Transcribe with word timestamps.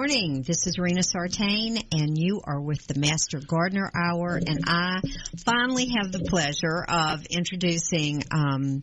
morning. 0.00 0.40
This 0.40 0.66
is 0.66 0.78
Rena 0.78 1.02
Sartain, 1.02 1.76
and 1.92 2.16
you 2.16 2.40
are 2.42 2.58
with 2.58 2.86
the 2.86 2.98
Master 2.98 3.38
Gardener 3.46 3.90
Hour. 3.94 4.36
And 4.36 4.60
I 4.66 5.02
finally 5.44 5.88
have 5.98 6.10
the 6.10 6.20
pleasure 6.20 6.82
of 6.88 7.26
introducing 7.26 8.22
um, 8.30 8.82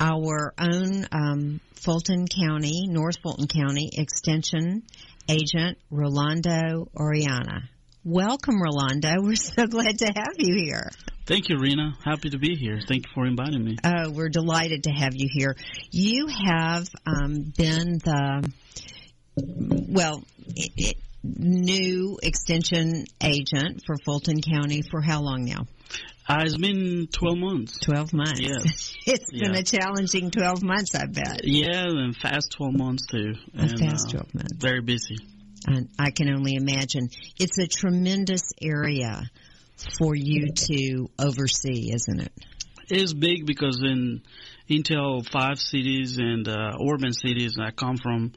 our 0.00 0.54
own 0.58 1.06
um, 1.12 1.60
Fulton 1.74 2.26
County, 2.26 2.86
North 2.86 3.16
Fulton 3.22 3.46
County 3.46 3.90
Extension 3.92 4.84
agent, 5.28 5.76
Rolando 5.90 6.88
Orellana. 6.96 7.64
Welcome, 8.02 8.62
Rolando. 8.62 9.16
We're 9.22 9.36
so 9.36 9.66
glad 9.66 9.98
to 9.98 10.06
have 10.06 10.36
you 10.38 10.54
here. 10.64 10.88
Thank 11.26 11.50
you, 11.50 11.58
Rena. 11.60 11.92
Happy 12.02 12.30
to 12.30 12.38
be 12.38 12.56
here. 12.56 12.80
Thank 12.88 13.04
you 13.04 13.12
for 13.12 13.26
inviting 13.26 13.62
me. 13.62 13.76
Oh, 13.84 14.10
we're 14.12 14.30
delighted 14.30 14.84
to 14.84 14.90
have 14.92 15.12
you 15.14 15.28
here. 15.30 15.56
You 15.90 16.28
have 16.28 16.88
um, 17.06 17.52
been 17.54 17.98
the 17.98 18.50
well, 19.36 20.22
new 21.22 22.18
extension 22.22 23.06
agent 23.22 23.82
for 23.86 23.96
Fulton 24.04 24.40
County 24.40 24.82
for 24.90 25.00
how 25.00 25.22
long 25.22 25.44
now? 25.44 25.66
Uh, 26.26 26.42
it's 26.44 26.56
been 26.56 27.06
12 27.12 27.38
months. 27.38 27.78
12 27.80 28.12
months. 28.14 28.40
Yes. 28.40 28.94
it's 29.06 29.30
yeah. 29.30 29.48
been 29.48 29.56
a 29.56 29.62
challenging 29.62 30.30
12 30.30 30.62
months, 30.62 30.94
I 30.94 31.06
bet. 31.06 31.40
Yeah, 31.44 31.84
and 31.84 32.16
fast 32.16 32.52
12 32.56 32.74
months 32.74 33.06
too. 33.06 33.34
And, 33.54 33.78
fast 33.78 34.10
12 34.10 34.26
uh, 34.26 34.28
months. 34.34 34.56
Very 34.56 34.80
busy. 34.80 35.16
And 35.66 35.88
I 35.98 36.10
can 36.10 36.30
only 36.30 36.54
imagine. 36.54 37.08
It's 37.38 37.58
a 37.58 37.66
tremendous 37.66 38.52
area 38.62 39.22
for 39.98 40.14
you 40.14 40.52
to 40.54 41.10
oversee, 41.18 41.92
isn't 41.92 42.20
it? 42.20 42.32
It's 42.88 43.14
big 43.14 43.46
because 43.46 43.80
in 43.82 44.22
Intel 44.70 45.26
five 45.30 45.58
cities 45.58 46.18
and 46.18 46.46
uh, 46.48 46.76
urban 46.80 47.12
cities 47.12 47.56
I 47.60 47.70
come 47.70 47.96
from, 47.96 48.32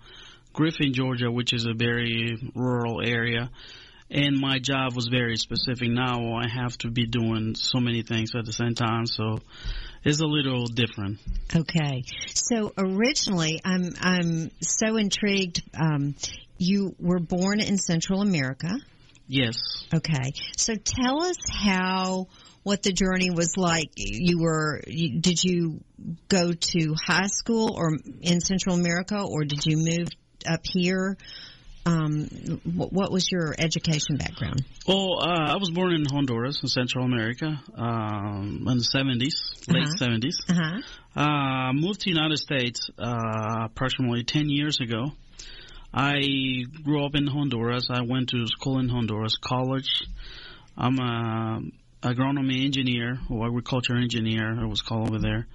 Griffin, 0.58 0.92
Georgia, 0.92 1.30
which 1.30 1.54
is 1.54 1.68
a 1.68 1.74
very 1.76 2.36
rural 2.56 3.00
area. 3.00 3.52
And 4.10 4.36
my 4.40 4.58
job 4.58 4.96
was 4.96 5.08
very 5.08 5.38
specific. 5.38 5.88
Now 5.88 6.34
I 6.34 6.48
have 6.48 6.76
to 6.80 6.90
be 6.90 7.06
doing 7.06 7.54
so 7.54 7.80
many 7.80 8.02
things 8.02 8.32
at 8.36 8.46
the 8.46 8.54
same 8.54 8.74
time, 8.74 9.06
so 9.06 9.38
it's 10.04 10.20
a 10.20 10.26
little 10.26 10.66
different. 10.66 11.20
Okay, 11.56 12.04
so 12.34 12.74
originally, 12.76 13.60
I'm 13.64 13.94
I'm 14.02 14.50
so 14.62 14.96
intrigued. 14.96 15.62
Um, 15.80 16.16
you 16.58 16.96
were 17.00 17.20
born 17.20 17.60
in 17.60 17.78
Central 17.78 18.22
America. 18.22 18.80
Yes. 19.28 19.58
Okay, 19.94 20.32
so 20.58 20.74
tell 20.74 21.22
us 21.22 21.38
how 21.52 22.30
what 22.64 22.82
the 22.82 22.94
journey 22.94 23.30
was 23.30 23.58
like. 23.58 23.92
You 23.96 24.40
were 24.40 24.82
did 24.88 25.44
you 25.44 25.82
go 26.30 26.54
to 26.54 26.96
high 27.06 27.28
school 27.28 27.76
or 27.78 27.92
in 28.22 28.40
Central 28.40 28.76
America, 28.76 29.22
or 29.22 29.44
did 29.44 29.66
you 29.66 29.78
move 29.78 30.08
up 30.48 30.62
here. 30.64 31.18
Um, 31.86 32.28
what 32.66 33.12
was 33.12 33.32
your 33.32 33.56
education 33.58 34.18
background? 34.18 34.66
Well, 34.86 35.20
uh, 35.22 35.54
I 35.54 35.58
was 35.58 35.72
born 35.72 35.94
in 35.94 36.04
Honduras, 36.06 36.62
in 36.62 36.68
Central 36.68 37.06
America, 37.06 37.62
um, 37.76 38.66
in 38.68 38.78
the 38.78 38.84
70s, 38.84 39.72
late 39.74 39.88
uh-huh. 39.88 40.06
70s. 40.06 40.36
Uh-huh. 40.50 41.22
Uh, 41.22 41.74
moved 41.74 42.02
to 42.02 42.06
the 42.06 42.16
United 42.16 42.40
States 42.40 42.90
uh, 43.00 43.66
approximately 43.66 44.26
10 44.26 44.50
years 44.50 44.80
ago. 44.82 45.12
I 45.94 46.22
grew 46.84 47.06
up 47.06 47.16
in 47.16 47.26
Honduras. 47.26 47.88
I 47.90 48.02
went 48.02 48.30
to 48.30 48.46
school 48.48 48.80
in 48.80 48.90
Honduras, 48.90 49.38
college. 49.38 50.04
I'm 50.78 51.00
a 51.00 51.62
agronomy 52.04 52.66
engineer 52.66 53.20
or 53.30 53.48
agriculture 53.48 53.96
engineer, 53.96 54.52
it 54.62 54.68
was 54.68 54.82
called 54.82 55.10
over 55.10 55.20
there. 55.20 55.48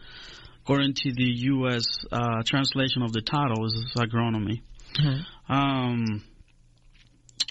According 0.62 0.94
to 0.94 1.12
the 1.12 1.24
U.S. 1.24 1.84
Uh, 2.10 2.42
translation 2.44 3.02
of 3.02 3.12
the 3.12 3.20
title, 3.20 3.66
is 3.66 3.92
agronomy. 3.96 4.62
Mm-hmm. 4.98 5.52
Um, 5.52 6.22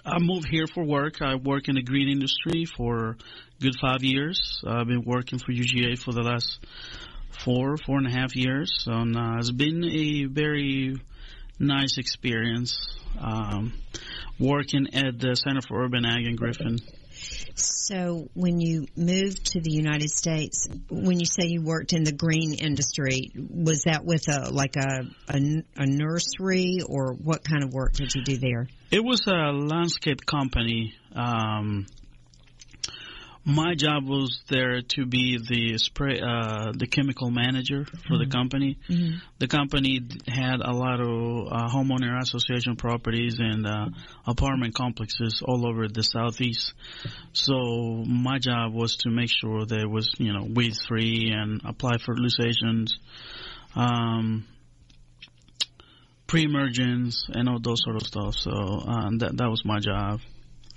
I 0.05 0.17
moved 0.19 0.47
here 0.49 0.65
for 0.67 0.83
work. 0.83 1.21
I 1.21 1.35
work 1.35 1.67
in 1.67 1.75
the 1.75 1.83
green 1.83 2.09
industry 2.09 2.65
for 2.65 3.17
good 3.59 3.75
five 3.79 4.03
years. 4.03 4.61
I've 4.65 4.87
been 4.87 5.03
working 5.05 5.39
for 5.39 5.51
UGA 5.51 5.99
for 5.99 6.11
the 6.11 6.23
last 6.23 6.59
four, 7.43 7.77
four 7.77 7.97
and 7.97 8.07
a 8.07 8.11
half 8.11 8.35
years. 8.35 8.71
And 8.87 9.15
uh, 9.15 9.37
it's 9.37 9.51
been 9.51 9.83
a 9.83 10.25
very 10.25 10.95
nice 11.59 11.97
experience 11.97 12.77
um, 13.19 13.73
working 14.39 14.87
at 14.93 15.19
the 15.19 15.35
Center 15.35 15.61
for 15.61 15.83
Urban 15.83 16.05
Ag 16.05 16.25
in 16.25 16.35
Griffin. 16.35 16.79
So, 17.55 18.29
when 18.33 18.59
you 18.59 18.87
moved 18.95 19.51
to 19.53 19.61
the 19.61 19.71
United 19.71 20.09
States, 20.09 20.67
when 20.89 21.19
you 21.19 21.25
say 21.25 21.47
you 21.47 21.61
worked 21.61 21.93
in 21.93 22.03
the 22.03 22.11
green 22.11 22.53
industry, 22.53 23.31
was 23.35 23.83
that 23.83 24.05
with 24.05 24.27
a 24.27 24.49
like 24.51 24.75
a 24.75 25.05
a, 25.27 25.63
a 25.77 25.85
nursery, 25.85 26.79
or 26.87 27.13
what 27.13 27.43
kind 27.43 27.63
of 27.63 27.73
work 27.73 27.93
did 27.93 28.13
you 28.15 28.23
do 28.23 28.37
there? 28.37 28.67
It 28.91 29.03
was 29.03 29.21
a 29.27 29.51
landscape 29.51 30.25
company. 30.25 30.93
Um, 31.15 31.85
my 33.43 33.73
job 33.73 34.07
was 34.07 34.39
there 34.49 34.81
to 34.81 35.05
be 35.05 35.37
the 35.37 35.77
spray, 35.79 36.19
uh, 36.19 36.73
the 36.77 36.85
chemical 36.85 37.31
manager 37.31 37.85
for 37.85 37.91
mm-hmm. 37.91 38.19
the 38.19 38.27
company. 38.27 38.77
Mm-hmm. 38.87 39.17
The 39.39 39.47
company 39.47 39.99
had 40.27 40.61
a 40.61 40.71
lot 40.71 40.99
of 40.99 41.07
uh, 41.07 41.67
homeowner 41.67 42.19
association 42.21 42.75
properties 42.75 43.39
and 43.39 43.65
uh, 43.65 43.85
apartment 44.27 44.75
complexes 44.75 45.41
all 45.43 45.67
over 45.67 45.87
the 45.87 46.03
southeast. 46.03 46.73
So 47.33 48.03
my 48.05 48.37
job 48.37 48.73
was 48.73 48.97
to 48.97 49.09
make 49.09 49.31
sure 49.31 49.65
that 49.65 49.79
it 49.79 49.89
was, 49.89 50.09
you 50.17 50.33
know, 50.33 50.45
weed 50.45 50.75
free 50.87 51.31
and 51.33 51.61
apply 51.65 51.97
fertilizations, 51.97 52.91
um, 53.75 54.45
pre-emergence 56.27 57.25
and 57.33 57.49
all 57.49 57.59
those 57.59 57.81
sort 57.83 57.95
of 57.95 58.03
stuff. 58.03 58.35
So 58.35 58.51
uh, 58.51 59.09
that 59.17 59.37
that 59.37 59.49
was 59.49 59.63
my 59.65 59.79
job. 59.79 60.19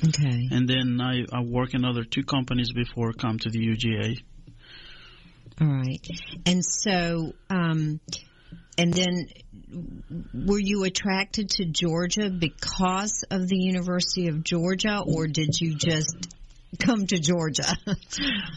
Okay. 0.03 0.49
And 0.51 0.69
then 0.69 1.01
I, 1.01 1.25
I 1.33 1.43
work 1.43 1.75
in 1.75 1.85
other 1.85 2.05
two 2.05 2.25
companies 2.25 2.73
before 2.73 3.11
I 3.11 3.13
come 3.13 3.39
to 3.39 3.51
the 3.51 3.59
UGA. 3.59 4.17
All 5.61 5.69
right. 5.69 6.07
And 6.47 6.65
so, 6.65 7.33
um, 7.49 8.01
and 8.77 8.93
then 8.93 9.29
were 10.35 10.59
you 10.59 10.85
attracted 10.85 11.51
to 11.51 11.65
Georgia 11.65 12.29
because 12.31 13.25
of 13.31 13.49
the 13.49 13.57
University 13.57 14.29
of 14.29 14.43
Georgia, 14.43 15.03
or 15.07 15.27
did 15.29 15.61
you 15.61 15.77
just 15.77 16.17
come 16.79 17.07
to 17.07 17.19
Georgia? 17.19 17.77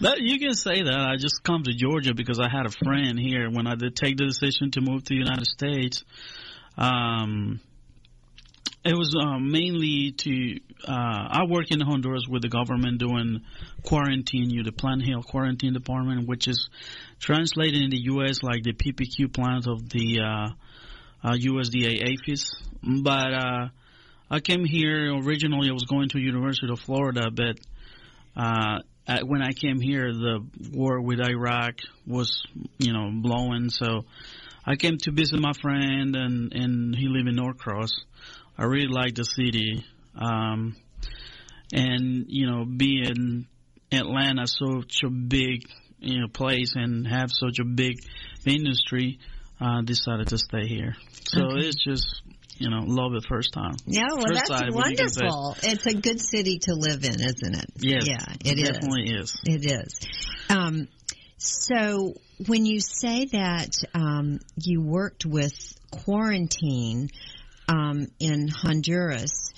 that, 0.01 0.17
you 0.19 0.39
can 0.39 0.55
say 0.55 0.81
that. 0.83 0.99
I 0.99 1.17
just 1.17 1.43
come 1.43 1.63
to 1.63 1.73
Georgia 1.73 2.13
because 2.15 2.39
I 2.39 2.49
had 2.49 2.65
a 2.65 2.71
friend 2.71 3.19
here 3.19 3.49
when 3.51 3.67
I 3.67 3.75
did 3.75 3.95
take 3.95 4.17
the 4.17 4.25
decision 4.25 4.71
to 4.71 4.81
move 4.81 5.03
to 5.03 5.13
the 5.13 5.19
United 5.19 5.45
States. 5.45 6.03
Um, 6.77 7.59
it 8.87 8.95
was 8.95 9.13
uh, 9.15 9.37
mainly 9.37 10.13
to 10.17 10.59
uh, 10.87 10.91
I 10.91 11.45
work 11.49 11.71
in 11.71 11.81
Honduras 11.81 12.25
with 12.29 12.41
the 12.41 12.49
government 12.49 12.99
doing 12.99 13.41
quarantine, 13.83 14.49
you 14.49 14.63
the 14.63 14.71
Plant 14.71 15.07
Health 15.07 15.27
Quarantine 15.27 15.73
Department, 15.73 16.27
which 16.27 16.47
is 16.47 16.69
translated 17.19 17.81
in 17.81 17.89
the 17.89 18.01
U.S. 18.13 18.41
like 18.43 18.63
the 18.63 18.73
PPQ 18.73 19.33
plant 19.33 19.67
of 19.67 19.89
the 19.89 20.19
uh, 20.21 21.27
uh, 21.27 21.33
USDA 21.33 22.13
APHIS. 22.13 22.55
But 22.81 23.33
uh, 23.33 23.67
I 24.29 24.39
came 24.39 24.63
here 24.63 25.13
originally. 25.15 25.69
I 25.69 25.73
was 25.73 25.85
going 25.85 26.09
to 26.09 26.19
University 26.19 26.71
of 26.71 26.79
Florida, 26.79 27.29
but 27.31 27.59
uh, 28.35 28.79
at, 29.07 29.27
when 29.27 29.41
I 29.41 29.51
came 29.51 29.81
here, 29.81 30.13
the 30.13 30.45
war 30.71 31.01
with 31.01 31.19
Iraq 31.19 31.79
was 32.05 32.45
you 32.77 32.93
know 32.93 33.09
blowing. 33.11 33.69
So 33.69 34.05
I 34.65 34.75
came 34.75 34.97
to 34.99 35.11
visit 35.11 35.39
my 35.39 35.53
friend, 35.53 36.15
and 36.15 36.53
and 36.53 36.95
he 36.95 37.07
lived 37.07 37.27
in 37.27 37.35
Norcross. 37.35 37.91
I 38.57 38.63
really 38.63 38.87
like 38.87 39.15
the 39.15 39.23
city. 39.23 39.85
Um, 40.15 40.75
and, 41.73 42.25
you 42.27 42.47
know, 42.47 42.65
being 42.65 43.47
Atlanta 43.91 44.47
such 44.47 45.03
a 45.03 45.09
big, 45.09 45.69
you 45.99 46.21
know, 46.21 46.27
place 46.27 46.73
and 46.75 47.07
have 47.07 47.31
such 47.31 47.59
a 47.59 47.65
big 47.65 47.97
industry, 48.45 49.19
uh, 49.59 49.81
decided 49.81 50.27
to 50.29 50.37
stay 50.37 50.67
here. 50.67 50.95
So 51.11 51.45
okay. 51.45 51.67
it's 51.67 51.83
just, 51.83 52.21
you 52.57 52.69
know, 52.69 52.83
love 52.85 53.13
at 53.15 53.25
first 53.27 53.53
time. 53.53 53.75
Yeah, 53.85 54.05
well, 54.09 54.25
first 54.27 54.49
that's 54.49 54.73
wonderful. 54.73 55.55
It's 55.61 55.85
a 55.85 55.93
good 55.93 56.19
city 56.19 56.59
to 56.63 56.73
live 56.73 57.03
in, 57.03 57.15
isn't 57.15 57.55
it? 57.55 57.65
Yes, 57.77 58.07
yeah, 58.07 58.33
it, 58.43 58.59
it 58.59 58.65
definitely 58.65 59.13
is. 59.13 59.29
is. 59.29 59.41
It 59.43 59.71
is. 59.71 59.99
Um, 60.49 60.87
so 61.37 62.15
when 62.47 62.65
you 62.65 62.79
say 62.79 63.25
that 63.25 63.69
um, 63.93 64.39
you 64.55 64.81
worked 64.81 65.25
with 65.25 65.53
quarantine, 65.91 67.09
um, 67.67 68.07
in 68.19 68.47
Honduras. 68.47 69.53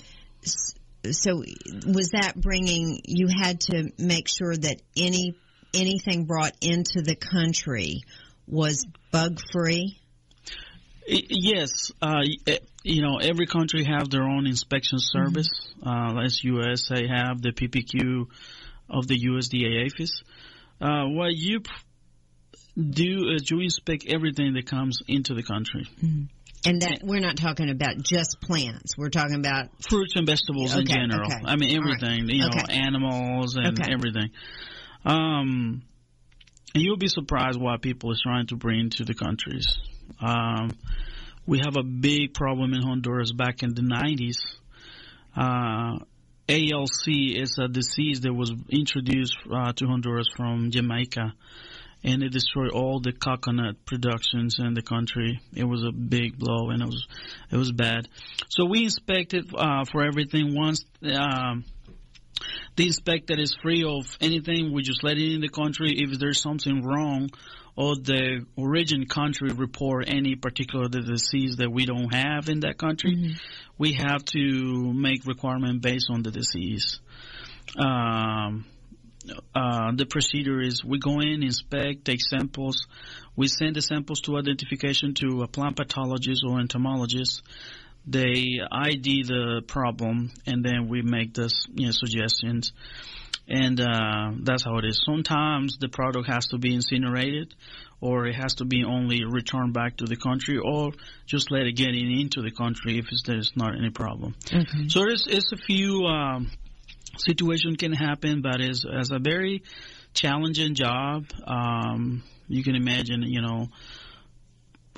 So 1.10 1.42
was 1.86 2.10
that 2.10 2.34
bringing? 2.36 3.00
You 3.04 3.28
had 3.28 3.60
to 3.62 3.90
make 3.98 4.28
sure 4.28 4.54
that 4.54 4.82
any 4.96 5.34
anything 5.72 6.24
brought 6.24 6.52
into 6.60 7.02
the 7.02 7.14
country 7.14 8.02
was 8.46 8.86
bug 9.10 9.38
free. 9.52 9.98
Yes, 11.06 11.90
uh, 12.02 12.22
you 12.82 13.02
know 13.02 13.18
every 13.18 13.46
country 13.46 13.84
have 13.84 14.10
their 14.10 14.22
own 14.22 14.46
inspection 14.46 14.98
mm-hmm. 14.98 15.24
service. 15.24 15.50
Mm-hmm. 15.82 15.88
Uh, 15.88 16.24
as 16.24 16.44
USA 16.44 17.06
have 17.08 17.40
the 17.40 17.52
PPQ 17.52 18.26
of 18.90 19.06
the 19.06 19.18
USDA 19.18 19.86
APHIS. 19.86 20.22
Uh, 20.80 21.04
what 21.06 21.34
you 21.34 21.62
do 22.76 23.30
is 23.34 23.50
you 23.50 23.60
inspect 23.60 24.06
everything 24.08 24.54
that 24.54 24.66
comes 24.66 25.00
into 25.06 25.34
the 25.34 25.42
country. 25.42 25.88
Mm-hmm 26.02 26.24
And 26.64 26.82
that 26.82 27.00
we're 27.02 27.20
not 27.20 27.36
talking 27.38 27.70
about 27.70 27.96
just 28.02 28.40
plants. 28.42 28.96
We're 28.96 29.08
talking 29.08 29.36
about 29.36 29.68
fruits 29.88 30.14
and 30.16 30.26
vegetables 30.26 30.76
in 30.76 30.84
general. 30.84 31.24
okay. 31.32 31.40
I 31.44 31.56
mean 31.56 31.74
All 31.78 31.82
right. 31.84 31.96
everything. 32.02 32.28
You 32.28 32.40
know, 32.42 32.48
Okay. 32.48 32.74
animals 32.74 33.56
and 33.56 33.78
Okay. 33.80 33.90
everything. 33.92 34.30
Um, 35.04 35.82
and 36.74 36.82
you'll 36.84 36.98
be 36.98 37.08
surprised 37.08 37.58
what 37.58 37.80
people 37.80 38.12
is 38.12 38.20
trying 38.22 38.46
to 38.48 38.56
bring 38.56 38.90
to 38.90 39.04
the 39.04 39.14
countries. 39.14 39.66
Um, 40.20 40.70
we 41.46 41.58
have 41.64 41.76
a 41.78 41.82
big 41.82 42.34
problem 42.34 42.74
in 42.74 42.82
Honduras 42.82 43.32
back 43.32 43.62
in 43.62 43.74
the 43.74 43.82
90s. 43.82 44.36
Uh, 45.34 46.04
ALC 46.48 47.36
is 47.40 47.56
a 47.58 47.68
disease 47.68 48.20
that 48.22 48.34
was 48.34 48.52
introduced 48.68 49.36
uh, 49.50 49.72
to 49.72 49.86
Honduras 49.86 50.28
from 50.36 50.70
Jamaica, 50.70 51.32
and 52.02 52.22
it 52.22 52.32
destroyed 52.32 52.70
all 52.70 53.00
the 53.00 53.12
coconut 53.12 53.84
productions 53.84 54.58
in 54.58 54.74
the 54.74 54.82
country. 54.82 55.40
It 55.54 55.64
was 55.64 55.84
a 55.84 55.92
big 55.92 56.38
blow, 56.38 56.70
and 56.70 56.82
it 56.82 56.86
was 56.86 57.06
it 57.50 57.56
was 57.56 57.72
bad. 57.72 58.08
So 58.48 58.64
we 58.64 58.84
inspected 58.84 59.50
uh, 59.54 59.84
for 59.90 60.04
everything. 60.04 60.54
Once 60.54 60.84
um, 61.04 61.64
the 62.76 62.86
inspector 62.86 63.38
is 63.38 63.54
free 63.62 63.84
of 63.84 64.16
anything, 64.20 64.72
we 64.72 64.82
just 64.82 65.04
let 65.04 65.18
it 65.18 65.34
in 65.34 65.40
the 65.40 65.48
country. 65.48 65.92
If 65.96 66.18
there's 66.18 66.40
something 66.40 66.82
wrong, 66.82 67.30
or 67.76 67.96
the 67.96 68.44
origin 68.56 69.06
country 69.06 69.50
report 69.52 70.04
any 70.08 70.36
particular 70.36 70.88
disease 70.88 71.56
that 71.56 71.70
we 71.70 71.86
don't 71.86 72.12
have 72.12 72.48
in 72.48 72.60
that 72.60 72.78
country, 72.78 73.36
we 73.78 73.92
have 73.94 74.24
to 74.26 74.92
make 74.92 75.26
requirement 75.26 75.82
based 75.82 76.08
on 76.10 76.22
the 76.22 76.30
disease. 76.30 77.00
Um, 77.78 78.66
uh, 79.54 79.92
the 79.94 80.06
procedure 80.06 80.60
is 80.60 80.84
we 80.84 80.98
go 80.98 81.20
in, 81.20 81.42
inspect, 81.42 82.04
take 82.04 82.20
samples. 82.20 82.86
We 83.36 83.48
send 83.48 83.76
the 83.76 83.82
samples 83.82 84.20
to 84.22 84.38
identification 84.38 85.14
to 85.14 85.42
a 85.42 85.48
plant 85.48 85.76
pathologist 85.76 86.42
or 86.48 86.60
entomologist. 86.60 87.42
They 88.06 88.60
ID 88.72 89.24
the 89.24 89.62
problem, 89.66 90.30
and 90.46 90.64
then 90.64 90.88
we 90.88 91.02
make 91.02 91.34
the 91.34 91.52
you 91.74 91.86
know, 91.86 91.92
suggestions. 91.92 92.72
And 93.46 93.80
uh, 93.80 94.30
that's 94.42 94.64
how 94.64 94.78
it 94.78 94.84
is. 94.84 95.02
Sometimes 95.04 95.76
the 95.78 95.88
product 95.88 96.28
has 96.28 96.46
to 96.48 96.58
be 96.58 96.74
incinerated, 96.74 97.54
or 98.00 98.26
it 98.26 98.36
has 98.36 98.54
to 98.54 98.64
be 98.64 98.84
only 98.84 99.24
returned 99.24 99.74
back 99.74 99.98
to 99.98 100.04
the 100.04 100.16
country, 100.16 100.58
or 100.58 100.92
just 101.26 101.50
let 101.50 101.66
it 101.66 101.72
get 101.72 101.88
in 101.88 102.10
into 102.10 102.42
the 102.42 102.52
country 102.52 102.98
if 102.98 103.06
there's 103.26 103.52
not 103.56 103.76
any 103.76 103.90
problem. 103.90 104.34
okay. 104.46 104.88
So 104.88 105.00
there's 105.00 105.26
it's 105.26 105.52
a 105.52 105.56
few 105.56 106.04
um, 106.06 106.50
situation 107.18 107.76
can 107.76 107.92
happen, 107.92 108.42
but 108.42 108.60
it's, 108.60 108.84
it's 108.88 109.10
a 109.10 109.18
very 109.18 109.62
challenging 110.14 110.74
job. 110.74 111.24
Um, 111.46 112.22
you 112.48 112.62
can 112.64 112.74
imagine, 112.74 113.22
you 113.22 113.40
know, 113.42 113.68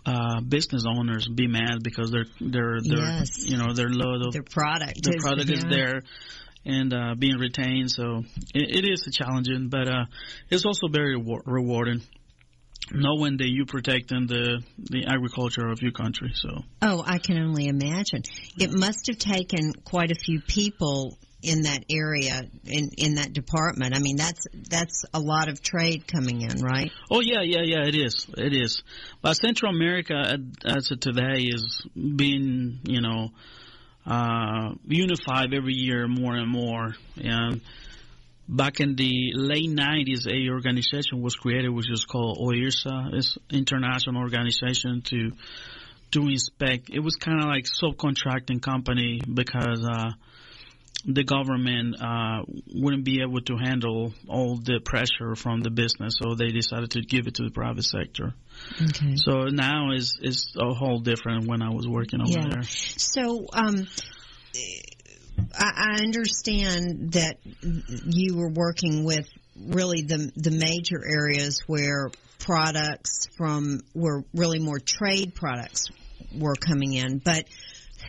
uh, 0.04 0.40
business 0.40 0.84
owners 0.86 1.28
be 1.28 1.46
mad 1.46 1.82
because 1.82 2.10
they're 2.10 2.26
they're 2.40 2.80
they're 2.82 2.98
Yes. 2.98 3.48
you 3.48 3.56
know 3.56 3.72
their 3.72 3.88
load 3.88 4.26
of 4.26 4.32
their 4.32 4.42
product. 4.42 5.02
the 5.04 5.14
is, 5.14 5.22
product 5.22 5.48
is 5.50 5.64
there 5.64 6.02
and 6.64 6.92
uh, 6.92 7.14
being 7.16 7.36
retained. 7.38 7.90
So 7.90 8.24
it, 8.54 8.84
it 8.84 8.88
is 8.88 9.08
challenging, 9.12 9.68
but 9.68 9.88
uh, 9.88 10.04
it's 10.50 10.64
also 10.64 10.88
very 10.88 11.16
rewar- 11.16 11.42
rewarding. 11.46 12.02
Knowing 12.90 13.36
that 13.36 13.48
you 13.48 13.64
protecting 13.64 14.26
the 14.26 14.60
the 14.76 15.06
agriculture 15.06 15.68
of 15.68 15.80
your 15.80 15.92
country, 15.92 16.32
so 16.34 16.48
Oh, 16.82 17.04
I 17.06 17.18
can 17.18 17.38
only 17.38 17.68
imagine. 17.68 18.22
It 18.58 18.72
must 18.72 19.06
have 19.06 19.18
taken 19.18 19.72
quite 19.84 20.10
a 20.10 20.16
few 20.16 20.40
people 20.40 21.16
in 21.42 21.62
that 21.62 21.84
area 21.90 22.42
in 22.64 22.90
in 22.96 23.16
that 23.16 23.32
department. 23.32 23.96
I 23.96 23.98
mean, 23.98 24.16
that's 24.16 24.46
that's 24.70 25.04
a 25.12 25.18
lot 25.18 25.48
of 25.48 25.60
trade 25.60 26.06
coming 26.06 26.42
in, 26.42 26.62
right? 26.62 26.90
Oh 27.10 27.20
yeah, 27.20 27.42
yeah, 27.42 27.62
yeah. 27.64 27.86
It 27.86 27.96
is. 27.96 28.26
It 28.36 28.52
is. 28.52 28.82
But 29.20 29.34
Central 29.34 29.74
America, 29.74 30.14
uh, 30.14 30.36
as 30.64 30.90
of 30.92 31.00
today, 31.00 31.42
is 31.42 31.84
being 31.94 32.80
you 32.84 33.00
know 33.00 33.30
uh, 34.06 34.74
unified 34.86 35.52
every 35.52 35.74
year 35.74 36.06
more 36.06 36.36
and 36.36 36.48
more. 36.48 36.94
And 37.16 37.60
back 38.48 38.78
in 38.78 38.94
the 38.94 39.32
late 39.34 39.68
'90s, 39.68 40.28
a 40.28 40.48
organization 40.50 41.22
was 41.22 41.34
created 41.34 41.70
which 41.70 41.90
is 41.90 42.04
called 42.04 42.38
OIRSA. 42.38 43.14
It's 43.14 43.36
international 43.50 44.22
organization 44.22 45.02
to 45.06 45.32
to 46.12 46.20
inspect. 46.28 46.88
It 46.90 47.00
was 47.00 47.16
kind 47.16 47.40
of 47.40 47.46
like 47.46 47.64
subcontracting 47.64 48.62
company 48.62 49.20
because. 49.26 49.84
Uh, 49.84 50.12
the 51.04 51.24
government 51.24 51.96
uh, 52.00 52.42
wouldn't 52.74 53.04
be 53.04 53.22
able 53.22 53.40
to 53.42 53.56
handle 53.56 54.12
all 54.28 54.56
the 54.56 54.80
pressure 54.84 55.34
from 55.34 55.60
the 55.60 55.70
business, 55.70 56.14
so 56.22 56.34
they 56.34 56.50
decided 56.52 56.92
to 56.92 57.02
give 57.02 57.26
it 57.26 57.34
to 57.34 57.44
the 57.44 57.50
private 57.50 57.84
sector. 57.84 58.34
Okay. 58.80 59.16
So 59.16 59.46
now 59.46 59.92
is 59.92 60.18
is 60.20 60.54
a 60.56 60.74
whole 60.74 61.00
different 61.00 61.46
when 61.46 61.62
I 61.62 61.70
was 61.70 61.88
working 61.88 62.20
over 62.20 62.30
Yeah. 62.30 62.48
there. 62.50 62.62
So, 62.62 63.46
um, 63.52 63.88
I, 65.58 65.96
I 65.98 66.02
understand 66.02 67.12
that 67.12 67.38
you 67.42 68.36
were 68.36 68.50
working 68.50 69.04
with 69.04 69.28
really 69.58 70.02
the 70.02 70.30
the 70.36 70.50
major 70.50 71.02
areas 71.04 71.62
where 71.66 72.10
products 72.38 73.28
from 73.36 73.80
were 73.94 74.24
really 74.34 74.58
more 74.58 74.78
trade 74.78 75.34
products 75.34 75.88
were 76.36 76.54
coming 76.54 76.92
in, 76.94 77.18
but 77.18 77.46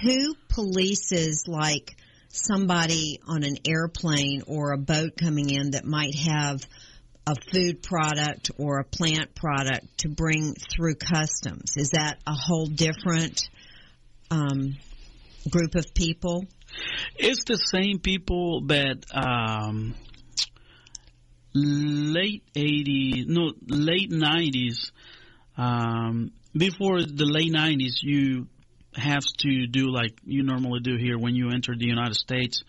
who 0.02 0.36
polices 0.50 1.48
like 1.48 1.96
somebody 2.34 3.20
on 3.28 3.44
an 3.44 3.58
airplane 3.68 4.42
or 4.48 4.74
a 4.74 4.78
boat 4.78 5.12
coming 5.18 5.50
in 5.50 5.72
that 5.72 5.86
might 5.86 6.16
have 6.16 6.66
a 7.28 7.36
food 7.52 7.82
product 7.82 8.52
or 8.58 8.80
a 8.80 8.84
plant 8.84 9.34
product 9.36 10.00
to 10.00 10.10
bring 10.10 10.56
through 10.76 10.96
customs? 10.96 11.78
Is 11.78 11.92
that 11.92 12.18
a 12.28 12.34
whole 12.34 12.66
different 12.66 13.50
um, 14.32 14.76
group 15.50 15.76
of 15.76 15.86
people? 15.94 16.46
It's 17.16 17.44
the 17.46 17.58
same 17.58 18.00
people 18.00 18.66
that 18.68 19.06
um, 19.14 19.94
late 21.54 22.44
80s, 22.56 23.28
no, 23.28 23.54
late 23.68 24.10
90s. 24.10 24.92
Um, 25.56 26.32
before 26.56 27.02
the 27.04 27.26
late 27.26 27.54
90s, 27.54 28.02
you 28.02 28.48
have 28.96 29.24
to 29.40 29.68
do 29.68 29.92
like 29.92 30.14
you 30.26 30.44
normally 30.44 30.80
do 30.82 30.96
here 30.98 31.18
when 31.18 31.36
you 31.36 31.50
enter 31.50 31.76
the 31.78 31.86
United 31.88 32.16
States. 32.16 32.64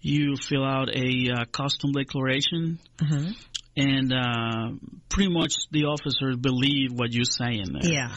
You 0.00 0.36
fill 0.36 0.64
out 0.64 0.88
a 0.88 1.30
uh, 1.32 1.44
custom 1.52 1.92
declaration, 1.92 2.80
Uh-huh. 3.00 3.30
and 3.76 4.12
uh, 4.12 4.70
pretty 5.08 5.32
much 5.32 5.52
the 5.70 5.84
officers 5.84 6.36
believe 6.36 6.90
what 6.92 7.12
you're 7.12 7.24
saying 7.24 7.66
there. 7.72 7.92
Yeah. 7.92 8.10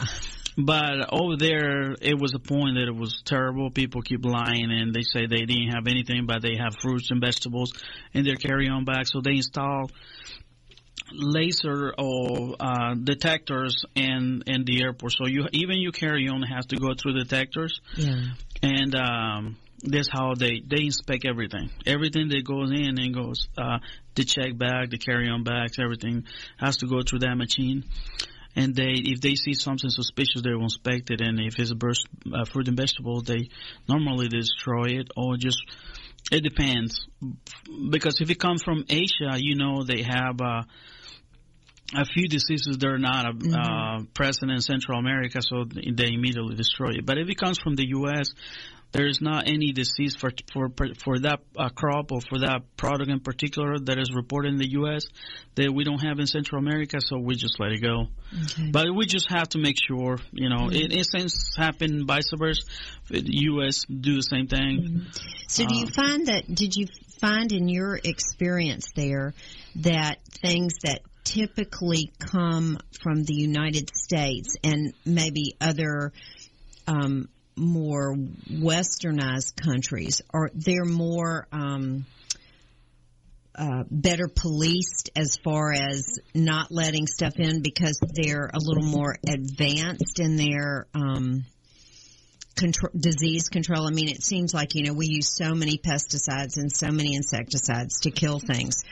But 0.58 1.12
over 1.12 1.36
there, 1.36 1.92
it 2.00 2.18
was 2.18 2.32
a 2.34 2.38
point 2.38 2.76
that 2.76 2.88
it 2.88 2.96
was 2.96 3.22
terrible. 3.26 3.70
People 3.70 4.00
keep 4.00 4.24
lying 4.24 4.70
and 4.72 4.92
they 4.94 5.02
say 5.02 5.26
they 5.26 5.44
didn't 5.44 5.68
have 5.74 5.86
anything, 5.86 6.24
but 6.26 6.40
they 6.40 6.56
have 6.56 6.74
fruits 6.80 7.10
and 7.10 7.20
vegetables 7.20 7.72
in 8.14 8.24
their 8.24 8.36
carry-on 8.36 8.84
bag. 8.86 9.06
So 9.06 9.20
they 9.20 9.32
install 9.36 9.90
laser 11.12 11.92
or 11.98 12.56
uh, 12.60 12.94
detectors 12.94 13.84
in 13.94 14.42
in 14.46 14.64
the 14.64 14.82
airport. 14.82 15.12
So 15.12 15.26
you 15.26 15.46
even 15.52 15.80
your 15.80 15.92
carry-on 15.92 16.42
has 16.42 16.66
to 16.66 16.76
go 16.76 16.94
through 16.94 17.14
detectors, 17.14 17.80
Yeah. 17.96 18.22
and 18.62 18.94
um, 18.94 19.56
that's 19.82 20.08
how 20.10 20.34
they 20.34 20.60
they 20.66 20.84
inspect 20.84 21.24
everything. 21.24 21.70
Everything 21.86 22.28
that 22.28 22.44
goes 22.44 22.70
in 22.70 22.98
and 22.98 23.14
goes 23.14 23.48
uh, 23.56 23.78
the 24.14 24.24
check 24.24 24.56
bag, 24.58 24.90
the 24.90 24.98
carry-on 24.98 25.44
bags, 25.44 25.78
everything 25.78 26.24
has 26.58 26.78
to 26.78 26.86
go 26.86 27.02
through 27.02 27.20
that 27.20 27.36
machine 27.36 27.84
and 28.56 28.74
they 28.74 28.94
if 28.94 29.20
they 29.20 29.34
see 29.34 29.52
something 29.52 29.90
suspicious 29.90 30.40
they 30.42 30.52
will 30.54 30.62
inspect 30.62 31.10
it 31.10 31.20
and 31.20 31.38
if 31.38 31.58
it's 31.58 31.70
a 31.70 31.74
burst, 31.74 32.06
uh, 32.34 32.44
fruit 32.46 32.66
and 32.68 32.76
vegetable 32.76 33.20
they 33.20 33.48
normally 33.86 34.28
destroy 34.28 34.86
it 34.98 35.10
or 35.14 35.36
just 35.36 35.62
it 36.30 36.42
depends. 36.42 37.06
Because 37.90 38.20
if 38.20 38.30
it 38.30 38.38
comes 38.38 38.62
from 38.62 38.84
asia 38.88 39.36
you 39.38 39.56
know 39.56 39.84
they 39.84 40.02
have 40.02 40.40
uh, 40.40 40.62
a 41.94 42.04
few 42.04 42.28
diseases 42.28 42.78
that 42.78 42.86
are 42.86 42.98
not 42.98 43.26
uh, 43.26 43.58
uh, 43.58 44.02
present 44.14 44.50
in 44.50 44.60
Central 44.60 44.98
America, 44.98 45.40
so 45.40 45.64
they 45.64 46.08
immediately 46.12 46.56
destroy 46.56 46.90
it. 46.90 47.06
But 47.06 47.18
if 47.18 47.28
it 47.28 47.36
comes 47.38 47.58
from 47.58 47.76
the 47.76 47.86
U.S., 47.88 48.30
there 48.92 49.06
is 49.06 49.20
not 49.20 49.46
any 49.46 49.72
disease 49.72 50.16
for 50.16 50.30
for 50.52 50.68
for 51.04 51.18
that 51.20 51.40
uh, 51.58 51.68
crop 51.68 52.12
or 52.12 52.20
for 52.20 52.38
that 52.38 52.62
product 52.76 53.10
in 53.10 53.20
particular 53.20 53.78
that 53.80 53.98
is 53.98 54.10
reported 54.14 54.52
in 54.52 54.58
the 54.58 54.70
U.S. 54.70 55.04
that 55.56 55.72
we 55.72 55.84
don't 55.84 55.98
have 55.98 56.18
in 56.18 56.26
Central 56.26 56.60
America, 56.60 56.98
so 57.04 57.18
we 57.18 57.34
just 57.34 57.60
let 57.60 57.72
it 57.72 57.82
go. 57.82 58.06
Okay. 58.32 58.70
But 58.70 58.94
we 58.94 59.06
just 59.06 59.30
have 59.30 59.48
to 59.50 59.58
make 59.58 59.76
sure, 59.86 60.18
you 60.32 60.48
know, 60.48 60.70
a 60.72 61.02
sense, 61.02 61.54
happen 61.56 62.06
vice 62.06 62.30
versa. 62.36 62.62
The 63.08 63.22
U.S. 63.26 63.84
do 63.88 64.16
the 64.16 64.22
same 64.22 64.46
thing. 64.46 65.06
So 65.48 65.66
do 65.66 65.76
you 65.76 65.86
Um, 65.86 65.92
find 65.92 66.26
that 66.28 66.52
did 66.52 66.74
you 66.74 66.86
find 67.20 67.52
in 67.52 67.68
your 67.68 67.98
experience 68.02 68.92
there 68.94 69.34
that 69.76 70.18
things 70.42 70.74
that 70.84 71.00
typically 71.26 72.12
come 72.20 72.78
from 73.02 73.24
the 73.24 73.34
United 73.34 73.90
States 73.94 74.56
and 74.62 74.94
maybe 75.04 75.56
other 75.60 76.12
um, 76.86 77.28
more 77.56 78.14
westernized 78.14 79.56
countries 79.56 80.22
are 80.32 80.50
they're 80.54 80.84
more 80.84 81.48
um, 81.50 82.06
uh, 83.56 83.82
better 83.90 84.28
policed 84.28 85.10
as 85.16 85.36
far 85.42 85.72
as 85.72 86.20
not 86.32 86.70
letting 86.70 87.08
stuff 87.08 87.34
in 87.38 87.60
because 87.60 87.98
they're 88.14 88.48
a 88.52 88.58
little 88.60 88.84
more 88.84 89.16
advanced 89.28 90.20
in 90.20 90.36
their 90.36 90.86
um, 90.94 91.44
control, 92.54 92.92
disease 92.96 93.48
control? 93.48 93.86
I 93.86 93.90
mean, 93.90 94.08
it 94.08 94.22
seems 94.22 94.54
like 94.54 94.74
you 94.74 94.84
know 94.84 94.92
we 94.92 95.06
use 95.06 95.34
so 95.34 95.54
many 95.54 95.78
pesticides 95.78 96.56
and 96.56 96.70
so 96.70 96.90
many 96.92 97.16
insecticides 97.16 98.00
to 98.00 98.10
kill 98.10 98.38
things. 98.38 98.84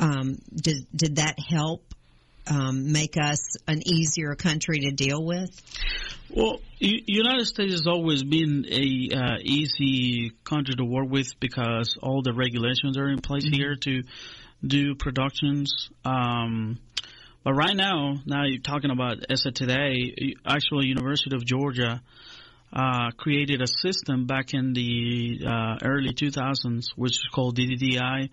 Um, 0.00 0.38
did 0.54 0.86
did 0.94 1.16
that 1.16 1.36
help 1.38 1.82
um, 2.46 2.92
make 2.92 3.16
us 3.16 3.56
an 3.66 3.86
easier 3.86 4.34
country 4.34 4.80
to 4.80 4.90
deal 4.92 5.24
with? 5.24 5.50
Well, 6.30 6.60
U- 6.78 7.02
United 7.06 7.46
States 7.46 7.72
has 7.72 7.86
always 7.86 8.22
been 8.22 8.66
a 8.68 9.16
uh, 9.16 9.36
easy 9.42 10.32
country 10.44 10.74
to 10.76 10.84
work 10.84 11.08
with 11.08 11.38
because 11.40 11.96
all 12.02 12.22
the 12.22 12.32
regulations 12.32 12.96
are 12.96 13.08
in 13.08 13.20
place 13.20 13.44
mm-hmm. 13.44 13.54
here 13.54 13.76
to 13.76 14.02
do 14.66 14.94
productions. 14.94 15.88
Um, 16.04 16.78
but 17.44 17.54
right 17.54 17.76
now, 17.76 18.14
now 18.26 18.44
you're 18.44 18.60
talking 18.60 18.90
about 18.90 19.24
ESSA 19.30 19.52
today. 19.52 20.34
Actually, 20.46 20.86
University 20.86 21.34
of 21.34 21.44
Georgia 21.44 22.02
uh, 22.72 23.10
created 23.16 23.62
a 23.62 23.66
system 23.66 24.26
back 24.26 24.52
in 24.52 24.72
the 24.74 25.40
uh, 25.46 25.78
early 25.82 26.12
2000s, 26.12 26.88
which 26.96 27.12
is 27.12 27.28
called 27.32 27.56
DDDI. 27.56 28.28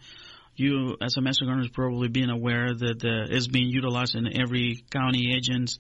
You, 0.56 0.96
as 1.02 1.18
a 1.18 1.22
master 1.22 1.46
gardener, 1.46 1.66
is 1.66 1.72
probably 1.72 2.08
being 2.08 2.30
aware 2.30 2.74
that 2.74 3.04
uh, 3.04 3.36
it's 3.36 3.48
being 3.48 3.70
utilized 3.70 4.16
in 4.16 4.40
every 4.40 4.84
county 4.90 5.34
agents 5.36 5.80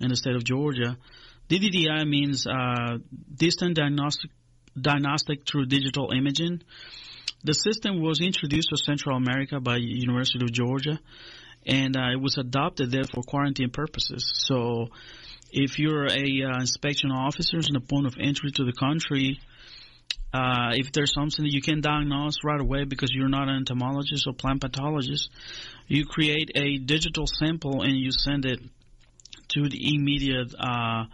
in 0.00 0.08
the 0.08 0.16
state 0.16 0.34
of 0.34 0.44
Georgia. 0.44 0.96
DDDI 1.48 2.08
means 2.08 2.46
uh, 2.46 2.98
distant 3.34 3.76
diagnostic, 3.76 4.30
diagnostic 4.80 5.46
through 5.46 5.66
digital 5.66 6.10
imaging. 6.10 6.62
The 7.42 7.52
system 7.52 8.00
was 8.00 8.22
introduced 8.22 8.70
to 8.70 8.78
Central 8.78 9.16
America 9.16 9.60
by 9.60 9.76
University 9.76 10.42
of 10.42 10.52
Georgia, 10.52 10.98
and 11.66 11.94
uh, 11.94 12.12
it 12.12 12.20
was 12.20 12.38
adopted 12.38 12.90
there 12.90 13.04
for 13.04 13.22
quarantine 13.22 13.70
purposes. 13.70 14.32
So, 14.46 14.88
if 15.50 15.78
you're 15.78 16.06
a 16.06 16.10
uh, 16.10 16.60
inspection 16.60 17.10
officer 17.10 17.58
in 17.58 17.74
the 17.74 17.80
point 17.80 18.06
of 18.06 18.14
entry 18.18 18.50
to 18.52 18.64
the 18.64 18.72
country, 18.72 19.38
uh, 20.32 20.70
if 20.72 20.92
there's 20.92 21.12
something 21.12 21.44
that 21.44 21.52
you 21.52 21.62
can 21.62 21.80
diagnose 21.80 22.36
right 22.44 22.60
away 22.60 22.84
because 22.84 23.10
you're 23.12 23.28
not 23.28 23.48
an 23.48 23.56
entomologist 23.56 24.26
or 24.26 24.32
plant 24.32 24.60
pathologist, 24.60 25.30
you 25.86 26.06
create 26.06 26.50
a 26.54 26.78
digital 26.78 27.26
sample 27.26 27.82
and 27.82 27.96
you 27.96 28.10
send 28.10 28.44
it 28.44 28.60
to 29.48 29.68
the 29.68 29.94
immediate 29.94 30.52
uh, 30.58 31.04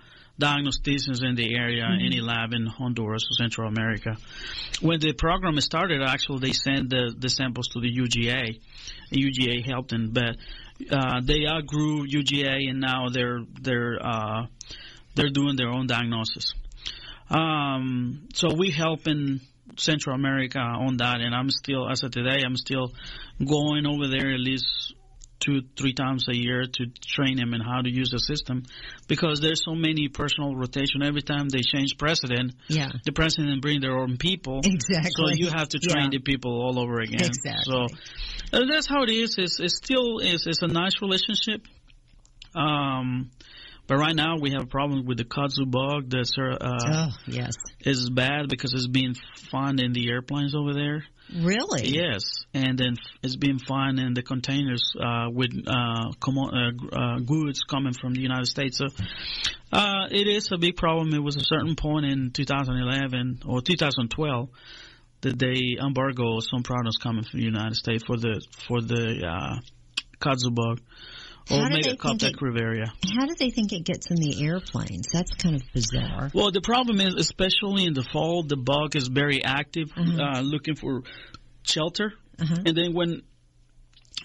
diagnosticians 0.41 1.23
in 1.23 1.35
the 1.35 1.55
area, 1.55 1.85
mm-hmm. 1.85 2.07
any 2.07 2.21
lab 2.21 2.53
in 2.53 2.67
Honduras 2.67 3.25
or 3.25 3.35
Central 3.43 3.69
America. 3.69 4.17
When 4.81 4.99
the 4.99 5.13
program 5.13 5.61
started, 5.61 6.03
actually, 6.03 6.39
they 6.41 6.53
sent 6.53 6.89
the, 6.89 7.15
the 7.17 7.29
samples 7.29 7.69
to 7.69 7.81
the 7.81 7.95
UGA. 7.95 8.59
UGA 9.13 9.67
helped 9.67 9.91
them, 9.91 10.11
but 10.13 10.37
uh, 10.91 11.21
they 11.23 11.47
outgrew 11.47 12.07
UGA, 12.07 12.71
and 12.71 12.81
now 12.81 13.09
they're 13.13 13.41
they're 13.61 13.99
uh, 14.01 14.47
they're 15.15 15.31
doing 15.31 15.57
their 15.57 15.69
own 15.69 15.87
diagnosis. 15.87 16.55
Um, 17.31 18.29
so 18.35 18.55
we 18.55 18.71
help 18.71 19.07
in 19.07 19.41
Central 19.77 20.15
America 20.17 20.59
on 20.59 20.97
that, 20.99 21.21
and 21.21 21.35
I'm 21.35 21.51
still, 21.51 21.89
as 21.89 22.03
of 22.03 22.11
today, 22.11 22.43
I'm 22.45 22.57
still 22.57 22.93
going 23.45 23.87
over 23.87 24.09
there 24.09 24.33
at 24.33 24.41
least 24.41 24.95
two, 25.41 25.63
three 25.77 25.95
times 25.95 26.29
a 26.29 26.37
year 26.37 26.65
to 26.65 26.87
train 27.07 27.39
him 27.39 27.55
in 27.55 27.61
how 27.61 27.81
to 27.81 27.91
use 27.91 28.11
the 28.11 28.19
system 28.19 28.63
because 29.09 29.41
there's 29.41 29.65
so 29.65 29.75
many 29.75 30.09
personal 30.09 30.55
rotation. 30.55 31.03
Every 31.03 31.23
time 31.23 31.49
they 31.49 31.63
change 31.63 31.97
president, 31.99 32.53
yeah. 32.69 32.91
the 33.05 33.13
president 33.13 33.63
bring 33.63 33.81
their 33.81 33.99
own 33.99 34.19
people. 34.19 34.61
Exactly. 34.63 35.11
So 35.17 35.29
you 35.35 35.49
have 35.49 35.69
to 35.71 35.79
train 35.79 36.11
yeah. 36.13 36.19
the 36.19 36.21
people 36.21 36.53
all 36.53 36.79
over 36.79 37.01
again. 37.01 37.25
Exactly. 37.25 37.65
So 37.65 37.87
uh, 38.53 38.67
that's 38.69 38.87
how 38.87 39.03
it 39.03 39.11
is. 39.11 39.37
It's, 39.39 39.59
it's 39.61 39.77
still 39.77 40.19
it's, 40.19 40.47
it's 40.47 40.63
a 40.63 40.69
nice 40.69 41.01
relationship. 41.01 41.67
Um, 42.55 43.31
but 43.91 43.97
right 43.97 44.15
now 44.15 44.37
we 44.41 44.53
have 44.53 44.63
a 44.63 44.67
problem 44.67 45.05
with 45.05 45.19
the 45.19 45.25
kudzu 45.25 45.69
bug. 45.69 46.11
That's 46.11 46.39
uh, 46.39 46.57
oh 46.61 47.09
yes, 47.27 47.55
is 47.81 48.09
bad 48.09 48.49
because 48.49 48.73
it's 48.73 48.87
being 48.87 49.17
found 49.51 49.81
in 49.81 49.93
the 49.93 50.09
airplanes 50.11 50.55
over 50.55 50.73
there. 50.73 51.05
Really? 51.35 51.89
Yes, 51.89 52.23
and 52.55 52.79
then 52.79 52.95
it's 53.25 53.35
being 53.35 53.59
found 53.59 53.99
in 53.99 54.15
the 54.15 54.23
containers 54.23 54.95
uh, 54.97 55.27
with 55.33 55.51
uh, 55.67 56.13
com- 56.21 56.39
uh, 56.39 56.97
uh, 56.97 57.19
goods 57.19 57.65
coming 57.65 57.93
from 58.01 58.15
the 58.15 58.21
United 58.21 58.47
States. 58.47 58.79
So 58.79 58.87
uh, 59.73 60.07
it 60.09 60.29
is 60.29 60.53
a 60.53 60.57
big 60.57 60.77
problem. 60.77 61.13
It 61.13 61.23
was 61.25 61.35
a 61.35 61.45
certain 61.45 61.75
point 61.75 62.07
in 62.07 62.31
2011 62.31 63.41
or 63.45 63.61
2012 63.61 64.51
that 65.23 65.37
they 65.37 65.77
embargo 65.85 66.39
some 66.39 66.63
products 66.63 66.99
coming 66.99 67.25
from 67.25 67.41
the 67.41 67.47
United 67.47 67.75
States 67.75 68.05
for 68.05 68.17
the 68.17 68.41
for 68.69 68.81
the 68.81 69.61
kudzu 71.51 71.59
bug. 71.59 72.11
Or 72.11 72.17
Megacopta 72.17 72.35
cribraria. 72.35 72.87
How 73.19 73.27
do 73.27 73.35
they 73.39 73.51
think 73.51 73.73
it 73.73 73.85
gets 73.85 74.11
in 74.11 74.17
the 74.17 74.45
airplanes? 74.45 75.09
That's 75.13 75.35
kind 75.35 75.57
of 75.57 75.63
bizarre. 75.73 76.31
Well, 76.35 76.51
the 76.51 76.61
problem 76.61 77.01
is, 77.01 77.15
especially 77.15 77.85
in 77.85 77.95
the 77.95 78.07
fall, 78.13 78.43
the 78.43 78.57
bug 78.57 78.97
is 78.97 79.09
very 79.09 79.45
active, 79.45 79.91
uh-huh. 79.97 80.23
uh, 80.23 80.41
looking 80.41 80.77
for 80.77 81.03
shelter. 81.63 82.13
Uh-huh. 82.39 82.57
And 82.65 82.77
then 82.77 82.95
when 82.95 83.23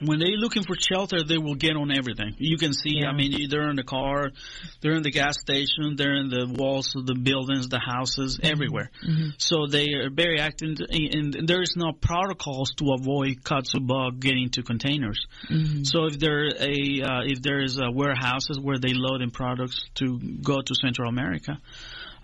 when 0.01 0.19
they're 0.19 0.27
looking 0.35 0.63
for 0.63 0.75
shelter, 0.75 1.23
they 1.23 1.37
will 1.37 1.55
get 1.55 1.77
on 1.77 1.95
everything. 1.95 2.35
You 2.37 2.57
can 2.57 2.73
see, 2.73 2.99
yeah. 3.01 3.07
I 3.07 3.13
mean, 3.13 3.49
they're 3.49 3.69
in 3.69 3.77
the 3.77 3.83
car, 3.83 4.31
they're 4.81 4.93
in 4.93 5.03
the 5.03 5.11
gas 5.11 5.39
station, 5.39 5.95
they're 5.95 6.15
in 6.17 6.29
the 6.29 6.47
walls 6.47 6.95
of 6.95 7.05
the 7.05 7.15
buildings, 7.15 7.69
the 7.69 7.79
houses, 7.79 8.37
mm-hmm. 8.37 8.51
everywhere. 8.51 8.91
Mm-hmm. 9.07 9.29
So 9.37 9.67
they 9.67 9.93
are 9.93 10.09
very 10.09 10.39
active, 10.39 10.77
and 10.89 11.47
there 11.47 11.61
is 11.61 11.75
no 11.77 11.93
protocols 11.93 12.73
to 12.75 12.93
avoid 12.99 13.43
kudzu 13.43 13.85
bug 13.85 14.19
getting 14.19 14.49
to 14.51 14.63
containers. 14.63 15.25
Mm-hmm. 15.49 15.83
So 15.83 16.05
if 16.05 16.19
there 16.19 16.47
a 16.47 17.01
uh, 17.01 17.21
if 17.25 17.41
there 17.41 17.61
is 17.61 17.79
a 17.79 17.89
warehouses 17.89 18.59
where 18.59 18.77
they 18.77 18.93
load 18.93 19.21
in 19.21 19.31
products 19.31 19.85
to 19.95 20.19
go 20.19 20.61
to 20.61 20.75
Central 20.75 21.07
America, 21.07 21.57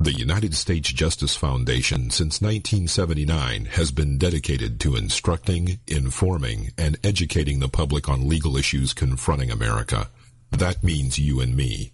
The 0.00 0.12
United 0.12 0.54
States 0.54 0.92
Justice 0.92 1.36
Foundation 1.36 2.10
since 2.10 2.42
1979 2.42 3.66
has 3.66 3.90
been 3.90 4.18
dedicated 4.18 4.78
to 4.80 4.96
instructing, 4.96 5.78
informing, 5.86 6.72
and 6.76 6.98
educating 7.02 7.60
the 7.60 7.68
public 7.68 8.08
on 8.08 8.28
legal 8.28 8.56
issues 8.56 8.92
confronting 8.92 9.50
America. 9.50 10.10
That 10.50 10.84
means 10.84 11.18
you 11.18 11.40
and 11.40 11.56
me. 11.56 11.92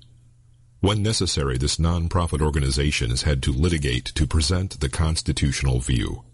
When 0.81 1.03
necessary, 1.03 1.59
this 1.59 1.77
nonprofit 1.77 2.41
organization 2.41 3.11
has 3.11 3.23
had 3.23 3.43
to 3.45 3.53
litigate 3.53 4.07
to 4.07 4.27
present 4.27 4.81
the 4.81 4.89
constitutional 4.89 5.79
view. 5.79 6.25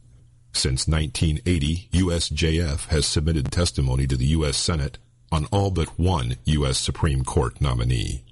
Since 0.57 0.89
1980, 0.89 1.91
USJF 1.93 2.87
has 2.87 3.05
submitted 3.05 3.53
testimony 3.53 4.07
to 4.07 4.17
the 4.17 4.29
U.S. 4.29 4.57
Senate 4.57 4.97
on 5.31 5.45
all 5.53 5.71
but 5.71 5.99
one 5.99 6.37
U.S. 6.47 6.79
Supreme 6.79 7.25
Court 7.25 7.61
nominee. 7.61 8.25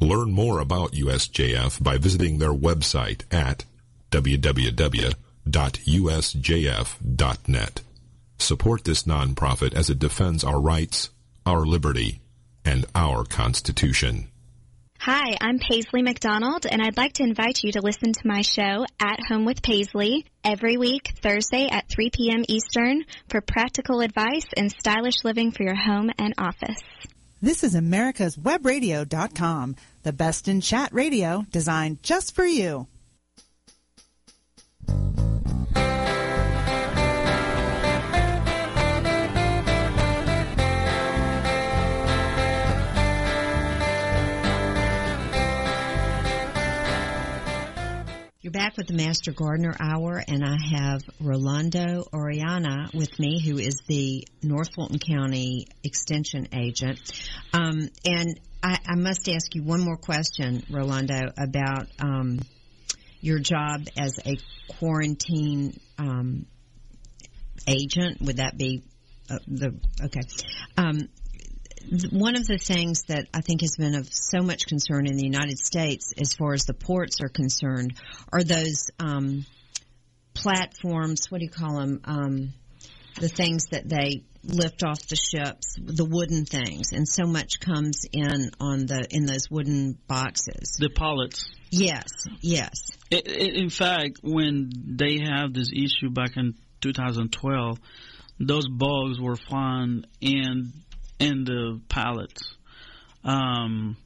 Learn 0.00 0.32
more 0.32 0.58
about 0.58 0.92
USJF 0.92 1.82
by 1.82 1.98
visiting 1.98 2.38
their 2.38 2.54
website 2.54 3.24
at 3.30 3.66
www.usjf.net. 4.10 5.10
Support 8.38 8.84
this 8.84 9.02
nonprofit 9.02 9.74
as 9.74 9.90
it 9.90 9.98
defends 9.98 10.42
our 10.42 10.58
rights, 10.58 11.10
our 11.44 11.66
liberty, 11.66 12.22
and 12.64 12.86
our 12.94 13.22
Constitution. 13.24 14.28
Hi, 15.04 15.34
I'm 15.40 15.58
Paisley 15.58 16.02
McDonald, 16.02 16.66
and 16.66 16.82
I'd 16.82 16.98
like 16.98 17.14
to 17.14 17.22
invite 17.22 17.62
you 17.64 17.72
to 17.72 17.80
listen 17.80 18.12
to 18.12 18.26
my 18.26 18.42
show, 18.42 18.84
At 19.00 19.18
Home 19.30 19.46
with 19.46 19.62
Paisley, 19.62 20.26
every 20.44 20.76
week, 20.76 21.14
Thursday 21.22 21.68
at 21.70 21.88
3 21.88 22.10
p.m. 22.10 22.44
Eastern, 22.46 23.06
for 23.30 23.40
practical 23.40 24.02
advice 24.02 24.44
and 24.58 24.70
stylish 24.70 25.24
living 25.24 25.52
for 25.52 25.62
your 25.62 25.74
home 25.74 26.10
and 26.18 26.34
office. 26.36 26.82
This 27.40 27.64
is 27.64 27.74
America's 27.74 28.36
Webradio.com, 28.36 29.76
the 30.02 30.12
best 30.12 30.48
in 30.48 30.60
chat 30.60 30.92
radio 30.92 31.46
designed 31.50 32.02
just 32.02 32.34
for 32.34 32.44
you. 32.44 32.86
You're 48.50 48.64
back 48.64 48.76
with 48.76 48.88
the 48.88 48.94
Master 48.94 49.30
Gardener 49.30 49.76
Hour, 49.78 50.24
and 50.26 50.44
I 50.44 50.56
have 50.76 51.02
Rolando 51.20 52.02
Orellana 52.12 52.92
with 52.92 53.16
me, 53.16 53.40
who 53.40 53.58
is 53.58 53.76
the 53.86 54.26
North 54.42 54.74
Fulton 54.74 54.98
County 54.98 55.68
Extension 55.84 56.48
Agent. 56.52 56.98
Um, 57.52 57.90
and 58.04 58.40
I, 58.60 58.78
I, 58.88 58.96
must 58.96 59.28
ask 59.28 59.54
you 59.54 59.62
one 59.62 59.82
more 59.82 59.96
question, 59.96 60.64
Rolando, 60.68 61.30
about 61.38 61.86
um, 62.00 62.40
your 63.20 63.38
job 63.38 63.82
as 63.96 64.18
a 64.26 64.36
quarantine 64.66 65.78
um, 65.96 66.46
agent. 67.68 68.20
Would 68.20 68.38
that 68.38 68.58
be 68.58 68.82
uh, 69.30 69.38
the 69.46 69.78
okay? 70.06 70.22
One 72.10 72.36
of 72.36 72.46
the 72.46 72.58
things 72.58 73.04
that 73.04 73.26
I 73.34 73.40
think 73.40 73.62
has 73.62 73.76
been 73.76 73.94
of 73.94 74.08
so 74.12 74.40
much 74.40 74.66
concern 74.66 75.06
in 75.06 75.16
the 75.16 75.24
United 75.24 75.58
States, 75.58 76.12
as 76.20 76.34
far 76.34 76.52
as 76.52 76.64
the 76.64 76.74
ports 76.74 77.20
are 77.20 77.28
concerned, 77.28 77.98
are 78.32 78.44
those 78.44 78.90
um, 78.98 79.46
platforms. 80.34 81.30
What 81.30 81.38
do 81.38 81.44
you 81.44 81.50
call 81.50 81.76
them? 81.76 82.00
Um, 82.04 82.52
the 83.18 83.28
things 83.28 83.66
that 83.70 83.88
they 83.88 84.22
lift 84.42 84.82
off 84.82 85.06
the 85.08 85.16
ships, 85.16 85.76
the 85.78 86.04
wooden 86.04 86.44
things, 86.44 86.92
and 86.92 87.06
so 87.08 87.26
much 87.26 87.60
comes 87.60 88.06
in 88.12 88.50
on 88.60 88.86
the 88.86 89.06
in 89.10 89.26
those 89.26 89.50
wooden 89.50 89.98
boxes. 90.06 90.76
The 90.78 90.90
pallets. 90.90 91.50
Yes, 91.70 92.08
yes. 92.40 92.90
It, 93.10 93.26
it, 93.26 93.54
in 93.54 93.70
fact, 93.70 94.20
when 94.22 94.70
they 94.96 95.20
have 95.24 95.52
this 95.52 95.70
issue 95.72 96.10
back 96.10 96.36
in 96.36 96.54
2012, 96.80 97.78
those 98.40 98.68
bugs 98.68 99.20
were 99.20 99.36
found 99.36 100.06
in 100.20 100.72
in 101.20 101.44
the 101.44 101.80
pallets. 101.88 102.54
Um, 103.22 103.96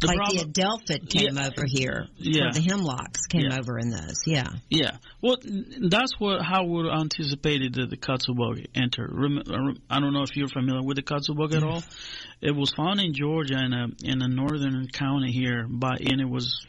the 0.00 0.06
like 0.06 0.16
problem, 0.16 0.52
the 0.52 0.62
adelgid 0.62 1.10
came 1.10 1.36
yeah, 1.36 1.46
over 1.48 1.66
here. 1.66 2.06
Yeah, 2.16 2.52
the 2.54 2.60
hemlocks 2.60 3.26
came 3.26 3.50
yeah. 3.50 3.58
over 3.58 3.78
in 3.78 3.90
those. 3.90 4.22
Yeah, 4.26 4.48
yeah. 4.70 4.98
Well, 5.20 5.38
that's 5.42 6.14
what 6.20 6.40
how 6.40 6.64
we 6.64 6.88
anticipated 6.88 7.74
that 7.74 7.90
the 7.90 7.96
kudzu 7.96 8.36
bug 8.36 8.64
enter. 8.76 9.10
I 9.90 9.98
don't 9.98 10.12
know 10.12 10.22
if 10.22 10.36
you're 10.36 10.48
familiar 10.48 10.84
with 10.84 10.98
the 10.98 11.34
bug 11.34 11.52
at 11.52 11.64
all. 11.64 11.82
It 12.40 12.54
was 12.54 12.72
found 12.72 13.00
in 13.00 13.12
Georgia 13.12 13.58
in 13.58 13.72
a 13.72 13.88
in 14.04 14.22
a 14.22 14.28
northern 14.28 14.86
county 14.86 15.32
here, 15.32 15.66
by 15.68 15.96
and 15.98 16.20
it 16.20 16.28
was 16.28 16.64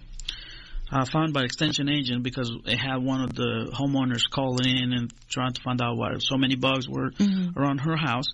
uh, 0.91 1.05
found 1.05 1.34
by 1.34 1.43
extension 1.43 1.88
agent 1.89 2.24
because 2.24 2.51
they 2.65 2.75
had 2.75 2.98
one 2.98 3.22
of 3.22 3.36
the 3.36 3.72
homeowners 3.74 4.29
calling 4.29 4.67
in 4.67 4.91
and 4.93 5.13
trying 5.29 5.53
to 5.53 5.62
find 5.62 5.81
out 5.81 5.96
why 5.98 6.15
so 6.19 6.38
many 6.38 6.55
bugs 6.55 6.89
were 6.89 7.12
mm-hmm. 7.12 7.58
around 7.60 7.79
her 7.79 7.96
house. 7.96 8.27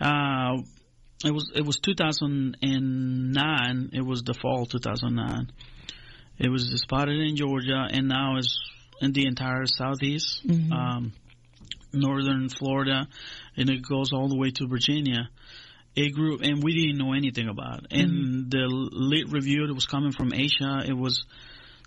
Uh, 0.00 0.58
it 1.24 1.32
was 1.32 1.50
it 1.54 1.64
was 1.66 1.78
2009. 1.78 3.90
It 3.92 4.04
was 4.04 4.22
the 4.22 4.34
fall 4.34 4.66
2009. 4.66 5.50
It 6.38 6.48
was 6.48 6.70
spotted 6.80 7.20
in 7.20 7.34
Georgia 7.36 7.86
and 7.90 8.08
now 8.08 8.38
is 8.38 8.58
in 9.00 9.12
the 9.12 9.26
entire 9.26 9.66
southeast, 9.66 10.46
mm-hmm. 10.46 10.72
um, 10.72 11.12
northern 11.92 12.48
Florida, 12.48 13.06
and 13.56 13.68
it 13.70 13.82
goes 13.86 14.12
all 14.12 14.28
the 14.28 14.36
way 14.36 14.50
to 14.50 14.66
Virginia. 14.66 15.30
It 15.96 16.14
grew, 16.14 16.38
and 16.40 16.62
we 16.62 16.74
didn't 16.74 16.98
know 16.98 17.14
anything 17.14 17.48
about. 17.48 17.84
It. 17.84 17.92
And 17.92 18.10
mm-hmm. 18.10 18.48
the 18.50 18.66
lit 18.68 19.30
review 19.30 19.66
that 19.66 19.74
was 19.74 19.86
coming 19.86 20.12
from 20.12 20.32
Asia, 20.32 20.84
it 20.86 20.96
was 20.96 21.24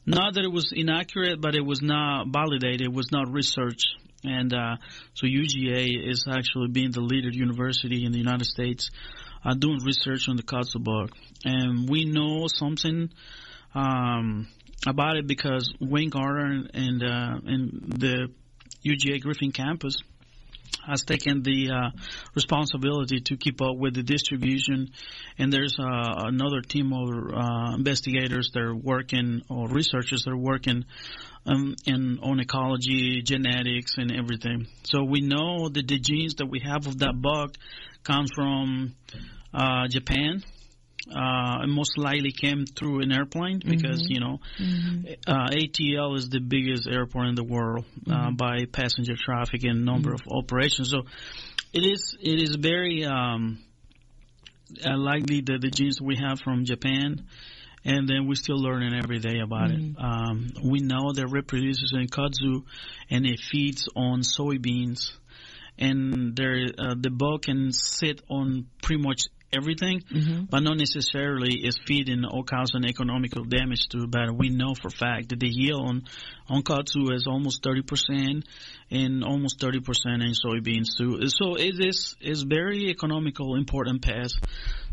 not 0.06 0.36
that 0.36 0.44
it 0.44 0.52
was 0.52 0.72
inaccurate, 0.76 1.42
but 1.42 1.56
it 1.56 1.66
was 1.66 1.82
not 1.82 2.28
validated. 2.32 2.82
It 2.82 2.94
was 2.94 3.12
not 3.12 3.32
researched. 3.32 3.88
And 4.24 4.54
uh, 4.54 4.78
so 5.14 5.28
UGA 5.28 6.10
is 6.10 6.26
actually 6.30 6.70
being 6.70 6.92
the 6.92 7.02
leader 7.02 7.30
university 7.30 8.06
in 8.06 8.12
the 8.12 8.18
United 8.18 8.46
States 8.46 8.90
uh, 9.44 9.54
doing 9.54 9.80
research 9.84 10.30
on 10.30 10.38
the 10.38 10.44
kudzu 10.44 10.82
bug. 10.82 11.12
And 11.44 11.90
we 11.90 12.06
know 12.06 12.48
something 12.48 13.10
um, 13.76 14.48
about 14.88 15.18
it 15.18 15.28
because 15.28 15.74
Wayne 15.82 16.10
Gardner 16.10 16.68
and, 16.74 17.04
uh, 17.04 17.40
and 17.46 17.94
the 17.98 18.30
UGA 18.86 19.22
Griffin 19.22 19.52
campus– 19.52 19.98
has 20.86 21.04
taken 21.04 21.44
the 21.44 21.72
uh, 21.72 21.90
responsibility 22.36 23.22
to 23.22 23.38
keep 23.38 23.62
up 23.62 23.78
with 23.78 23.94
the 23.94 24.04
distribution, 24.04 24.90
and 25.38 25.52
there's 25.52 25.78
uh, 25.80 25.84
another 26.28 26.62
team 26.62 26.94
of 26.94 27.10
uh, 27.10 27.76
investigators 27.76 28.52
that 28.54 28.62
are 28.62 28.76
working 28.76 29.42
or 29.50 29.68
researchers 29.70 30.24
that 30.24 30.32
are 30.32 30.38
working 30.38 30.86
um, 31.46 31.76
in 31.86 32.20
on 32.22 32.40
ecology, 32.40 33.22
genetics, 33.22 33.98
and 33.98 34.12
everything. 34.12 34.68
So 34.84 35.04
we 35.04 35.22
know 35.22 35.70
that 35.70 35.88
the 35.88 36.00
genes 36.00 36.36
that 36.36 36.48
we 36.48 36.62
have 36.66 36.88
of 36.88 37.00
that 37.00 37.20
bug 37.22 37.56
comes 38.04 38.32
from 38.34 38.96
uh, 39.54 39.88
Japan 39.88 40.44
uh, 41.12 41.66
most 41.68 41.98
likely 41.98 42.32
came 42.32 42.66
through 42.66 43.02
an 43.02 43.12
airplane 43.12 43.60
because 43.60 44.04
mm-hmm. 44.04 44.14
you 44.14 44.20
know 44.20 44.40
mm-hmm. 44.60 45.06
uh, 45.28 45.50
ATL 45.50 46.18
is 46.18 46.30
the 46.30 46.40
biggest 46.40 46.88
airport 46.88 47.28
in 47.28 47.36
the 47.36 47.44
world 47.44 47.86
uh, 48.08 48.12
mm-hmm. 48.12 48.36
by 48.36 48.66
passenger 48.72 49.16
traffic 49.18 49.64
and 49.64 49.86
number 49.86 50.12
mm-hmm. 50.12 50.32
of 50.32 50.44
operations. 50.44 50.92
So 50.92 51.04
it 51.74 51.86
is 51.86 52.16
it 52.22 52.42
is 52.42 52.56
very 52.56 53.04
um, 53.06 53.60
uh, 54.86 54.98
likely 54.98 55.42
that 55.42 55.60
the 55.62 55.70
genes 55.70 56.02
we 56.02 56.18
have 56.18 56.40
from 56.40 56.66
Japan. 56.66 57.26
And 57.86 58.08
then 58.08 58.30
we're 58.30 58.36
still 58.36 58.62
learning 58.62 58.94
every 58.94 59.20
day 59.20 59.40
about 59.44 59.72
it. 59.72 59.78
Mm-hmm. 59.78 60.02
Um, 60.02 60.54
we 60.64 60.80
know 60.80 61.12
that 61.12 61.28
reproduces 61.28 61.92
in 61.94 62.08
kudzu, 62.08 62.64
and 63.10 63.26
it 63.26 63.42
feeds 63.42 63.90
on 63.94 64.22
soybeans 64.22 65.12
and 65.78 66.40
uh, 66.40 66.96
the 66.98 67.10
bug 67.10 67.44
can 67.44 67.72
sit 67.72 68.22
on 68.30 68.68
pretty 68.82 69.02
much 69.02 69.24
everything, 69.56 70.02
mm-hmm. 70.02 70.46
but 70.50 70.62
not 70.62 70.78
necessarily 70.78 71.54
is 71.64 71.78
feeding 71.86 72.24
or 72.26 72.44
causing 72.44 72.86
economical 72.86 73.44
damage 73.44 73.88
to. 73.90 74.08
But 74.08 74.36
we 74.36 74.50
know 74.50 74.74
for 74.76 74.90
fact 74.90 75.30
that 75.30 75.40
the 75.40 75.50
yield 75.50 75.88
on 75.88 76.04
on 76.50 76.64
kudzu 76.64 77.14
is 77.14 77.26
almost 77.28 77.64
thirty 77.64 77.82
percent, 77.82 78.46
and 78.92 79.24
almost 79.24 79.60
thirty 79.60 79.80
percent 79.80 80.22
in 80.24 80.34
soybeans 80.34 80.98
too. 80.98 81.28
So 81.28 81.56
it 81.56 81.76
is 81.80 82.16
is 82.22 82.44
very 82.44 82.90
economical, 82.90 83.56
important 83.56 84.02
pest. 84.02 84.40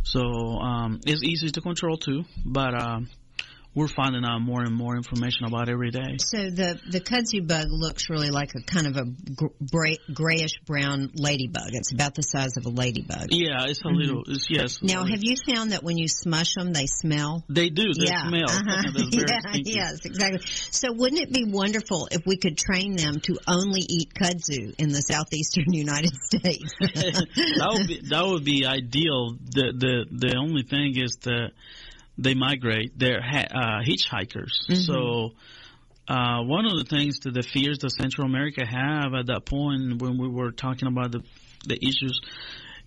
So 0.02 0.20
um, 0.20 1.00
it's 1.06 1.22
easy 1.22 1.50
to 1.50 1.60
control 1.60 1.96
too, 1.96 2.24
but. 2.44 2.74
Um, 2.80 3.08
we're 3.74 3.88
finding 3.88 4.24
out 4.24 4.40
more 4.40 4.62
and 4.62 4.74
more 4.74 4.96
information 4.96 5.46
about 5.46 5.68
every 5.68 5.90
day. 5.90 6.16
So 6.18 6.50
the 6.50 6.80
the 6.90 7.00
kudzu 7.00 7.46
bug 7.46 7.68
looks 7.70 8.10
really 8.10 8.30
like 8.30 8.50
a 8.56 8.62
kind 8.62 8.86
of 8.88 8.96
a 8.96 9.04
gray, 9.70 9.98
grayish 10.12 10.58
brown 10.66 11.12
ladybug. 11.14 11.70
It's 11.72 11.92
about 11.92 12.16
the 12.16 12.22
size 12.22 12.56
of 12.56 12.66
a 12.66 12.68
ladybug. 12.68 13.28
Yeah, 13.30 13.66
it's 13.66 13.80
a 13.80 13.84
mm-hmm. 13.84 13.96
little. 13.96 14.22
It's, 14.26 14.48
yes. 14.50 14.82
Now, 14.82 15.04
have 15.04 15.20
you 15.22 15.36
found 15.36 15.70
that 15.70 15.84
when 15.84 15.98
you 15.98 16.08
smush 16.08 16.54
them, 16.54 16.72
they 16.72 16.86
smell? 16.86 17.44
They 17.48 17.68
do. 17.68 17.92
They 17.94 18.06
yeah. 18.06 18.28
smell. 18.28 18.50
Uh-huh. 18.50 18.92
yeah, 19.12 19.40
yes, 19.54 20.04
exactly. 20.04 20.40
So 20.70 20.92
wouldn't 20.92 21.20
it 21.20 21.32
be 21.32 21.44
wonderful 21.44 22.08
if 22.10 22.26
we 22.26 22.38
could 22.38 22.58
train 22.58 22.96
them 22.96 23.20
to 23.20 23.38
only 23.46 23.82
eat 23.82 24.12
kudzu 24.14 24.74
in 24.78 24.88
the 24.88 25.00
southeastern 25.00 25.66
United 25.72 26.14
States? 26.24 26.74
that 26.80 27.70
would 27.72 27.86
be 27.86 28.00
that 28.08 28.26
would 28.26 28.44
be 28.44 28.66
ideal. 28.66 29.36
The 29.38 29.72
the 29.76 30.06
the 30.10 30.36
only 30.36 30.64
thing 30.64 30.98
is 30.98 31.16
that 31.22 31.52
they 32.20 32.34
migrate. 32.34 32.98
They're 32.98 33.20
uh, 33.20 33.82
hitchhikers. 33.82 34.52
Mm-hmm. 34.68 34.74
So 34.74 35.30
uh, 36.08 36.42
one 36.42 36.66
of 36.66 36.76
the 36.76 36.84
things 36.84 37.20
that 37.20 37.34
the 37.34 37.42
fears 37.42 37.78
that 37.78 37.90
Central 37.90 38.26
America 38.26 38.64
have 38.66 39.14
at 39.14 39.26
that 39.26 39.46
point 39.46 40.00
when 40.00 40.18
we 40.18 40.28
were 40.28 40.52
talking 40.52 40.88
about 40.88 41.12
the 41.12 41.22
the 41.66 41.76
issues 41.76 42.20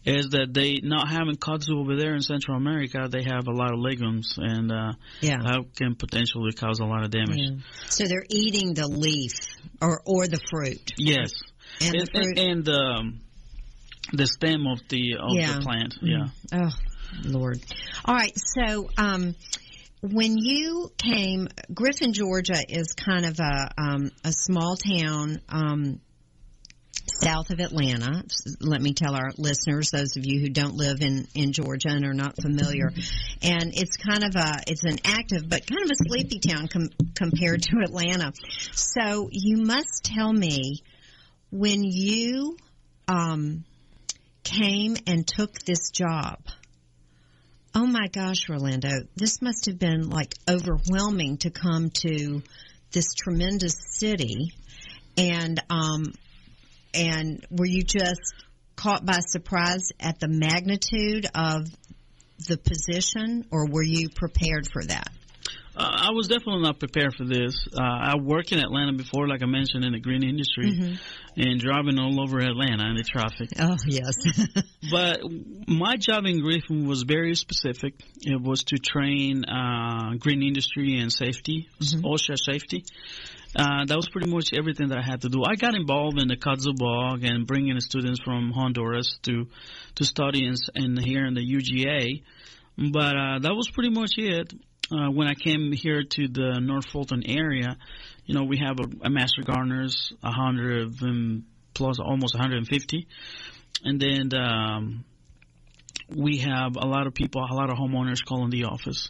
is 0.06 0.30
that 0.30 0.54
they 0.54 0.80
not 0.84 1.08
having 1.08 1.36
kudzu 1.36 1.80
over 1.80 1.96
there 1.96 2.14
in 2.14 2.22
Central 2.22 2.58
America, 2.58 3.08
they 3.10 3.24
have 3.24 3.48
a 3.48 3.52
lot 3.52 3.72
of 3.72 3.80
legumes, 3.80 4.36
and 4.38 4.72
uh, 4.72 4.92
yeah. 5.22 5.38
that 5.38 5.66
can 5.76 5.96
potentially 5.96 6.52
cause 6.52 6.80
a 6.80 6.86
lot 6.86 7.04
of 7.04 7.12
damage. 7.12 7.38
Yeah. 7.38 7.58
So 7.90 8.06
they're 8.06 8.26
eating 8.30 8.74
the 8.74 8.88
leaf 8.88 9.34
or 9.82 10.02
or 10.06 10.28
the 10.28 10.40
fruit. 10.50 10.92
Yes, 10.98 11.32
and, 11.80 11.96
and 11.96 12.02
the 12.02 12.12
fruit 12.12 12.40
and, 12.40 12.68
and 12.68 12.70
um, 12.70 13.22
the 14.12 14.28
stem 14.28 14.68
of 14.68 14.82
the 14.90 15.16
of 15.16 15.36
yeah. 15.36 15.54
the 15.54 15.62
plant. 15.62 15.96
Yeah. 16.02 16.28
Oh, 16.54 16.70
Lord. 17.24 17.62
All 18.06 18.16
right. 18.16 18.34
So, 18.36 18.90
um, 18.98 19.36
when 20.02 20.38
you 20.38 20.92
came, 20.98 21.48
Griffin, 21.74 22.12
Georgia 22.12 22.62
is 22.68 22.94
kind 22.94 23.26
of 23.26 23.40
a 23.40 23.70
um, 23.78 24.12
a 24.26 24.34
small 24.34 24.76
town 24.76 25.40
um, 25.48 26.02
south 27.22 27.52
of 27.52 27.60
Atlanta. 27.60 28.24
Let 28.60 28.82
me 28.82 28.94
tell 28.94 29.16
our 29.16 29.32
listeners, 29.38 29.92
those 29.92 30.18
of 30.18 30.26
you 30.26 30.42
who 30.42 30.50
don't 30.50 30.76
live 30.76 31.02
in 31.02 31.28
in 31.36 31.54
Georgia 31.54 31.90
and 31.90 32.06
are 32.06 32.14
not 32.14 32.36
familiar, 32.42 32.92
and 33.42 33.74
it's 33.74 33.96
kind 33.96 34.26
of 34.26 34.36
a 34.36 34.64
it's 34.68 34.84
an 34.84 34.98
active 35.06 35.48
but 35.48 35.66
kind 35.66 35.84
of 35.84 35.92
a 35.92 36.10
sleepy 36.10 36.40
town 36.40 36.68
com- 36.68 36.90
compared 37.16 37.64
to 37.64 37.78
Atlanta. 37.84 38.34
So 38.74 39.30
you 39.32 39.64
must 39.64 40.04
tell 40.04 40.32
me 40.32 40.84
when 41.50 41.84
you 41.84 42.58
um, 43.08 43.64
came 44.44 44.98
and 45.08 45.26
took 45.26 45.60
this 45.60 45.92
job 45.92 46.40
Oh 47.76 47.88
my 47.88 48.08
gosh, 48.08 48.50
Rolando, 48.50 49.08
this 49.16 49.42
must 49.42 49.66
have 49.66 49.80
been 49.80 50.10
like 50.10 50.36
overwhelming 50.48 51.38
to 51.38 51.50
come 51.50 51.90
to 52.02 52.44
this 52.92 53.16
tremendous 53.16 53.76
city, 53.98 54.54
and 55.18 55.60
um, 55.72 56.14
and 56.94 57.44
were 57.50 57.66
you 57.66 57.82
just 57.82 58.36
caught 58.76 59.04
by 59.04 59.20
surprise 59.22 59.90
at 60.00 60.20
the 60.20 60.28
magnitude 60.28 61.26
of 61.34 61.66
the 62.48 62.58
position, 62.58 63.46
or 63.50 63.68
were 63.68 63.82
you 63.82 64.10
prepared 64.10 64.68
for 64.72 64.84
that? 64.84 65.10
Uh, 65.76 66.10
I 66.10 66.12
was 66.12 66.28
definitely 66.28 66.62
not 66.62 66.78
prepared 66.80 67.16
for 67.16 67.26
this. 67.26 67.68
Uh, 67.76 67.82
I 67.82 68.16
worked 68.18 68.52
in 68.52 68.60
Atlanta 68.60 68.94
before, 68.94 69.28
like 69.28 69.42
I 69.42 69.48
mentioned, 69.48 69.84
in 69.84 69.94
the 69.94 70.00
green 70.00 70.24
industry, 70.24 70.72
mm-hmm. 70.72 71.42
and 71.42 71.60
driving 71.60 71.98
all 72.00 72.22
over 72.22 72.40
Atlanta 72.40 72.86
in 72.90 72.96
the 72.96 73.04
traffic. 73.04 73.50
Oh 73.60 73.76
yes. 73.88 74.16
but 74.92 75.22
my 75.68 75.96
job 75.98 76.26
in 76.26 76.42
Griffin 76.42 76.88
was 76.88 77.04
very 77.04 77.34
specific. 77.34 77.96
It 78.22 78.40
was 78.40 78.64
to 78.66 78.78
train 78.78 79.46
uh, 79.46 80.14
green 80.20 80.44
industry 80.44 81.00
and 81.00 81.12
safety, 81.12 81.68
mm-hmm. 81.82 82.06
OSHA 82.06 82.38
safety. 82.38 82.86
Uh, 83.56 83.86
that 83.86 83.96
was 83.96 84.10
pretty 84.10 84.30
much 84.30 84.50
everything 84.54 84.90
that 84.90 84.98
I 84.98 85.04
had 85.04 85.22
to 85.22 85.30
do. 85.30 85.44
I 85.44 85.56
got 85.56 85.76
involved 85.76 86.20
in 86.20 86.28
the 86.28 86.36
Kudzu 86.36 86.76
Bug 86.76 87.24
and 87.24 87.46
bringing 87.46 87.80
students 87.80 88.20
from 88.24 88.52
Honduras 88.52 89.18
to 89.24 89.48
to 89.96 90.06
study 90.06 90.46
in, 90.46 90.56
in 90.76 90.98
here 90.98 91.26
in 91.26 91.34
the 91.34 91.42
UGA, 91.42 92.24
but 92.92 93.16
uh, 93.16 93.40
that 93.40 93.54
was 93.54 93.70
pretty 93.70 93.90
much 93.90 94.14
it. 94.18 94.54
Uh, 94.94 95.10
when 95.10 95.28
I 95.28 95.34
came 95.34 95.72
here 95.72 96.04
to 96.04 96.28
the 96.28 96.60
North 96.62 96.88
Fulton 96.92 97.24
area, 97.26 97.78
you 98.26 98.36
know, 98.36 98.44
we 98.44 98.60
have 98.60 98.80
a, 98.80 99.08
a 99.08 99.10
Master 99.10 99.42
Gardeners, 99.42 100.14
a 100.22 100.32
hundred 100.32 100.94
plus 101.74 101.98
almost 102.00 102.36
150, 102.36 103.08
and 103.84 104.00
then 104.00 104.40
um, 104.40 105.04
we 106.16 106.38
have 106.40 106.76
a 106.76 106.86
lot 106.86 107.08
of 107.08 107.16
people, 107.16 107.42
a 107.42 107.56
lot 107.56 107.72
of 107.72 107.78
homeowners 107.78 108.24
calling 108.24 108.52
the 108.52 108.66
office. 108.66 109.10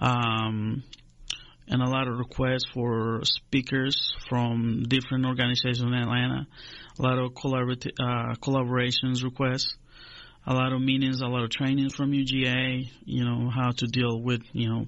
Um, 0.00 0.84
and 1.66 1.82
a 1.82 1.88
lot 1.88 2.06
of 2.06 2.18
requests 2.18 2.66
for 2.72 3.20
speakers 3.24 4.14
from 4.28 4.84
different 4.88 5.26
organizations 5.26 5.80
in 5.80 5.92
Atlanta, 5.92 6.46
a 6.98 7.02
lot 7.02 7.18
of 7.18 7.32
collaborat- 7.32 7.92
uh, 7.98 8.34
collaborations 8.36 9.24
requests, 9.24 9.74
a 10.46 10.54
lot 10.54 10.72
of 10.72 10.80
meetings, 10.80 11.20
a 11.20 11.26
lot 11.26 11.44
of 11.44 11.50
training 11.50 11.90
from 11.90 12.12
UGA, 12.12 12.88
you 13.04 13.24
know, 13.24 13.50
how 13.50 13.70
to 13.70 13.86
deal 13.86 14.20
with, 14.20 14.42
you 14.52 14.68
know, 14.68 14.86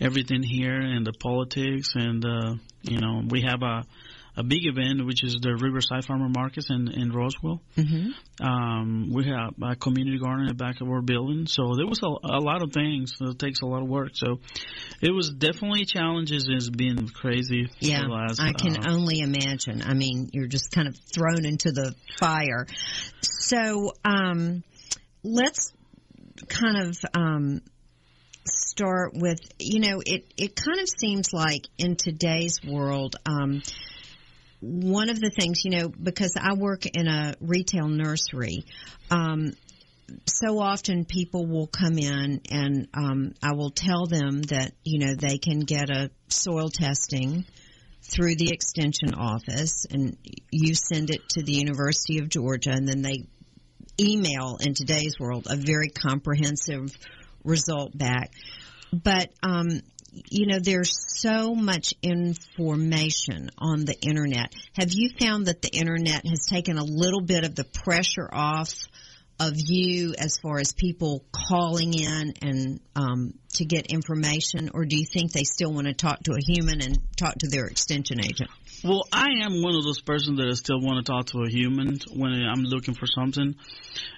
everything 0.00 0.42
here 0.42 0.80
and 0.80 1.06
the 1.06 1.12
politics 1.12 1.92
and, 1.94 2.24
uh, 2.24 2.54
you 2.82 3.00
know, 3.00 3.22
we 3.28 3.42
have 3.42 3.62
a, 3.62 3.84
a 4.36 4.44
big 4.44 4.66
event, 4.66 5.04
which 5.04 5.24
is 5.24 5.36
the 5.42 5.52
Riverside 5.60 6.04
Farmer 6.04 6.28
Markets 6.28 6.68
in, 6.70 6.88
in 6.88 7.10
Roswell. 7.10 7.60
Mm-hmm. 7.76 8.46
Um, 8.46 9.10
we 9.12 9.24
have 9.24 9.54
a 9.60 9.74
community 9.74 10.18
garden 10.18 10.42
in 10.42 10.48
the 10.48 10.54
back 10.54 10.80
of 10.80 10.88
our 10.88 11.02
building. 11.02 11.46
So 11.48 11.74
there 11.76 11.86
was 11.86 12.00
a, 12.04 12.06
a 12.06 12.38
lot 12.38 12.62
of 12.62 12.72
things. 12.72 13.14
So 13.16 13.30
it 13.30 13.38
takes 13.40 13.62
a 13.62 13.66
lot 13.66 13.82
of 13.82 13.88
work. 13.88 14.10
So 14.14 14.38
it 15.02 15.10
was 15.10 15.30
definitely 15.30 15.86
challenges. 15.86 16.46
It's 16.48 16.70
been 16.70 17.08
crazy. 17.08 17.68
Yeah, 17.80 18.06
last, 18.06 18.40
I 18.40 18.52
can 18.52 18.76
uh, 18.86 18.92
only 18.92 19.20
imagine. 19.20 19.82
I 19.82 19.94
mean, 19.94 20.30
you're 20.32 20.46
just 20.46 20.70
kind 20.70 20.86
of 20.86 20.96
thrown 21.12 21.44
into 21.44 21.72
the 21.72 21.96
fire. 22.20 22.68
So 23.20 23.92
um, 24.04 24.62
let's 25.22 25.72
kind 26.48 26.88
of. 26.88 26.98
Um, 27.14 27.60
start 28.50 29.12
with 29.12 29.40
you 29.58 29.78
know 29.78 30.00
it 30.06 30.32
it 30.38 30.56
kind 30.56 30.80
of 30.80 30.88
seems 30.88 31.34
like 31.34 31.66
in 31.76 31.96
today's 31.96 32.60
world 32.64 33.16
um, 33.26 33.60
one 34.60 35.08
of 35.08 35.20
the 35.20 35.30
things, 35.30 35.64
you 35.64 35.70
know, 35.70 35.88
because 35.88 36.34
I 36.40 36.54
work 36.54 36.86
in 36.86 37.06
a 37.06 37.34
retail 37.40 37.88
nursery, 37.88 38.64
um, 39.10 39.52
so 40.26 40.58
often 40.58 41.04
people 41.04 41.46
will 41.46 41.66
come 41.66 41.98
in 41.98 42.40
and 42.50 42.88
um, 42.94 43.34
I 43.42 43.52
will 43.52 43.70
tell 43.70 44.06
them 44.06 44.42
that, 44.42 44.72
you 44.82 45.06
know, 45.06 45.14
they 45.14 45.38
can 45.38 45.60
get 45.60 45.90
a 45.90 46.10
soil 46.28 46.70
testing 46.70 47.44
through 48.02 48.36
the 48.36 48.50
extension 48.50 49.14
office 49.14 49.86
and 49.90 50.16
you 50.50 50.74
send 50.74 51.10
it 51.10 51.20
to 51.30 51.42
the 51.42 51.52
University 51.52 52.18
of 52.18 52.28
Georgia 52.28 52.70
and 52.70 52.88
then 52.88 53.02
they 53.02 53.26
email 54.00 54.58
in 54.60 54.74
today's 54.74 55.18
world 55.18 55.46
a 55.50 55.56
very 55.56 55.88
comprehensive 55.88 56.96
result 57.44 57.96
back. 57.96 58.32
But 58.92 59.30
um, 59.42 59.68
you 60.30 60.46
know, 60.46 60.58
there's 60.58 60.96
so 61.20 61.54
much 61.54 61.94
information 62.02 63.50
on 63.58 63.84
the 63.84 63.96
internet. 64.00 64.54
Have 64.74 64.92
you 64.92 65.10
found 65.18 65.46
that 65.46 65.62
the 65.62 65.68
internet 65.68 66.26
has 66.26 66.46
taken 66.46 66.78
a 66.78 66.84
little 66.84 67.20
bit 67.20 67.44
of 67.44 67.54
the 67.54 67.64
pressure 67.64 68.28
off 68.32 68.74
of 69.40 69.54
you 69.56 70.14
as 70.18 70.38
far 70.38 70.58
as 70.58 70.72
people 70.72 71.24
calling 71.32 71.94
in 71.94 72.34
and 72.42 72.80
um, 72.96 73.34
to 73.54 73.64
get 73.64 73.86
information, 73.86 74.70
or 74.74 74.84
do 74.84 74.96
you 74.96 75.04
think 75.04 75.32
they 75.32 75.44
still 75.44 75.72
want 75.72 75.86
to 75.86 75.94
talk 75.94 76.20
to 76.24 76.32
a 76.32 76.40
human 76.40 76.80
and 76.80 76.98
talk 77.16 77.34
to 77.38 77.48
their 77.48 77.66
extension 77.66 78.20
agent? 78.20 78.50
Well, 78.84 79.04
I 79.12 79.26
am 79.42 79.62
one 79.62 79.74
of 79.74 79.82
those 79.82 80.00
persons 80.00 80.38
that 80.38 80.46
I 80.46 80.54
still 80.54 80.80
want 80.80 81.04
to 81.04 81.10
talk 81.10 81.26
to 81.26 81.42
a 81.42 81.50
human 81.50 81.98
when 82.14 82.32
I'm 82.32 82.62
looking 82.62 82.94
for 82.94 83.06
something. 83.06 83.56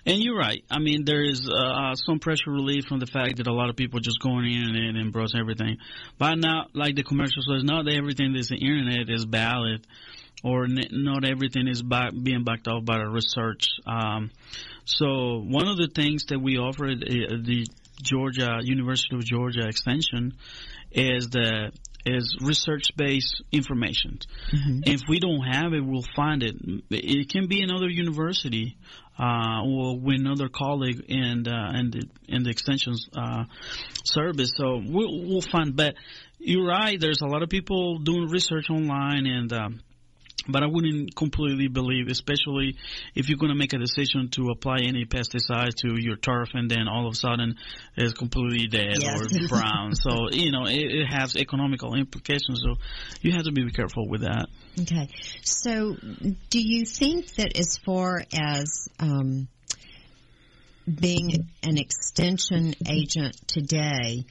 And 0.04 0.22
you're 0.22 0.36
right. 0.36 0.64
I 0.70 0.78
mean, 0.80 1.04
there 1.04 1.22
is 1.22 1.48
uh, 1.48 1.54
uh 1.54 1.94
some 1.94 2.18
pressure 2.18 2.50
relief 2.50 2.84
from 2.86 3.00
the 3.00 3.06
fact 3.06 3.36
that 3.36 3.46
a 3.46 3.52
lot 3.52 3.70
of 3.70 3.76
people 3.76 3.98
are 3.98 4.02
just 4.02 4.20
going 4.20 4.46
in 4.46 4.74
and, 4.76 4.96
and 4.96 5.12
browsing 5.12 5.40
everything. 5.40 5.78
But 6.18 6.36
now, 6.36 6.66
like 6.74 6.96
the 6.96 7.04
commercial 7.04 7.42
says, 7.42 7.64
not 7.64 7.88
everything 7.88 8.32
that's 8.34 8.48
the 8.48 8.56
internet 8.56 9.08
is 9.08 9.24
valid 9.24 9.86
or 10.42 10.66
not 10.68 11.24
everything 11.24 11.68
is 11.68 11.82
back, 11.82 12.12
being 12.20 12.44
backed 12.44 12.68
up 12.68 12.84
by 12.84 12.98
the 12.98 13.08
research. 13.08 13.66
Um, 13.86 14.30
so 14.84 15.40
one 15.40 15.68
of 15.68 15.76
the 15.76 15.88
things 15.94 16.24
that 16.28 16.40
we 16.40 16.56
offer 16.56 16.86
at 16.86 17.00
the 17.00 17.66
Georgia 18.02 18.58
University 18.62 19.16
of 19.16 19.24
Georgia 19.24 19.66
Extension 19.66 20.34
is 20.90 21.28
the 21.28 21.72
is 22.06 22.34
research-based 22.40 23.42
information. 23.52 24.18
Mm-hmm. 24.54 24.80
If 24.84 25.02
we 25.06 25.20
don't 25.20 25.42
have 25.42 25.74
it, 25.74 25.84
we'll 25.84 26.06
find 26.16 26.42
it. 26.42 26.56
It 26.88 27.28
can 27.28 27.46
be 27.46 27.60
another 27.60 27.88
university 27.88 28.78
uh, 29.18 29.62
or 29.66 29.98
with 29.98 30.18
another 30.18 30.48
colleague 30.48 31.04
in 31.08 31.42
the, 31.42 31.72
in 31.78 31.90
the, 31.90 32.02
in 32.26 32.42
the 32.42 32.48
extensions 32.48 33.06
uh, 33.14 33.44
service. 34.02 34.52
So 34.56 34.80
we'll, 34.82 35.26
we'll 35.26 35.42
find. 35.42 35.76
But 35.76 35.96
you're 36.38 36.66
right. 36.66 36.98
There's 36.98 37.20
a 37.20 37.26
lot 37.26 37.42
of 37.42 37.50
people 37.50 37.98
doing 37.98 38.28
research 38.30 38.70
online 38.70 39.26
and. 39.26 39.52
Um, 39.52 39.80
but 40.48 40.62
I 40.62 40.66
wouldn't 40.66 41.14
completely 41.14 41.68
believe, 41.68 42.08
especially 42.08 42.76
if 43.14 43.28
you're 43.28 43.38
going 43.38 43.52
to 43.52 43.58
make 43.58 43.72
a 43.72 43.78
decision 43.78 44.28
to 44.32 44.50
apply 44.50 44.78
any 44.80 45.04
pesticide 45.04 45.74
to 45.76 46.00
your 46.00 46.16
turf 46.16 46.50
and 46.54 46.70
then 46.70 46.88
all 46.88 47.06
of 47.06 47.12
a 47.12 47.16
sudden 47.16 47.56
it's 47.96 48.14
completely 48.14 48.66
dead 48.66 48.96
yes. 49.00 49.20
or 49.20 49.48
brown. 49.48 49.94
so, 49.94 50.28
you 50.30 50.52
know, 50.52 50.64
it, 50.64 50.78
it, 50.78 51.06
has 51.06 51.36
economical 51.36 51.94
implications. 51.94 52.62
So 52.62 52.76
you 53.20 53.32
have 53.32 53.44
to 53.44 53.52
be 53.52 53.70
careful 53.70 54.08
with 54.08 54.22
that. 54.22 54.46
Okay. 54.80 55.08
So 55.42 55.96
do 56.50 56.60
you 56.60 56.84
think 56.84 57.34
that 57.34 57.58
as 57.58 57.76
far 57.78 58.22
as, 58.32 58.88
um, 58.98 59.48
being 60.92 61.48
an 61.62 61.78
extension 61.78 62.74
agent 62.88 63.36
today, 63.46 64.24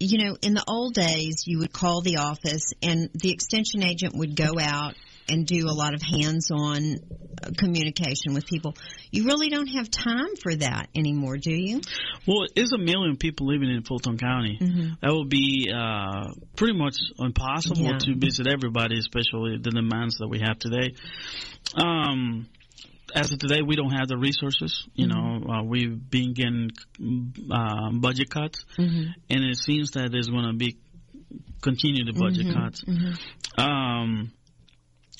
you 0.00 0.18
know, 0.18 0.36
in 0.42 0.54
the 0.54 0.64
old 0.66 0.94
days, 0.94 1.44
you 1.46 1.60
would 1.60 1.72
call 1.72 2.00
the 2.00 2.18
office 2.18 2.72
and 2.82 3.10
the 3.14 3.30
extension 3.30 3.82
agent 3.82 4.14
would 4.16 4.36
go 4.36 4.58
out 4.60 4.94
and 5.28 5.46
do 5.46 5.66
a 5.68 5.72
lot 5.72 5.94
of 5.94 6.02
hands-on 6.02 6.96
uh, 7.42 7.50
communication 7.56 8.34
with 8.34 8.44
people. 8.46 8.74
You 9.10 9.24
really 9.24 9.48
don't 9.48 9.68
have 9.68 9.90
time 9.90 10.36
for 10.42 10.54
that 10.54 10.88
anymore, 10.94 11.38
do 11.38 11.52
you? 11.52 11.80
Well, 12.26 12.46
there's 12.54 12.72
a 12.72 12.78
million 12.78 13.16
people 13.16 13.46
living 13.46 13.70
in 13.70 13.82
Fulton 13.84 14.18
County. 14.18 14.58
Mm-hmm. 14.60 14.88
That 15.00 15.14
would 15.14 15.30
be 15.30 15.72
uh, 15.74 16.34
pretty 16.56 16.76
much 16.76 16.96
impossible 17.18 17.82
yeah. 17.82 17.98
to 17.98 18.14
visit 18.16 18.46
everybody, 18.46 18.98
especially 18.98 19.58
the 19.62 19.70
demands 19.70 20.18
that 20.18 20.28
we 20.28 20.40
have 20.40 20.58
today. 20.58 20.94
Um, 21.74 22.46
as 23.14 23.32
of 23.32 23.38
today, 23.38 23.62
we 23.62 23.76
don't 23.76 23.92
have 23.92 24.08
the 24.08 24.18
resources. 24.18 24.86
You 24.94 25.06
mm-hmm. 25.06 25.46
know, 25.46 25.54
uh, 25.54 25.62
we've 25.62 26.10
been 26.10 26.34
getting 26.34 26.70
uh, 27.50 27.92
budget 27.92 28.28
cuts, 28.28 28.64
mm-hmm. 28.76 29.10
and 29.30 29.44
it 29.44 29.56
seems 29.56 29.92
that 29.92 30.10
there's 30.10 30.28
going 30.28 30.46
to 30.46 30.56
be 30.56 30.76
continue 31.62 32.04
the 32.04 32.12
budget 32.12 32.46
mm-hmm. 32.46 32.64
cuts. 32.64 32.84
Mm-hmm. 32.84 33.60
Um, 33.60 34.32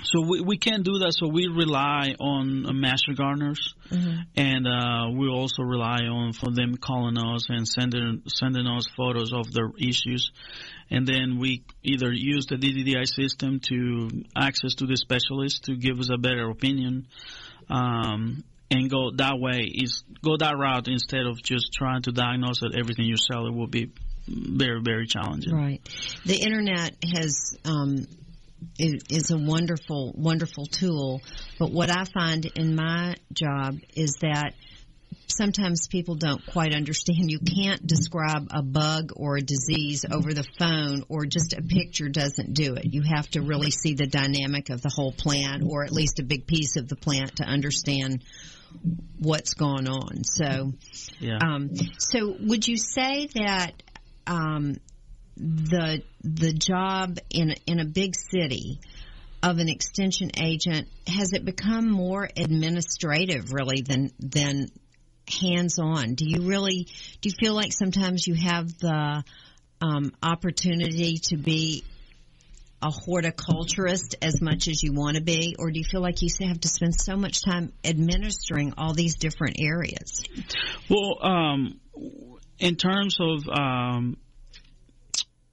so 0.03 0.27
we, 0.27 0.41
we 0.41 0.59
can't 0.59 0.85
do 0.85 0.99
that. 0.99 1.15
So 1.15 1.29
we 1.29 1.47
rely 1.47 2.15
on 2.19 2.67
uh, 2.67 2.73
master 2.73 3.13
gardeners, 3.17 3.75
mm-hmm. 3.91 4.23
and 4.37 4.67
uh, 4.67 5.17
we 5.17 5.29
also 5.29 5.63
rely 5.63 6.01
on 6.11 6.33
for 6.33 6.51
them 6.51 6.77
calling 6.77 7.17
us 7.17 7.47
and 7.49 7.67
sending 7.67 8.23
sending 8.27 8.67
us 8.67 8.87
photos 8.97 9.33
of 9.33 9.53
their 9.53 9.71
issues, 9.79 10.33
and 10.91 11.07
then 11.07 11.39
we 11.39 11.65
either 11.85 12.13
use 12.13 12.47
the 12.47 12.57
DDDI 12.57 13.07
system 13.07 13.61
to 13.69 14.25
access 14.37 14.75
to 14.77 14.87
the 14.87 14.97
specialist 14.97 15.65
to 15.65 15.77
give 15.77 16.01
us 16.01 16.11
a 16.13 16.19
better 16.19 16.51
opinion, 16.51 17.07
um, 17.69 18.45
and 18.71 18.91
go 18.91 19.11
that 19.17 19.39
way 19.39 19.63
is 19.63 20.05
go 20.23 20.37
that 20.37 20.57
route 20.57 20.89
instead 20.89 21.27
of 21.27 21.43
just 21.43 21.73
trying 21.73 22.03
to 22.03 22.13
diagnose 22.13 22.61
that 22.61 22.75
everything 22.75 23.07
yourself. 23.07 23.47
It 23.47 23.55
will 23.55 23.67
be 23.67 23.93
very 24.27 24.81
very 24.83 25.07
challenging. 25.07 25.55
Right. 25.55 25.81
The 26.25 26.37
internet 26.37 26.97
has. 27.15 27.57
Um, 27.65 28.07
is 28.79 29.31
a 29.31 29.37
wonderful, 29.37 30.15
wonderful 30.17 30.65
tool. 30.67 31.21
But 31.59 31.71
what 31.71 31.91
I 31.91 32.05
find 32.05 32.47
in 32.57 32.75
my 32.75 33.15
job 33.33 33.79
is 33.95 34.17
that 34.23 34.55
sometimes 35.27 35.89
people 35.89 36.15
don't 36.15 36.45
quite 36.47 36.75
understand. 36.75 37.31
You 37.31 37.39
can't 37.39 37.85
describe 37.87 38.49
a 38.51 38.63
bug 38.63 39.13
or 39.17 39.37
a 39.37 39.43
disease 39.43 40.05
over 40.11 40.33
the 40.33 40.47
phone 40.59 41.05
or 41.09 41.27
just 41.27 41.53
a 41.53 41.63
picture 41.63 42.09
doesn't 42.09 42.55
do 42.55 42.75
it. 42.75 42.93
You 42.93 43.03
have 43.15 43.29
to 43.31 43.43
really 43.43 43.71
see 43.71 43.95
the 43.95 44.07
dynamic 44.07 44.71
of 44.71 44.83
the 44.83 44.91
whole 44.95 45.13
plant 45.13 45.63
or 45.67 45.85
at 45.85 45.93
least 45.93 46.21
a 46.21 46.25
big 46.25 46.47
piece 46.47 46.77
of 46.77 46.89
the 46.89 46.97
plant 46.97 47.37
to 47.37 47.45
understand 47.45 48.23
what's 49.19 49.55
going 49.55 49.89
on. 49.89 50.25
So, 50.25 50.73
yeah. 51.21 51.39
Um, 51.41 51.71
so 51.99 52.37
would 52.41 52.67
you 52.67 52.77
say 52.77 53.29
that 53.35 53.73
um, 54.27 54.77
the 55.37 56.03
the 56.23 56.53
job 56.53 57.19
in 57.31 57.55
in 57.67 57.81
a 57.81 57.85
big 57.85 58.15
city 58.17 58.81
of 59.43 59.59
an 59.59 59.69
extension 59.69 60.31
agent 60.43 60.89
has 61.07 61.33
it 61.33 61.45
become 61.45 61.91
more 61.91 62.29
administrative 62.37 63.53
really 63.53 63.83
than 63.83 64.11
than 64.19 64.69
hands 65.29 65.79
on? 65.79 66.15
Do 66.15 66.25
you 66.29 66.43
really 66.43 66.89
do 67.21 67.29
you 67.29 67.35
feel 67.39 67.55
like 67.55 67.73
sometimes 67.73 68.27
you 68.27 68.35
have 68.35 68.77
the 68.79 69.25
um, 69.81 70.13
opportunity 70.23 71.19
to 71.25 71.37
be 71.37 71.85
a 72.83 72.91
horticulturist 72.91 74.17
as 74.21 74.43
much 74.43 74.69
as 74.69 74.83
you 74.83 74.93
want 74.93 75.17
to 75.17 75.23
be, 75.23 75.57
or 75.59 75.71
do 75.71 75.79
you 75.79 75.85
feel 75.85 76.03
like 76.03 76.21
you 76.21 76.29
have 76.47 76.61
to 76.61 76.69
spend 76.69 76.95
so 76.95 77.17
much 77.17 77.43
time 77.43 77.73
administering 77.83 78.75
all 78.77 78.93
these 78.93 79.17
different 79.17 79.57
areas? 79.59 80.23
Well, 80.91 81.19
um, 81.23 81.81
in 82.59 82.77
terms 82.77 83.17
of 83.19 83.49
um, 83.49 84.19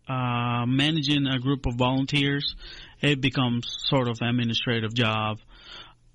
uh, 0.09 0.65
managing 0.65 1.25
a 1.25 1.39
group 1.39 1.65
of 1.67 1.75
volunteers, 1.75 2.55
it 3.01 3.21
becomes 3.21 3.65
sort 3.87 4.09
of 4.09 4.17
administrative 4.21 4.93
job. 4.93 5.39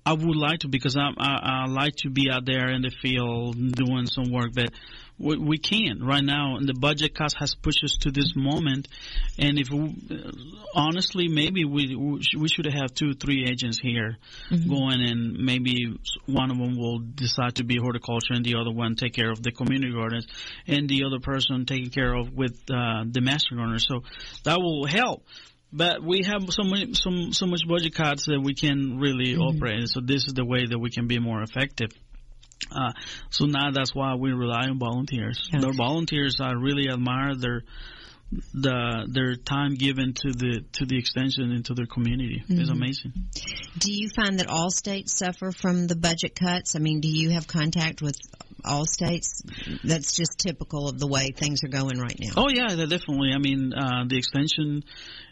I 0.07 0.13
would 0.13 0.37
like 0.37 0.59
to 0.59 0.69
because 0.69 0.95
I, 0.95 1.09
I, 1.17 1.39
I 1.43 1.65
like 1.67 1.97
to 1.97 2.09
be 2.09 2.29
out 2.31 2.45
there 2.45 2.69
in 2.69 2.81
the 2.81 2.91
field 3.01 3.57
doing 3.73 4.05
some 4.05 4.31
work, 4.31 4.51
but 4.53 4.71
we, 5.19 5.37
we 5.37 5.57
can 5.57 5.99
right 6.01 6.23
now. 6.23 6.55
And 6.55 6.65
the 6.65 6.73
budget 6.73 7.13
cuts 7.13 7.33
has 7.39 7.55
pushed 7.55 7.83
us 7.83 7.97
to 8.01 8.11
this 8.11 8.33
moment. 8.33 8.87
And 9.37 9.59
if 9.59 9.69
we, 9.69 9.93
honestly, 10.73 11.27
maybe 11.27 11.65
we 11.65 11.93
we 11.95 12.47
should 12.47 12.67
have 12.67 12.93
two, 12.93 13.15
three 13.15 13.47
agents 13.49 13.79
here 13.79 14.15
mm-hmm. 14.49 14.69
going, 14.69 15.01
and 15.01 15.39
maybe 15.39 15.99
one 16.25 16.51
of 16.51 16.57
them 16.57 16.77
will 16.77 16.99
decide 16.99 17.55
to 17.55 17.65
be 17.65 17.77
horticulture, 17.77 18.33
and 18.33 18.45
the 18.45 18.55
other 18.55 18.71
one 18.71 18.95
take 18.95 19.13
care 19.13 19.29
of 19.29 19.43
the 19.43 19.51
community 19.51 19.91
gardens, 19.91 20.25
and 20.67 20.87
the 20.87 21.03
other 21.03 21.19
person 21.19 21.65
taking 21.65 21.89
care 21.89 22.13
of 22.13 22.31
with 22.33 22.57
uh, 22.71 23.03
the 23.05 23.19
master 23.19 23.55
gardener. 23.55 23.79
So 23.79 24.03
that 24.45 24.57
will 24.57 24.85
help 24.85 25.25
but 25.71 26.03
we 26.03 26.23
have 26.23 26.49
so 26.49 26.63
many, 26.63 26.93
so, 26.93 27.09
so 27.31 27.45
much 27.45 27.61
budget 27.67 27.93
cuts 27.93 28.25
that 28.25 28.39
we 28.41 28.53
can 28.53 28.99
really 28.99 29.33
mm-hmm. 29.33 29.41
operate. 29.41 29.89
So 29.89 29.99
this 30.01 30.25
is 30.25 30.33
the 30.33 30.45
way 30.45 30.65
that 30.65 30.79
we 30.79 30.89
can 30.89 31.07
be 31.07 31.19
more 31.19 31.41
effective. 31.41 31.91
Uh, 32.71 32.91
so 33.29 33.45
now 33.45 33.71
that's 33.71 33.93
why 33.93 34.15
we 34.15 34.31
rely 34.31 34.67
on 34.67 34.79
volunteers. 34.79 35.49
Yes. 35.51 35.61
The 35.61 35.71
volunteers, 35.71 36.37
I 36.41 36.53
really 36.53 36.89
admire 36.89 37.35
their 37.35 37.63
the 38.53 39.07
their 39.09 39.35
time 39.35 39.75
given 39.75 40.13
to 40.13 40.31
the 40.33 40.65
to 40.73 40.85
the 40.85 40.97
extension 40.97 41.51
into 41.51 41.73
their 41.73 41.85
community 41.85 42.43
mm-hmm. 42.43 42.59
is 42.59 42.69
amazing. 42.69 43.13
Do 43.77 43.91
you 43.93 44.09
find 44.09 44.39
that 44.39 44.49
all 44.49 44.69
states 44.69 45.17
suffer 45.17 45.51
from 45.51 45.87
the 45.87 45.95
budget 45.95 46.35
cuts? 46.35 46.75
I 46.75 46.79
mean, 46.79 46.99
do 46.99 47.07
you 47.07 47.29
have 47.29 47.47
contact 47.47 48.01
with 48.01 48.17
all 48.65 48.85
states? 48.85 49.43
That's 49.83 50.13
just 50.13 50.39
typical 50.39 50.89
of 50.89 50.99
the 50.99 51.07
way 51.07 51.31
things 51.31 51.63
are 51.63 51.69
going 51.69 51.99
right 51.99 52.17
now. 52.19 52.33
Oh 52.35 52.49
yeah, 52.49 52.67
definitely. 52.67 53.31
I 53.33 53.37
mean, 53.37 53.71
uh, 53.73 54.03
the 54.07 54.17
extension 54.17 54.83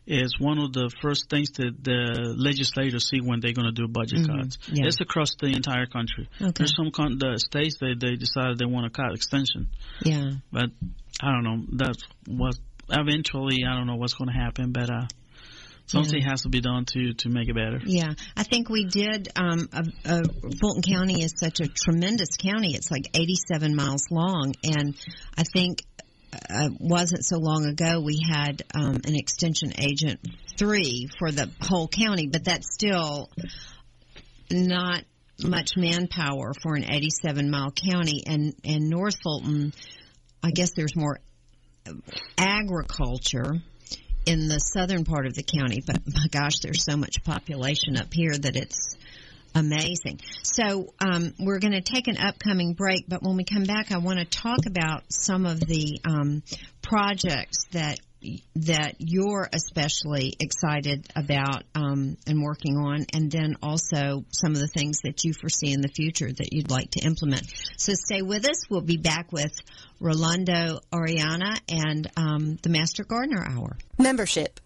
is 0.08 0.36
one 0.40 0.60
of 0.60 0.74
the 0.74 0.92
first 1.02 1.30
things 1.30 1.50
that 1.58 1.84
the 1.84 2.36
legislators 2.38 3.10
see 3.10 3.22
when 3.22 3.40
they're 3.40 3.54
going 3.54 3.66
to 3.66 3.72
do 3.72 3.88
budget 3.88 4.20
mm-hmm. 4.20 4.40
cuts. 4.42 4.58
Yeah. 4.72 4.86
It's 4.86 5.02
across 5.02 5.36
the 5.40 5.48
entire 5.48 5.88
country. 5.88 6.30
Okay. 6.40 6.52
There's 6.56 6.76
some 6.76 6.92
con- 6.92 7.18
the 7.18 7.40
states 7.40 7.78
that 7.80 7.98
they 8.00 8.16
decided 8.16 8.60
they 8.60 8.66
want 8.66 8.92
to 8.92 8.96
cut 8.96 9.14
extension. 9.14 9.70
Yeah. 10.04 10.32
But 10.52 10.70
I 11.22 11.32
don't 11.32 11.44
know. 11.44 11.64
That's 11.72 12.04
what 12.28 12.56
eventually 12.90 13.64
I 13.68 13.76
don't 13.76 13.88
know 13.88 13.96
what's 13.96 14.14
going 14.14 14.30
to 14.30 14.38
happen, 14.38 14.72
but 14.72 14.90
uh, 14.90 15.08
something 15.88 16.22
yeah. 16.22 16.30
has 16.30 16.44
to 16.44 16.50
be 16.50 16.62
done 16.62 16.86
to 16.86 17.14
to 17.14 17.30
make 17.30 17.50
it 17.50 17.56
better. 17.56 17.80
Yeah, 17.84 18.14
I 18.36 18.44
think 18.44 18.70
we 18.70 18.86
did. 18.86 19.30
Um, 19.36 19.70
uh, 19.74 19.84
uh, 20.06 20.22
Fulton 20.60 20.82
County 20.82 21.24
is 21.24 21.34
such 21.38 21.60
a 21.60 21.68
tremendous 21.68 22.38
county; 22.38 22.76
it's 22.76 22.92
like 22.92 23.10
87 23.14 23.76
miles 23.76 24.06
long, 24.12 24.54
and 24.64 24.96
I 25.38 25.44
think 25.44 25.84
uh, 26.50 26.70
wasn't 26.80 27.26
so 27.26 27.38
long 27.38 27.66
ago 27.66 28.00
we 28.00 28.22
had 28.30 28.64
um, 28.74 28.96
an 29.06 29.16
extension 29.16 29.74
agent 29.80 30.20
three 30.58 31.08
for 31.20 31.32
the 31.32 31.50
whole 31.62 31.88
county, 31.88 32.28
but 32.28 32.44
that's 32.44 32.74
still 32.74 33.30
not 34.52 35.04
much 35.44 35.76
manpower 35.76 36.54
for 36.62 36.76
an 36.76 36.86
87 36.90 37.50
mile 37.50 37.72
county. 37.72 38.24
And 38.26 38.54
and 38.64 38.90
North 38.90 39.18
Fulton, 39.22 39.74
I 40.44 40.52
guess 40.52 40.72
there's 40.76 40.96
more 40.96 41.20
agriculture 42.38 43.54
in 44.26 44.48
the 44.48 44.60
southern 44.60 45.06
part 45.06 45.28
of 45.28 45.36
the 45.36 45.44
county, 45.44 45.82
but 45.86 46.02
my 46.08 46.28
gosh, 46.32 46.60
there's 46.60 46.84
so 46.84 46.98
much 46.98 47.24
population 47.24 47.98
up 47.98 48.12
here 48.12 48.36
that 48.36 48.56
it's 48.56 48.95
amazing. 49.56 50.20
So 50.44 50.94
um, 51.00 51.34
we're 51.40 51.60
going 51.60 51.74
to 51.74 51.82
take 51.82 52.08
an 52.08 52.18
upcoming 52.18 52.74
break, 52.74 53.06
but 53.08 53.24
when 53.24 53.38
we 53.38 53.44
come 53.44 53.64
back, 53.64 53.92
I 53.92 53.98
want 53.98 54.20
to 54.20 54.26
talk 54.26 54.66
about 54.68 55.04
some 55.10 55.46
of 55.46 55.60
the 55.60 56.00
um, 56.06 56.44
projects 56.82 57.58
that 57.72 58.00
that 58.56 58.96
you're 58.98 59.48
especially 59.54 60.36
excited 60.40 61.08
about 61.16 61.64
um, 61.76 62.18
and 62.26 62.42
working 62.42 62.76
on, 62.76 63.06
and 63.14 63.32
then 63.32 63.56
also 63.62 64.26
some 64.32 64.54
of 64.54 64.60
the 64.60 64.68
things 64.68 65.00
that 65.04 65.24
you 65.24 65.34
foresee 65.34 65.72
in 65.72 65.82
the 65.82 65.90
future 65.90 66.32
that 66.32 66.52
you'd 66.52 66.72
like 66.72 66.92
to 66.92 67.06
implement. 67.06 67.44
So 67.78 67.94
stay 67.94 68.24
with 68.24 68.50
us. 68.50 68.68
We'll 68.70 68.82
be 68.82 68.98
back 68.98 69.32
with 69.32 69.54
Rolando 70.00 70.80
Orellana 70.92 71.60
and 71.70 72.10
um, 72.18 72.58
the 72.64 72.70
Master 72.70 73.04
Gardener 73.04 73.46
Hour. 73.48 73.78
Membership. 74.00 74.60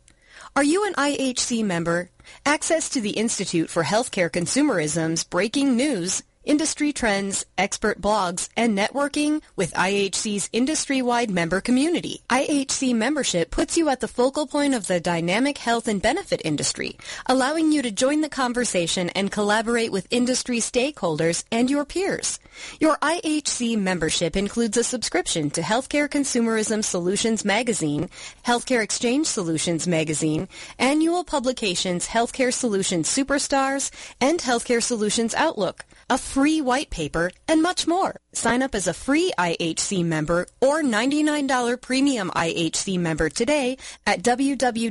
Are 0.55 0.63
you 0.63 0.85
an 0.85 0.93
IHC 0.93 1.63
member? 1.63 2.09
Access 2.45 2.89
to 2.89 3.01
the 3.01 3.11
Institute 3.11 3.69
for 3.69 3.83
Healthcare 3.83 4.29
Consumerism's 4.29 5.23
breaking 5.23 5.75
news 5.75 6.23
industry 6.49 6.91
trends, 6.91 7.45
expert 7.59 8.01
blogs, 8.01 8.49
and 8.57 8.75
networking 8.75 9.41
with 9.55 9.71
IHC's 9.73 10.49
industry-wide 10.51 11.29
member 11.29 11.61
community. 11.61 12.23
IHC 12.29 12.95
membership 12.95 13.51
puts 13.51 13.77
you 13.77 13.87
at 13.89 13.99
the 13.99 14.07
focal 14.07 14.47
point 14.47 14.73
of 14.73 14.87
the 14.87 14.99
dynamic 14.99 15.59
health 15.59 15.87
and 15.87 16.01
benefit 16.01 16.41
industry, 16.43 16.97
allowing 17.27 17.71
you 17.71 17.83
to 17.83 17.91
join 17.91 18.21
the 18.21 18.29
conversation 18.29 19.09
and 19.09 19.31
collaborate 19.31 19.91
with 19.91 20.07
industry 20.09 20.57
stakeholders 20.57 21.43
and 21.51 21.69
your 21.69 21.85
peers. 21.85 22.39
Your 22.79 22.97
IHC 22.97 23.77
membership 23.77 24.35
includes 24.35 24.77
a 24.77 24.83
subscription 24.83 25.49
to 25.51 25.61
Healthcare 25.61 26.09
Consumerism 26.09 26.83
Solutions 26.83 27.45
Magazine, 27.45 28.09
Healthcare 28.45 28.83
Exchange 28.83 29.27
Solutions 29.27 29.87
Magazine, 29.87 30.47
annual 30.77 31.23
publications 31.23 32.07
Healthcare 32.07 32.53
Solutions 32.53 33.07
Superstars, 33.09 33.91
and 34.19 34.39
Healthcare 34.39 34.83
Solutions 34.83 35.33
Outlook 35.33 35.85
a 36.09 36.17
free 36.17 36.59
white 36.59 36.89
paper, 36.89 37.31
and 37.47 37.61
much 37.61 37.85
more. 37.87 38.15
Sign 38.33 38.63
up 38.63 38.73
as 38.75 38.87
a 38.87 38.93
free 38.93 39.31
IHC 39.37 40.03
member 40.03 40.47
or 40.59 40.81
$99 40.81 41.79
premium 41.81 42.31
IHC 42.31 42.99
member 42.99 43.29
today 43.29 43.77
at 44.05 44.21
www.theihcc.com. 44.23 44.81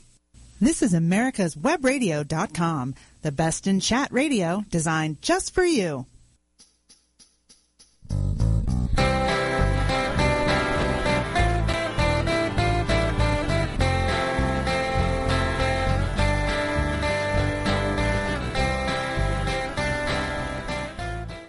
This 0.61 0.83
is 0.83 0.93
America's 0.93 1.55
Webradio.com 1.55 2.93
the 3.23 3.31
best 3.31 3.65
in 3.65 3.79
chat 3.79 4.11
radio 4.11 4.63
designed 4.69 5.19
just 5.19 5.55
for 5.55 5.65
you. 5.65 6.05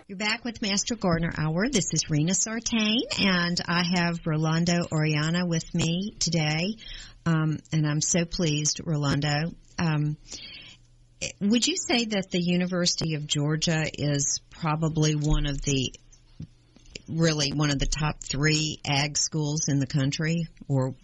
You're 0.08 0.18
back 0.18 0.42
with 0.44 0.62
Master 0.62 0.94
Gardener 0.94 1.32
Hour. 1.36 1.68
This 1.68 1.92
is 1.92 2.08
Rena 2.08 2.32
Sartain, 2.32 3.02
and 3.18 3.60
I 3.68 3.82
have 3.94 4.20
Rolando 4.24 4.84
Orellana 4.90 5.46
with 5.46 5.74
me 5.74 6.16
today. 6.18 6.76
Um, 7.24 7.58
and 7.72 7.86
I'm 7.86 8.00
so 8.00 8.24
pleased, 8.24 8.80
Rolando. 8.84 9.52
Um, 9.78 10.16
would 11.40 11.66
you 11.66 11.76
say 11.76 12.06
that 12.06 12.30
the 12.30 12.40
University 12.40 13.14
of 13.14 13.26
Georgia 13.26 13.84
is 13.92 14.40
probably 14.50 15.14
one 15.14 15.46
of 15.46 15.60
the 15.62 15.92
really 17.08 17.52
one 17.52 17.70
of 17.70 17.78
the 17.78 17.86
top 17.86 18.22
three 18.22 18.78
ag 18.86 19.16
schools 19.16 19.68
in 19.68 19.78
the 19.78 19.86
country, 19.86 20.46
or 20.68 20.94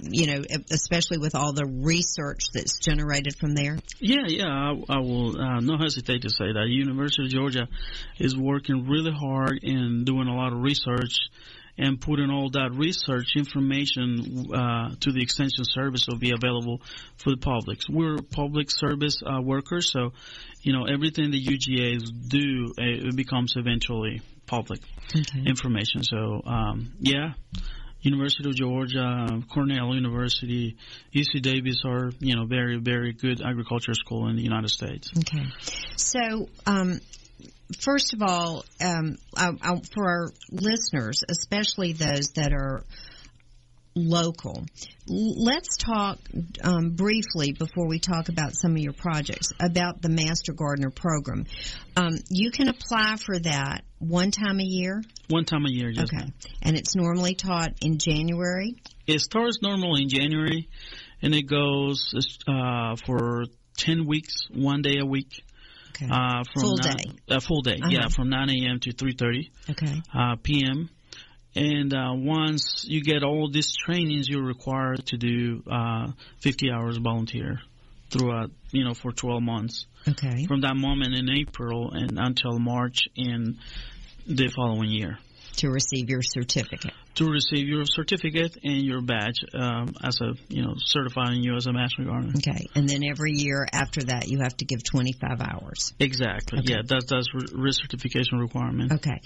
you 0.00 0.26
know, 0.26 0.42
especially 0.70 1.18
with 1.18 1.34
all 1.34 1.52
the 1.52 1.66
research 1.66 2.50
that's 2.52 2.78
generated 2.78 3.36
from 3.36 3.54
there? 3.54 3.78
Yeah, 4.00 4.26
yeah, 4.26 4.46
I, 4.46 4.70
I 4.88 4.98
will 4.98 5.40
uh, 5.40 5.60
not 5.60 5.80
hesitate 5.80 6.22
to 6.22 6.30
say 6.30 6.52
that 6.52 6.66
University 6.68 7.24
of 7.24 7.30
Georgia 7.30 7.68
is 8.18 8.36
working 8.36 8.88
really 8.88 9.12
hard 9.12 9.60
and 9.62 10.04
doing 10.04 10.28
a 10.28 10.34
lot 10.34 10.52
of 10.52 10.60
research 10.60 11.28
and 11.78 12.00
putting 12.00 12.30
all 12.30 12.50
that 12.50 12.72
research 12.74 13.36
information 13.36 14.52
uh, 14.52 14.90
to 15.00 15.12
the 15.12 15.22
extension 15.22 15.64
service 15.64 16.06
will 16.08 16.18
be 16.18 16.32
available 16.32 16.82
for 17.16 17.30
the 17.30 17.36
public. 17.36 17.78
We're 17.88 18.18
public 18.18 18.70
service 18.70 19.22
uh, 19.24 19.40
workers, 19.40 19.90
so 19.90 20.12
you 20.62 20.72
know 20.72 20.84
everything 20.84 21.30
the 21.30 21.44
UGAs 21.44 22.10
do 22.28 22.74
it 22.76 23.16
becomes 23.16 23.54
eventually 23.56 24.20
public 24.46 24.80
okay. 25.14 25.44
information. 25.46 26.02
So 26.02 26.42
um, 26.44 26.92
yeah. 26.98 27.34
University 28.00 28.48
of 28.48 28.54
Georgia, 28.54 29.42
Cornell 29.52 29.92
University, 29.92 30.76
UC 31.12 31.42
Davis 31.42 31.82
are 31.84 32.12
you 32.20 32.36
know 32.36 32.46
very 32.46 32.78
very 32.78 33.12
good 33.12 33.42
agriculture 33.42 33.92
school 33.92 34.28
in 34.28 34.36
the 34.36 34.42
United 34.42 34.68
States. 34.68 35.10
Okay, 35.18 35.44
so 35.96 36.48
um, 36.64 37.00
first 37.80 38.14
of 38.14 38.22
all, 38.22 38.64
um, 38.80 39.16
I, 39.36 39.50
I, 39.60 39.80
for 39.94 40.08
our 40.08 40.28
listeners, 40.50 41.22
especially 41.28 41.92
those 41.92 42.32
that 42.36 42.52
are 42.52 42.84
local, 43.94 44.64
let's 45.06 45.76
talk 45.76 46.18
um, 46.62 46.90
briefly 46.90 47.52
before 47.52 47.88
we 47.88 47.98
talk 47.98 48.28
about 48.28 48.54
some 48.54 48.72
of 48.72 48.78
your 48.78 48.92
projects 48.92 49.48
about 49.60 50.00
the 50.00 50.08
Master 50.08 50.52
Gardener 50.52 50.90
program. 50.90 51.46
Um, 51.96 52.18
you 52.30 52.50
can 52.50 52.68
apply 52.68 53.16
for 53.16 53.38
that 53.40 53.82
one 53.98 54.30
time 54.30 54.60
a 54.60 54.64
year. 54.64 55.02
One 55.28 55.44
time 55.44 55.64
a 55.66 55.70
year, 55.70 55.90
yes. 55.90 56.04
Okay, 56.04 56.32
and 56.62 56.76
it's 56.76 56.94
normally 56.94 57.34
taught 57.34 57.70
in 57.82 57.98
January. 57.98 58.76
It 59.06 59.20
starts 59.20 59.58
normally 59.62 60.02
in 60.02 60.08
January, 60.08 60.68
and 61.22 61.34
it 61.34 61.46
goes 61.46 62.14
uh, 62.46 62.96
for 63.04 63.44
ten 63.76 64.06
weeks, 64.06 64.46
one 64.52 64.82
day 64.82 64.98
a 65.00 65.06
week. 65.06 65.42
Okay. 66.00 66.10
Uh, 66.10 66.44
from 66.52 66.62
full 66.62 66.76
nine, 66.76 66.96
day. 66.96 67.34
Uh, 67.34 67.40
full 67.40 67.62
day. 67.62 67.78
Uh-huh. 67.82 67.88
Yeah, 67.90 68.08
from 68.08 68.28
9 68.30 68.50
a.m. 68.50 68.80
to 68.80 68.92
3:30. 68.92 69.50
Okay. 69.70 70.02
Uh, 70.14 70.36
p.m. 70.42 70.90
And 71.54 71.92
uh, 71.92 72.12
once 72.14 72.84
you 72.86 73.02
get 73.02 73.24
all 73.24 73.50
these 73.50 73.74
trainings, 73.74 74.28
you're 74.28 74.44
required 74.44 75.06
to 75.06 75.16
do 75.16 75.62
uh, 75.68 76.12
50 76.40 76.70
hours 76.70 76.98
volunteer 76.98 77.60
throughout, 78.10 78.50
you 78.70 78.84
know, 78.84 78.94
for 78.94 79.12
12 79.12 79.42
months. 79.42 79.86
Okay. 80.06 80.46
From 80.46 80.60
that 80.60 80.76
moment 80.76 81.14
in 81.14 81.28
April 81.28 81.90
and 81.92 82.18
until 82.18 82.58
March 82.58 83.08
in 83.16 83.58
the 84.26 84.48
following 84.54 84.90
year 84.90 85.18
to 85.58 85.70
receive 85.70 86.08
your 86.08 86.22
certificate. 86.22 86.92
To 87.16 87.26
receive 87.26 87.68
your 87.68 87.84
certificate 87.84 88.56
and 88.62 88.82
your 88.82 89.00
badge 89.00 89.40
um, 89.54 89.94
as 90.02 90.20
a 90.20 90.34
you 90.48 90.62
know 90.62 90.74
certifying 90.78 91.42
you 91.42 91.56
as 91.56 91.66
a 91.66 91.72
master 91.72 92.04
gardener. 92.04 92.32
Okay, 92.36 92.66
and 92.74 92.88
then 92.88 93.02
every 93.04 93.32
year 93.32 93.66
after 93.72 94.02
that, 94.04 94.28
you 94.28 94.38
have 94.40 94.56
to 94.58 94.64
give 94.64 94.82
25 94.84 95.40
hours. 95.40 95.92
Exactly. 95.98 96.60
Okay. 96.60 96.74
Yeah, 96.74 96.82
that's 96.86 97.06
that's 97.06 97.28
recertification 97.34 98.40
requirement. 98.40 98.92
Okay, 98.92 99.20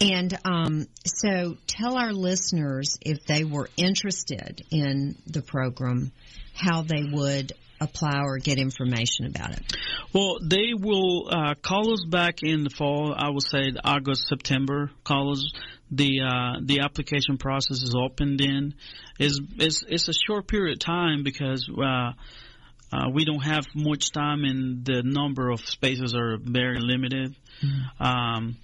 and 0.00 0.36
um, 0.44 0.86
so 1.04 1.56
tell 1.66 1.96
our 1.96 2.12
listeners 2.12 2.98
if 3.00 3.24
they 3.26 3.44
were 3.44 3.68
interested 3.76 4.62
in 4.70 5.16
the 5.26 5.42
program, 5.42 6.12
how 6.54 6.82
they 6.82 7.04
would 7.04 7.52
apply 7.80 8.20
or 8.22 8.38
get 8.38 8.58
information 8.58 9.26
about 9.26 9.52
it? 9.52 9.76
Well, 10.12 10.38
they 10.42 10.72
will 10.74 11.28
uh, 11.30 11.54
call 11.60 11.92
us 11.92 12.04
back 12.08 12.42
in 12.42 12.64
the 12.64 12.70
fall. 12.70 13.14
I 13.16 13.30
would 13.30 13.42
say 13.42 13.72
August, 13.84 14.28
September. 14.28 14.90
Call 15.04 15.32
us. 15.32 15.52
The 15.90 16.20
uh, 16.20 16.60
the 16.62 16.80
application 16.80 17.38
process 17.38 17.82
is 17.82 17.94
opened 17.94 18.40
in. 18.40 18.74
is 19.18 19.40
it's, 19.58 19.84
it's 19.88 20.08
a 20.08 20.12
short 20.12 20.48
period 20.48 20.74
of 20.74 20.78
time 20.80 21.22
because. 21.22 21.68
Uh, 21.68 22.12
uh, 22.92 23.10
we 23.12 23.24
don't 23.24 23.42
have 23.42 23.64
much 23.74 24.12
time 24.12 24.44
and 24.44 24.84
the 24.84 25.02
number 25.02 25.50
of 25.50 25.58
spaces 25.60 26.14
are 26.14 26.36
very 26.40 26.78
limited. 26.78 27.34
Mm-hmm. 27.60 28.02
Um, 28.02 28.56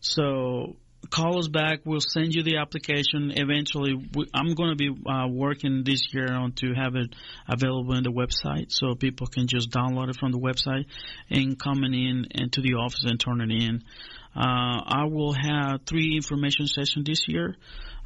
so 0.00 0.76
call 1.10 1.38
us 1.38 1.48
back. 1.48 1.80
We'll 1.84 2.00
send 2.00 2.34
you 2.34 2.42
the 2.42 2.58
application. 2.58 3.32
Eventually, 3.34 3.94
we, 4.14 4.26
I'm 4.34 4.54
going 4.54 4.70
to 4.70 4.76
be 4.76 4.90
uh, 4.90 5.28
working 5.28 5.82
this 5.84 6.12
year 6.12 6.32
on 6.32 6.52
to 6.52 6.74
have 6.74 6.96
it 6.96 7.14
available 7.48 7.94
in 7.94 8.02
the 8.02 8.12
website, 8.12 8.72
so 8.72 8.94
people 8.94 9.26
can 9.26 9.46
just 9.46 9.70
download 9.70 10.10
it 10.10 10.16
from 10.16 10.32
the 10.32 10.38
website 10.38 10.86
and 11.30 11.58
coming 11.58 11.94
in 11.94 12.26
into 12.30 12.60
the 12.60 12.74
office 12.74 13.04
and 13.04 13.18
turn 13.18 13.40
it 13.40 13.50
in. 13.50 13.82
Uh, 14.36 14.82
I 14.84 15.04
will 15.10 15.32
have 15.32 15.80
three 15.86 16.14
information 16.14 16.66
sessions 16.66 17.06
this 17.06 17.26
year. 17.26 17.56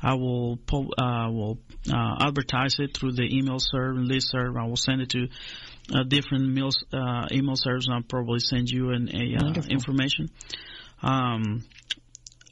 I 0.03 0.15
will 0.15 0.59
uh, 0.73 1.29
will 1.29 1.59
uh, 1.93 2.17
advertise 2.21 2.77
it 2.79 2.97
through 2.97 3.13
the 3.13 3.27
email 3.37 3.59
serve 3.59 3.97
and 3.97 4.07
list 4.07 4.31
serve. 4.31 4.57
I 4.57 4.67
will 4.67 4.77
send 4.77 5.03
it 5.03 5.11
to 5.11 5.27
uh, 5.93 6.05
different 6.05 6.57
uh, 6.93 7.27
email 7.33 7.57
servers, 7.57 7.87
and 7.87 7.97
I'll 7.97 8.03
probably 8.03 8.39
send 8.39 8.71
you 8.71 8.91
an 8.91 9.11
a 9.15 9.45
uh, 9.45 9.63
information. 9.69 10.31
Um, 11.03 11.65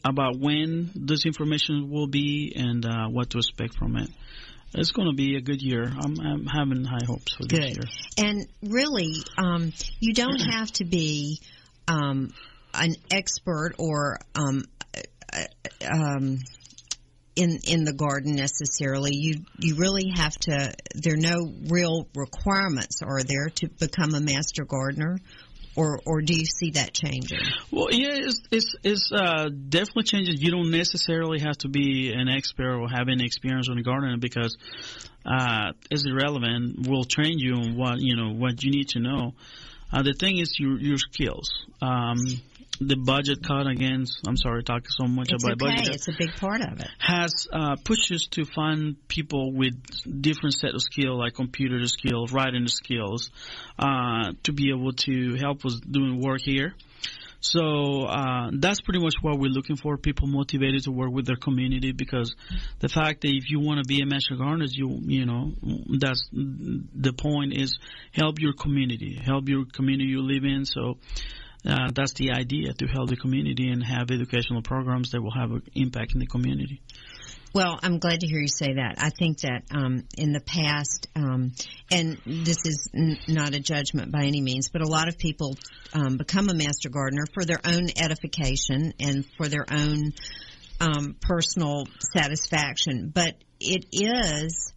about 0.04 0.38
when 0.38 0.90
this 0.94 1.26
information 1.26 1.90
will 1.90 2.06
be 2.06 2.52
and 2.56 2.84
uh, 2.84 3.08
what 3.08 3.30
to 3.30 3.38
expect 3.38 3.76
from 3.76 3.96
it. 3.96 4.08
It's 4.74 4.92
going 4.92 5.08
to 5.08 5.14
be 5.14 5.36
a 5.36 5.40
good 5.40 5.62
year. 5.62 5.84
I'm, 5.84 6.20
I'm 6.20 6.46
having 6.46 6.84
high 6.84 7.04
hopes 7.06 7.34
for 7.34 7.44
good. 7.44 7.62
this 7.62 7.76
year. 7.76 8.28
And 8.28 8.46
really, 8.62 9.12
um, 9.36 9.72
you 9.98 10.14
don't 10.14 10.40
have 10.52 10.70
to 10.72 10.84
be 10.84 11.40
um, 11.88 12.32
an 12.78 12.94
expert 13.10 13.74
or 13.78 14.18
um, 14.34 14.64
uh, 15.32 15.42
um, 15.90 16.38
in 17.36 17.58
in 17.68 17.84
the 17.84 17.92
garden 17.92 18.34
necessarily. 18.34 19.12
You 19.14 19.44
you 19.58 19.76
really 19.76 20.10
have 20.14 20.34
to. 20.40 20.74
There 20.94 21.14
are 21.14 21.16
no 21.16 21.52
real 21.68 22.08
requirements, 22.14 23.02
are 23.02 23.22
there, 23.22 23.48
to 23.56 23.68
become 23.68 24.14
a 24.14 24.20
master 24.20 24.64
gardener? 24.64 25.18
or 25.78 26.00
or 26.04 26.20
do 26.20 26.34
you 26.34 26.44
see 26.44 26.72
that 26.72 26.92
changing? 26.92 27.38
Well, 27.70 27.88
yeah, 27.92 28.10
it's 28.12 28.40
it's, 28.50 28.74
it's 28.82 29.12
uh, 29.12 29.48
definitely 29.48 30.02
changing. 30.04 30.38
You 30.38 30.50
don't 30.50 30.72
necessarily 30.72 31.38
have 31.38 31.56
to 31.58 31.68
be 31.68 32.12
an 32.12 32.28
expert 32.28 32.80
or 32.80 32.88
have 32.88 33.08
any 33.08 33.24
experience 33.24 33.68
on 33.68 33.80
gardening 33.82 34.18
because 34.18 34.56
uh, 35.24 35.72
it's 35.88 36.04
irrelevant. 36.04 36.88
We'll 36.88 37.04
train 37.04 37.38
you 37.38 37.54
on 37.54 37.76
what 37.76 38.00
you 38.00 38.16
know 38.16 38.32
what 38.32 38.62
you 38.62 38.72
need 38.72 38.88
to 38.88 39.00
know. 39.00 39.34
Uh, 39.92 40.02
the 40.02 40.14
thing 40.14 40.38
is 40.38 40.56
your 40.58 40.80
your 40.80 40.98
skills. 40.98 41.48
Um, 41.80 42.18
the 42.80 42.96
budget 42.96 43.46
cut 43.46 43.66
again. 43.66 44.04
I'm 44.26 44.36
sorry 44.36 44.62
talking 44.62 44.90
so 44.90 45.06
much 45.06 45.32
it's 45.32 45.42
about 45.42 45.62
okay. 45.62 45.76
budget. 45.76 45.94
It's 45.94 46.08
a 46.08 46.12
big 46.16 46.34
part 46.36 46.60
of 46.60 46.80
it. 46.80 46.88
Has 46.98 47.46
uh, 47.52 47.76
pushes 47.84 48.28
to 48.32 48.44
find 48.44 48.96
people 49.08 49.52
with 49.52 49.74
different 50.20 50.54
set 50.54 50.74
of 50.74 50.82
skill, 50.82 51.18
like 51.18 51.34
computer 51.34 51.86
skills, 51.86 52.32
writing 52.32 52.68
skills, 52.68 53.30
uh, 53.78 54.32
to 54.44 54.52
be 54.52 54.70
able 54.70 54.92
to 54.92 55.36
help 55.36 55.64
us 55.64 55.80
doing 55.80 56.20
work 56.20 56.40
here. 56.42 56.74
So 57.40 58.04
uh, 58.04 58.50
that's 58.52 58.80
pretty 58.80 58.98
much 58.98 59.14
what 59.22 59.38
we're 59.38 59.50
looking 59.50 59.76
for: 59.76 59.96
people 59.96 60.26
motivated 60.26 60.84
to 60.84 60.90
work 60.90 61.12
with 61.12 61.26
their 61.26 61.36
community. 61.36 61.92
Because 61.92 62.34
the 62.80 62.88
fact 62.88 63.20
that 63.20 63.30
if 63.30 63.50
you 63.50 63.60
want 63.60 63.78
to 63.78 63.84
be 63.86 64.02
a 64.02 64.06
master 64.06 64.34
gardener, 64.34 64.66
you 64.68 64.98
you 65.02 65.24
know 65.24 65.52
that's 66.00 66.28
the 66.32 67.12
point 67.12 67.56
is 67.56 67.78
help 68.12 68.40
your 68.40 68.54
community, 68.54 69.20
help 69.24 69.48
your 69.48 69.64
community 69.72 70.10
you 70.10 70.22
live 70.22 70.44
in. 70.44 70.64
So 70.64 70.98
uh, 71.66 71.90
that's 71.92 72.12
the 72.14 72.32
idea 72.32 72.72
to 72.72 72.86
help 72.86 73.08
the 73.08 73.16
community 73.16 73.70
and 73.70 73.82
have 73.84 74.10
educational 74.10 74.62
programs 74.62 75.10
that 75.10 75.22
will 75.22 75.32
have 75.32 75.50
an 75.50 75.62
impact 75.74 76.14
in 76.14 76.20
the 76.20 76.26
community. 76.26 76.80
Well, 77.54 77.78
I'm 77.82 77.98
glad 77.98 78.20
to 78.20 78.26
hear 78.26 78.40
you 78.40 78.48
say 78.48 78.74
that. 78.74 78.96
I 78.98 79.10
think 79.10 79.40
that 79.40 79.62
um, 79.74 80.04
in 80.16 80.32
the 80.32 80.40
past, 80.40 81.08
um, 81.16 81.52
and 81.90 82.18
this 82.26 82.58
is 82.64 82.88
n- 82.94 83.18
not 83.26 83.54
a 83.54 83.60
judgment 83.60 84.12
by 84.12 84.24
any 84.24 84.42
means, 84.42 84.68
but 84.68 84.82
a 84.82 84.88
lot 84.88 85.08
of 85.08 85.18
people 85.18 85.56
um, 85.94 86.18
become 86.18 86.48
a 86.50 86.54
master 86.54 86.90
gardener 86.90 87.24
for 87.32 87.44
their 87.44 87.60
own 87.64 87.88
edification 87.96 88.92
and 89.00 89.26
for 89.38 89.48
their 89.48 89.64
own 89.70 90.12
um, 90.80 91.16
personal 91.20 91.86
satisfaction. 92.12 93.10
But 93.14 93.36
it 93.60 93.86
is 93.92 94.72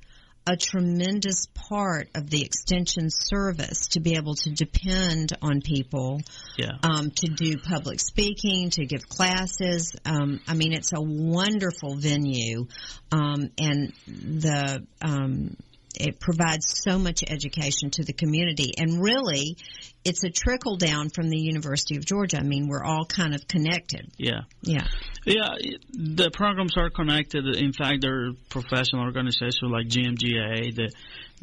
a 0.47 0.57
tremendous 0.57 1.45
part 1.53 2.09
of 2.15 2.29
the 2.29 2.43
extension 2.43 3.09
service 3.09 3.89
to 3.89 3.99
be 3.99 4.15
able 4.15 4.33
to 4.33 4.49
depend 4.49 5.33
on 5.41 5.61
people 5.61 6.21
yeah. 6.57 6.71
um, 6.83 7.11
to 7.11 7.27
do 7.27 7.57
public 7.57 7.99
speaking, 7.99 8.69
to 8.71 8.85
give 8.85 9.07
classes. 9.07 9.95
Um, 10.05 10.39
I 10.47 10.55
mean, 10.55 10.73
it's 10.73 10.93
a 10.93 11.01
wonderful 11.01 11.95
venue, 11.95 12.67
um, 13.11 13.51
and 13.57 13.93
the 14.07 14.85
um, 15.01 15.55
it 15.99 16.19
provides 16.19 16.81
so 16.83 16.97
much 16.97 17.23
education 17.27 17.91
to 17.91 18.03
the 18.03 18.13
community. 18.13 18.71
And 18.77 19.01
really, 19.01 19.57
it's 20.03 20.23
a 20.23 20.29
trickle 20.29 20.77
down 20.77 21.09
from 21.09 21.29
the 21.29 21.37
University 21.37 21.97
of 21.97 22.05
Georgia. 22.05 22.37
I 22.37 22.43
mean, 22.43 22.67
we're 22.67 22.83
all 22.83 23.05
kind 23.05 23.33
of 23.35 23.47
connected. 23.47 24.11
Yeah. 24.17 24.41
Yeah. 24.61 24.87
Yeah, 25.25 25.49
the 25.93 26.31
programs 26.31 26.75
are 26.77 26.89
connected. 26.89 27.45
In 27.55 27.73
fact, 27.73 28.01
there 28.01 28.25
are 28.25 28.31
professional 28.49 29.03
organizations 29.03 29.71
like 29.71 29.87
GMGA 29.87 30.75
that 30.75 30.93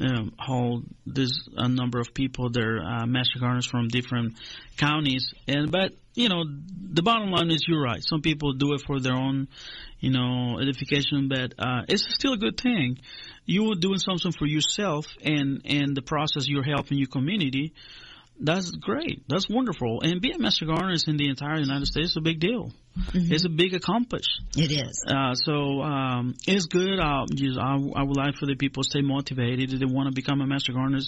um, 0.00 0.32
hold 0.38 0.84
this 1.06 1.48
a 1.56 1.68
number 1.68 2.00
of 2.00 2.12
people. 2.12 2.50
They're 2.50 2.80
uh, 2.80 3.06
master 3.06 3.38
gardeners 3.38 3.66
from 3.66 3.88
different 3.88 4.34
counties, 4.76 5.32
and 5.46 5.70
but 5.70 5.92
you 6.18 6.28
know 6.28 6.44
the 6.44 7.02
bottom 7.02 7.30
line 7.30 7.50
is 7.50 7.64
you're 7.68 7.82
right. 7.82 8.02
Some 8.04 8.22
people 8.22 8.52
do 8.54 8.72
it 8.74 8.82
for 8.86 9.00
their 9.00 9.14
own, 9.14 9.48
you 10.00 10.10
know, 10.10 10.58
edification, 10.60 11.28
but 11.28 11.54
uh, 11.58 11.82
it's 11.88 12.04
still 12.14 12.32
a 12.32 12.38
good 12.38 12.58
thing. 12.60 12.98
You 13.46 13.70
are 13.72 13.76
doing 13.76 13.98
something 13.98 14.32
for 14.32 14.46
yourself, 14.46 15.06
and 15.22 15.62
and 15.64 15.96
the 15.96 16.02
process 16.02 16.48
you're 16.48 16.64
helping 16.64 16.98
your 16.98 17.08
community 17.08 17.72
that's 18.40 18.70
great. 18.70 19.24
That's 19.28 19.48
wonderful. 19.48 20.00
And 20.02 20.20
being 20.20 20.36
a 20.36 20.38
master 20.38 20.66
gardeners 20.66 21.06
in 21.08 21.16
the 21.16 21.28
entire 21.28 21.58
United 21.58 21.86
States 21.86 22.10
is 22.10 22.16
a 22.16 22.20
big 22.20 22.38
deal. 22.38 22.72
Mm-hmm. 22.96 23.32
It's 23.32 23.44
a 23.44 23.48
big 23.48 23.74
accomplishment. 23.74 24.56
It 24.56 24.70
is. 24.70 25.04
Uh, 25.06 25.34
so 25.34 25.82
um, 25.82 26.36
it's 26.46 26.66
good. 26.66 27.00
Uh, 27.00 27.26
just, 27.34 27.58
I, 27.58 27.74
I, 27.74 28.02
would 28.04 28.16
like 28.16 28.36
for 28.36 28.46
the 28.46 28.54
people 28.54 28.84
to 28.84 28.88
stay 28.88 29.00
motivated. 29.00 29.72
If 29.72 29.80
they 29.80 29.86
want 29.86 30.08
to 30.08 30.14
become 30.14 30.40
a 30.40 30.46
master 30.46 30.72
gardener, 30.72 31.00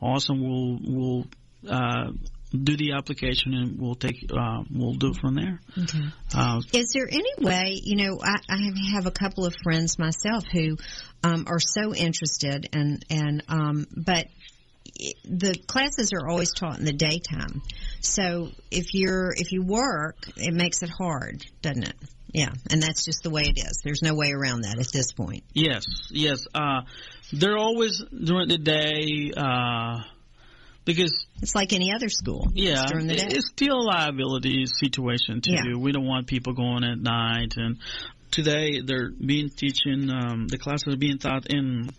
awesome. 0.00 0.40
We'll 0.40 0.78
we'll 0.82 1.24
uh, 1.68 2.12
do 2.50 2.76
the 2.76 2.92
application 2.92 3.54
and 3.54 3.80
we'll 3.80 3.94
take 3.94 4.30
uh, 4.30 4.62
we'll 4.70 4.94
do 4.94 5.10
it 5.10 5.16
from 5.16 5.34
there. 5.34 5.60
Okay. 5.76 6.04
Uh, 6.34 6.60
is 6.72 6.92
there 6.94 7.08
any 7.10 7.32
way 7.38 7.80
you 7.82 7.96
know 7.96 8.18
I, 8.22 8.36
I 8.48 8.58
have 8.94 9.06
a 9.06 9.10
couple 9.10 9.44
of 9.44 9.54
friends 9.62 9.98
myself 9.98 10.44
who 10.52 10.76
um, 11.22 11.44
are 11.46 11.60
so 11.60 11.94
interested 11.94 12.68
and 12.72 13.04
and 13.10 13.42
um, 13.48 13.86
but 13.96 14.26
the 15.24 15.54
classes 15.66 16.12
are 16.12 16.28
always 16.28 16.52
taught 16.52 16.78
in 16.78 16.84
the 16.84 16.92
daytime. 16.92 17.62
So 18.00 18.50
if 18.70 18.94
you're 18.94 19.32
if 19.36 19.52
you 19.52 19.62
work, 19.62 20.16
it 20.36 20.54
makes 20.54 20.82
it 20.82 20.90
hard, 20.90 21.44
doesn't 21.62 21.84
it? 21.84 21.96
Yeah, 22.32 22.50
and 22.70 22.82
that's 22.82 23.04
just 23.04 23.22
the 23.22 23.30
way 23.30 23.42
it 23.42 23.58
is. 23.58 23.80
There's 23.82 24.02
no 24.02 24.14
way 24.14 24.32
around 24.32 24.62
that 24.62 24.78
at 24.78 24.92
this 24.92 25.12
point. 25.12 25.44
Yes, 25.54 25.86
yes. 26.10 26.46
Uh, 26.54 26.82
they're 27.32 27.56
always 27.56 28.02
during 28.12 28.48
the 28.48 28.58
day 28.58 29.32
uh, 29.34 30.02
because 30.88 31.26
it's 31.42 31.54
like 31.54 31.74
any 31.74 31.92
other 31.94 32.08
school. 32.08 32.48
Yeah, 32.54 32.82
it's 32.82 32.92
during 32.92 33.08
the 33.08 33.14
day. 33.16 33.26
it's 33.28 33.48
still 33.48 33.76
a 33.76 33.84
liability 33.84 34.64
situation 34.64 35.42
too. 35.42 35.52
Yeah. 35.52 35.76
We 35.76 35.92
don't 35.92 36.06
want 36.06 36.26
people 36.26 36.54
going 36.54 36.82
at 36.82 36.98
night. 36.98 37.52
And 37.58 37.76
today 38.30 38.80
they're 38.80 39.10
being 39.10 39.50
teaching 39.50 40.08
um, 40.10 40.48
the 40.48 40.56
classes 40.56 40.94
are 40.94 40.96
being 40.96 41.18
taught 41.18 41.44
in 41.52 41.90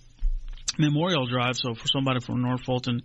Memorial 0.80 1.28
Drive. 1.28 1.56
So 1.58 1.76
for 1.76 1.86
somebody 1.86 2.20
from 2.20 2.42
North 2.42 2.64
Fulton, 2.64 3.04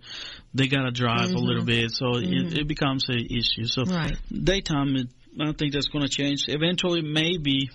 they 0.55 0.65
got 0.67 0.85
to 0.85 0.91
drive 0.91 1.27
mm-hmm. 1.27 1.35
a 1.35 1.39
little 1.39 1.65
bit. 1.65 1.91
So 1.91 2.05
mm-hmm. 2.05 2.47
it, 2.47 2.57
it, 2.61 2.67
becomes 2.67 3.07
an 3.07 3.19
issue. 3.19 3.65
So 3.65 3.83
right. 3.83 4.17
daytime, 4.31 4.95
it, 4.95 5.07
I 5.39 5.45
don't 5.45 5.57
think 5.57 5.73
that's 5.73 5.89
going 5.89 6.03
to 6.03 6.09
change. 6.09 6.45
Eventually, 6.47 7.03
maybe 7.03 7.69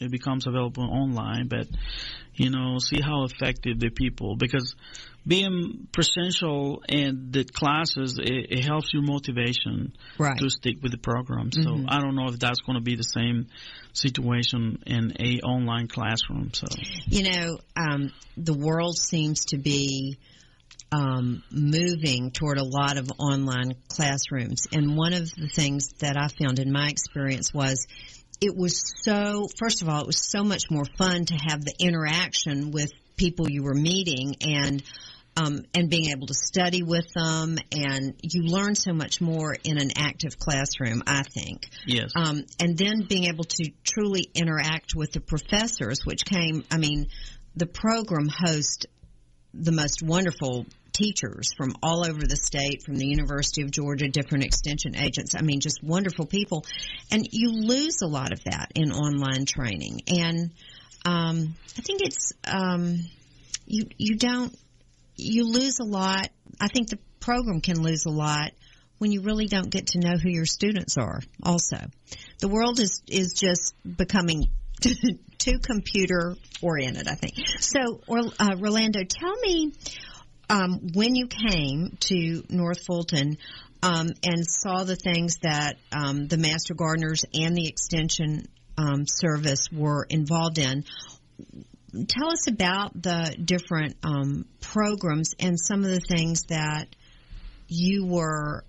it 0.00 0.10
becomes 0.10 0.48
available 0.48 0.82
online, 0.82 1.46
but 1.46 1.68
you 2.34 2.50
know, 2.50 2.78
see 2.80 3.00
how 3.00 3.24
effective 3.24 3.78
the 3.78 3.90
people 3.90 4.34
because 4.34 4.74
being 5.26 5.88
presential 5.92 6.82
in 6.88 7.28
the 7.30 7.44
classes 7.44 8.18
it, 8.18 8.58
it 8.58 8.64
helps 8.64 8.92
your 8.92 9.02
motivation 9.02 9.96
right. 10.18 10.38
to 10.38 10.48
stick 10.48 10.76
with 10.82 10.92
the 10.92 10.98
program. 10.98 11.50
So 11.50 11.60
mm-hmm. 11.60 11.86
I 11.88 12.00
don't 12.00 12.14
know 12.14 12.28
if 12.28 12.38
that's 12.38 12.60
going 12.60 12.78
to 12.78 12.82
be 12.82 12.94
the 12.94 13.02
same 13.02 13.48
situation 13.92 14.82
in 14.86 15.12
a 15.18 15.40
online 15.40 15.88
classroom. 15.88 16.50
So 16.52 16.66
you 17.06 17.30
know, 17.30 17.58
um, 17.76 18.12
the 18.36 18.54
world 18.54 18.98
seems 18.98 19.46
to 19.46 19.58
be 19.58 20.18
um, 20.92 21.42
moving 21.50 22.30
toward 22.30 22.58
a 22.58 22.64
lot 22.64 22.96
of 22.96 23.10
online 23.18 23.74
classrooms, 23.88 24.68
and 24.72 24.96
one 24.96 25.12
of 25.12 25.34
the 25.34 25.48
things 25.48 25.88
that 25.98 26.16
I 26.16 26.28
found 26.28 26.60
in 26.60 26.70
my 26.72 26.88
experience 26.88 27.52
was 27.52 27.86
it 28.40 28.54
was 28.54 28.94
so 29.02 29.48
first 29.58 29.82
of 29.82 29.88
all 29.88 30.02
it 30.02 30.06
was 30.06 30.18
so 30.18 30.44
much 30.44 30.70
more 30.70 30.84
fun 30.98 31.24
to 31.24 31.34
have 31.34 31.64
the 31.64 31.74
interaction 31.78 32.70
with 32.70 32.92
people 33.16 33.50
you 33.50 33.62
were 33.62 33.74
meeting 33.74 34.36
and 34.42 34.82
um, 35.36 35.64
and 35.74 35.90
being 35.90 36.10
able 36.10 36.26
to 36.26 36.34
study 36.34 36.82
with 36.82 37.06
them, 37.14 37.58
and 37.72 38.14
you 38.22 38.42
learn 38.42 38.74
so 38.74 38.92
much 38.92 39.20
more 39.20 39.56
in 39.64 39.78
an 39.78 39.90
active 39.96 40.38
classroom. 40.38 41.02
I 41.06 41.22
think. 41.22 41.68
Yes. 41.86 42.12
Um, 42.16 42.44
and 42.58 42.76
then 42.76 43.06
being 43.08 43.24
able 43.24 43.44
to 43.44 43.70
truly 43.84 44.30
interact 44.34 44.94
with 44.94 45.12
the 45.12 45.20
professors, 45.20 46.04
which 46.04 46.24
came. 46.24 46.64
I 46.70 46.78
mean, 46.78 47.08
the 47.54 47.66
program 47.66 48.28
hosts 48.28 48.86
the 49.52 49.72
most 49.72 50.02
wonderful 50.02 50.66
teachers 50.92 51.52
from 51.56 51.74
all 51.82 52.06
over 52.06 52.20
the 52.26 52.36
state, 52.36 52.82
from 52.82 52.96
the 52.96 53.06
University 53.06 53.62
of 53.62 53.70
Georgia, 53.70 54.08
different 54.08 54.44
extension 54.44 54.96
agents. 54.96 55.34
I 55.36 55.42
mean, 55.42 55.60
just 55.60 55.82
wonderful 55.82 56.26
people. 56.26 56.64
And 57.10 57.26
you 57.30 57.50
lose 57.50 58.00
a 58.02 58.06
lot 58.06 58.32
of 58.32 58.42
that 58.44 58.72
in 58.74 58.92
online 58.92 59.44
training. 59.44 60.02
And 60.08 60.50
um, 61.04 61.54
I 61.78 61.82
think 61.82 62.00
it's 62.02 62.32
um, 62.46 62.98
you 63.66 63.84
you 63.98 64.16
don't 64.16 64.54
you 65.16 65.44
lose 65.48 65.78
a 65.80 65.84
lot. 65.84 66.28
I 66.60 66.68
think 66.68 66.88
the 66.88 66.98
program 67.20 67.60
can 67.60 67.82
lose 67.82 68.04
a 68.06 68.10
lot 68.10 68.52
when 68.98 69.12
you 69.12 69.20
really 69.22 69.46
don't 69.46 69.70
get 69.70 69.88
to 69.88 69.98
know 69.98 70.16
who 70.22 70.30
your 70.30 70.46
students 70.46 70.96
are. 70.96 71.20
Also, 71.42 71.78
the 72.40 72.48
world 72.48 72.80
is 72.80 73.02
is 73.08 73.34
just 73.34 73.74
becoming 73.84 74.48
too 75.38 75.58
computer 75.62 76.36
oriented. 76.62 77.08
I 77.08 77.14
think 77.14 77.34
so. 77.60 78.00
Or 78.06 78.18
uh, 78.38 78.56
Rolando, 78.58 79.00
tell 79.04 79.36
me 79.36 79.72
um, 80.48 80.80
when 80.94 81.14
you 81.14 81.26
came 81.26 81.96
to 82.00 82.44
North 82.48 82.84
Fulton. 82.86 83.38
Um, 83.82 84.08
and 84.24 84.44
saw 84.44 84.84
the 84.84 84.96
things 84.96 85.36
that 85.42 85.76
um, 85.92 86.26
the 86.26 86.38
Master 86.38 86.74
Gardeners 86.74 87.26
and 87.34 87.54
the 87.54 87.68
Extension 87.68 88.48
um, 88.78 89.06
Service 89.06 89.68
were 89.70 90.06
involved 90.08 90.58
in 90.58 90.84
tell 92.04 92.30
us 92.30 92.48
about 92.48 93.00
the 93.00 93.36
different 93.42 93.96
um, 94.02 94.44
programs 94.60 95.34
and 95.38 95.58
some 95.58 95.84
of 95.84 95.90
the 95.90 96.00
things 96.00 96.44
that 96.48 96.94
you 97.68 98.06
were 98.06 98.64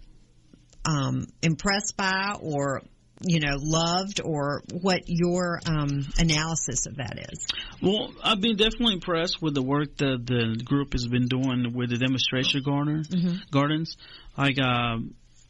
um, 0.86 1.28
impressed 1.42 1.96
by 1.98 2.36
or 2.40 2.82
you 3.22 3.40
know 3.40 3.56
loved 3.58 4.22
or 4.24 4.62
what 4.72 5.02
your 5.08 5.60
um, 5.66 6.06
analysis 6.20 6.86
of 6.86 6.98
that 6.98 7.20
is? 7.32 7.48
Well 7.82 8.14
i've 8.24 8.42
been 8.42 8.58
definitely 8.58 8.94
impressed 8.94 9.42
with 9.42 9.56
the 9.56 9.64
work 9.64 9.98
that 9.98 10.26
the 10.26 10.62
group 10.64 10.94
has 10.94 11.08
been 11.08 11.28
doing 11.28 11.74
with 11.74 11.90
the 11.90 11.98
demonstration 11.98 12.62
garden 12.64 13.04
mm-hmm. 13.04 13.38
gardens. 13.52 13.98
Like 14.38 14.60
uh, 14.60 14.98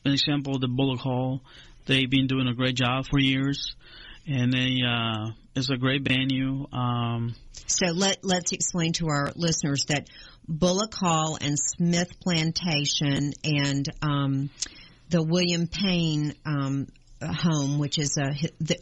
an 0.05 0.13
example 0.13 0.59
the 0.59 0.67
bulloch 0.67 1.01
hall. 1.01 1.41
They've 1.85 2.09
been 2.09 2.27
doing 2.27 2.47
a 2.47 2.53
great 2.53 2.75
job 2.75 3.05
for 3.09 3.19
years. 3.19 3.75
And 4.29 4.51
they 4.51 4.81
uh, 4.85 5.31
it's 5.57 5.69
a 5.69 5.77
great 5.77 6.07
venue. 6.07 6.67
Um, 6.71 7.35
so 7.65 7.87
let 7.87 8.23
let's 8.23 8.51
explain 8.51 8.93
to 8.93 9.07
our 9.07 9.31
listeners 9.35 9.85
that 9.89 10.07
Bulloch 10.47 10.93
Hall 10.93 11.37
and 11.39 11.57
Smith 11.59 12.19
Plantation 12.21 13.33
and 13.43 13.85
um, 14.01 14.49
the 15.09 15.23
William 15.23 15.67
Payne 15.67 16.33
um, 16.45 16.87
home, 17.21 17.79
which 17.79 17.97
is 17.97 18.17
a 18.17 18.31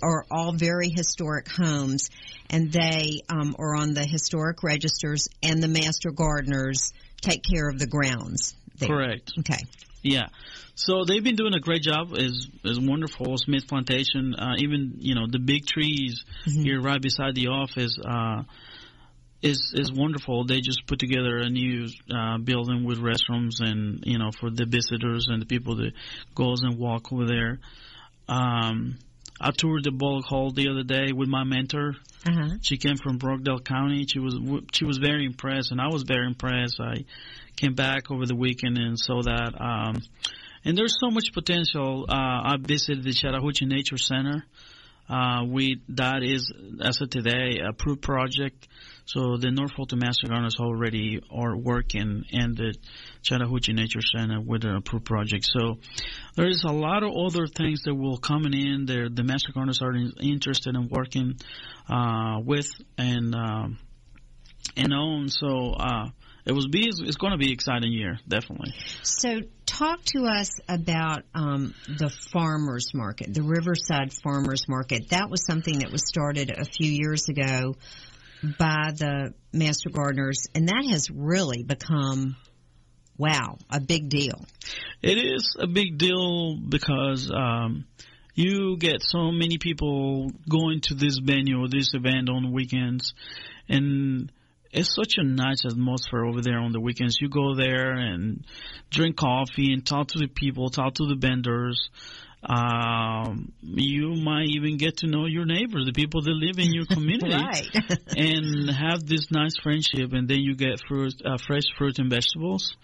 are 0.03 0.25
all 0.29 0.51
very 0.51 0.89
historic 0.89 1.47
homes, 1.49 2.09
and 2.49 2.71
they 2.71 3.21
um, 3.29 3.55
are 3.57 3.75
on 3.75 3.93
the 3.93 4.05
historic 4.05 4.61
registers, 4.61 5.29
and 5.41 5.63
the 5.63 5.67
master 5.67 6.11
gardeners 6.11 6.93
take 7.21 7.43
care 7.43 7.69
of 7.69 7.79
the 7.79 7.87
grounds. 7.87 8.53
There. 8.77 8.89
Correct. 8.89 9.31
Okay. 9.39 9.63
Yeah. 10.05 10.27
So 10.75 11.03
they've 11.03 11.23
been 11.23 11.35
doing 11.35 11.55
a 11.55 11.59
great 11.59 11.81
job. 11.81 12.13
is 12.15 12.47
is 12.63 12.79
wonderful. 12.79 13.37
Smith 13.39 13.67
Plantation, 13.67 14.35
uh, 14.35 14.53
even 14.59 14.97
you 14.99 15.15
know 15.15 15.25
the 15.27 15.39
big 15.39 15.65
trees 15.65 16.23
mm-hmm. 16.45 16.61
here 16.61 16.79
right 16.79 17.01
beside 17.01 17.33
the 17.33 17.47
office, 17.47 17.97
uh, 17.97 18.43
is 19.41 19.73
is 19.75 19.91
wonderful. 19.91 20.45
They 20.45 20.61
just 20.61 20.85
put 20.85 20.99
together 20.99 21.37
a 21.37 21.49
new 21.49 21.87
uh, 22.15 22.37
building 22.37 22.83
with 22.83 22.99
restrooms 22.99 23.55
and 23.61 24.03
you 24.05 24.19
know 24.19 24.29
for 24.39 24.51
the 24.51 24.65
visitors 24.65 25.25
and 25.27 25.41
the 25.41 25.47
people 25.47 25.77
that 25.77 25.93
goes 26.35 26.61
and 26.61 26.77
walk 26.77 27.11
over 27.11 27.25
there. 27.25 27.59
Um, 28.27 28.99
I 29.39 29.51
toured 29.51 29.83
the 29.83 29.91
Bulloch 29.91 30.25
Hall 30.25 30.51
the 30.51 30.69
other 30.69 30.83
day 30.83 31.11
with 31.11 31.27
my 31.27 31.43
mentor. 31.43 31.95
Uh-huh. 32.25 32.55
She 32.61 32.77
came 32.77 32.95
from 32.95 33.19
Rockdale 33.19 33.59
County. 33.59 34.05
She 34.07 34.19
was 34.19 34.35
she 34.71 34.85
was 34.85 34.97
very 34.97 35.25
impressed, 35.25 35.71
and 35.71 35.81
I 35.81 35.87
was 35.87 36.03
very 36.03 36.25
impressed. 36.25 36.79
I 36.79 37.05
came 37.55 37.73
back 37.73 38.09
over 38.11 38.25
the 38.25 38.35
weekend 38.35 38.77
and 38.77 38.97
saw 38.97 39.21
that. 39.21 39.53
Um, 39.59 40.01
and 40.63 40.77
there's 40.77 40.97
so 40.99 41.11
much 41.11 41.31
potential. 41.33 42.05
Uh, 42.09 42.13
I 42.13 42.55
visited 42.59 43.03
the 43.03 43.13
Chattahoochee 43.13 43.65
Nature 43.65 43.97
Center. 43.97 44.45
Uh, 45.07 45.43
we 45.47 45.81
that 45.89 46.23
is 46.23 46.51
as 46.81 47.01
of 47.01 47.09
today 47.09 47.59
approved 47.67 48.01
project. 48.01 48.67
So 49.05 49.37
the 49.37 49.51
North 49.51 49.73
Fulton 49.75 49.99
Master 49.99 50.27
Gardeners 50.27 50.55
already 50.59 51.21
are 51.31 51.55
working 51.55 52.23
in 52.31 52.55
the 52.55 52.75
Chattahoochee 53.21 53.73
Nature 53.73 54.01
Center 54.01 54.41
with 54.41 54.65
an 54.65 54.75
approved 54.75 55.05
project. 55.05 55.45
So 55.45 55.77
there 56.35 56.47
is 56.47 56.63
a 56.63 56.71
lot 56.71 57.03
of 57.03 57.11
other 57.15 57.45
things 57.45 57.83
that 57.83 57.93
will 57.93 58.17
come 58.17 58.45
in. 58.45 58.85
There, 58.87 59.07
the 59.09 59.23
Master 59.23 59.51
Gardeners 59.53 59.81
are 59.83 59.93
interested 59.93 60.75
in 60.75 60.89
working 60.89 61.35
uh, 61.87 62.39
with 62.43 62.67
and 62.97 63.35
um, 63.35 63.77
and 64.75 64.91
on. 64.91 65.29
So 65.29 65.73
uh, 65.73 66.07
it 66.45 66.53
was 66.53 66.67
be 66.67 66.87
it's 66.87 67.17
going 67.17 67.31
to 67.31 67.37
be 67.37 67.47
an 67.47 67.53
exciting 67.53 67.91
year 67.91 68.19
definitely. 68.27 68.73
So 69.01 69.41
talk 69.65 70.03
to 70.15 70.25
us 70.25 70.51
about 70.69 71.23
um, 71.33 71.73
the 71.87 72.09
farmers 72.31 72.91
market, 72.93 73.33
the 73.33 73.43
Riverside 73.43 74.13
Farmers 74.23 74.65
Market. 74.67 75.09
That 75.09 75.29
was 75.29 75.45
something 75.45 75.79
that 75.79 75.91
was 75.91 76.07
started 76.07 76.51
a 76.51 76.65
few 76.65 76.89
years 76.89 77.29
ago 77.29 77.75
by 78.59 78.91
the 78.95 79.33
Master 79.51 79.89
Gardeners, 79.91 80.47
and 80.53 80.67
that 80.69 80.85
has 80.89 81.09
really 81.09 81.63
become 81.63 82.35
wow 83.17 83.57
a 83.69 83.79
big 83.79 84.09
deal. 84.09 84.45
It 85.01 85.17
is 85.17 85.55
a 85.59 85.67
big 85.67 85.97
deal 85.97 86.57
because. 86.57 87.31
Um, 87.31 87.85
you 88.37 88.75
get 88.75 89.01
so 89.01 89.31
many 89.31 89.57
people 89.57 90.29
going 90.49 90.81
to 90.81 90.93
this 90.93 91.19
venue 91.23 91.63
or 91.63 91.69
this 91.69 91.93
event 91.93 92.29
on 92.29 92.51
weekends 92.51 93.13
and 93.69 94.29
it's 94.75 94.93
such 94.93 95.15
a 95.17 95.23
nice 95.23 95.63
atmosphere 95.65 96.25
over 96.25 96.41
there 96.41 96.59
on 96.59 96.71
the 96.71 96.79
weekends. 96.79 97.17
You 97.19 97.29
go 97.29 97.55
there 97.55 97.93
and 97.93 98.45
drink 98.91 99.17
coffee 99.17 99.73
and 99.73 99.85
talk 99.85 100.09
to 100.09 100.19
the 100.19 100.27
people, 100.27 100.69
talk 100.69 100.95
to 100.95 101.05
the 101.05 101.15
vendors. 101.15 101.89
Um, 102.43 103.53
you 103.61 104.13
might 104.15 104.49
even 104.49 104.77
get 104.77 104.97
to 104.97 105.07
know 105.07 105.25
your 105.25 105.45
neighbors, 105.45 105.85
the 105.85 105.93
people 105.93 106.21
that 106.21 106.29
live 106.29 106.59
in 106.59 106.73
your 106.73 106.85
community, 106.91 107.33
right. 107.33 107.67
and 108.15 108.69
have 108.69 109.05
this 109.05 109.31
nice 109.31 109.55
friendship. 109.63 110.13
And 110.13 110.27
then 110.27 110.39
you 110.39 110.55
get 110.55 110.81
fruit, 110.87 111.13
uh, 111.25 111.37
fresh 111.47 111.63
fruit 111.77 111.97
and 111.97 112.09
vegetables 112.09 112.75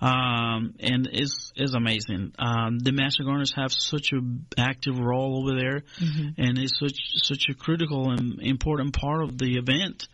um, 0.00 0.74
and 0.78 1.08
it's 1.12 1.52
is 1.56 1.74
amazing. 1.74 2.32
Um, 2.38 2.78
the 2.78 2.92
Master 2.92 3.24
Gardeners 3.24 3.52
have 3.56 3.72
such 3.72 4.12
an 4.12 4.46
active 4.56 4.98
role 4.98 5.42
over 5.42 5.58
there, 5.58 5.82
mm-hmm. 6.00 6.40
and 6.40 6.58
it's 6.58 6.78
such 6.78 6.98
such 7.16 7.46
a 7.50 7.54
critical 7.54 8.10
and 8.10 8.40
important 8.40 8.94
part 8.94 9.24
of 9.24 9.38
the 9.38 9.56
event 9.56 10.06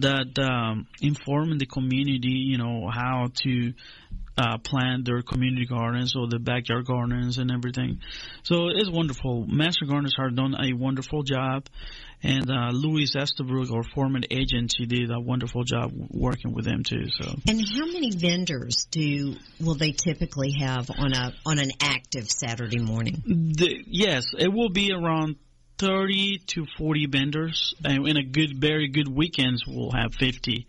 that 0.00 0.38
um, 0.38 0.86
informing 1.00 1.58
the 1.58 1.66
community, 1.66 2.46
you 2.46 2.58
know, 2.58 2.88
how 2.92 3.28
to 3.42 3.72
uh, 4.36 4.58
plant 4.58 5.04
their 5.04 5.22
community 5.22 5.66
gardens 5.66 6.14
or 6.16 6.26
the 6.26 6.38
backyard 6.38 6.86
gardens 6.86 7.38
and 7.38 7.50
everything. 7.50 8.00
So 8.44 8.68
it's 8.74 8.90
wonderful. 8.90 9.46
Master 9.46 9.84
Gardeners 9.84 10.14
have 10.18 10.34
done 10.34 10.54
a 10.54 10.72
wonderful 10.72 11.22
job, 11.22 11.66
and 12.22 12.50
uh, 12.50 12.70
Louis 12.72 13.14
Estabrook, 13.14 13.70
our 13.70 13.82
former 13.94 14.20
agent, 14.30 14.74
he 14.76 14.86
did 14.86 15.10
a 15.10 15.20
wonderful 15.20 15.64
job 15.64 15.92
working 16.10 16.54
with 16.54 16.64
them 16.64 16.82
too. 16.82 17.08
So. 17.10 17.34
And 17.46 17.60
how 17.60 17.86
many 17.86 18.10
vendors 18.10 18.86
do 18.90 19.36
will 19.60 19.74
they 19.74 19.92
typically 19.92 20.52
have 20.60 20.90
on 20.90 21.12
a 21.12 21.34
on 21.44 21.58
an 21.58 21.72
active 21.80 22.30
Saturday 22.30 22.80
morning? 22.80 23.22
The, 23.26 23.84
yes, 23.86 24.24
it 24.38 24.52
will 24.52 24.70
be 24.70 24.92
around 24.92 25.36
30 25.82 26.38
to 26.46 26.64
40 26.78 27.06
vendors, 27.06 27.74
and 27.84 28.06
in 28.06 28.16
a 28.16 28.22
good, 28.22 28.56
very 28.56 28.86
good 28.86 29.08
weekends, 29.08 29.66
we'll 29.66 29.90
have 29.90 30.14
50 30.14 30.68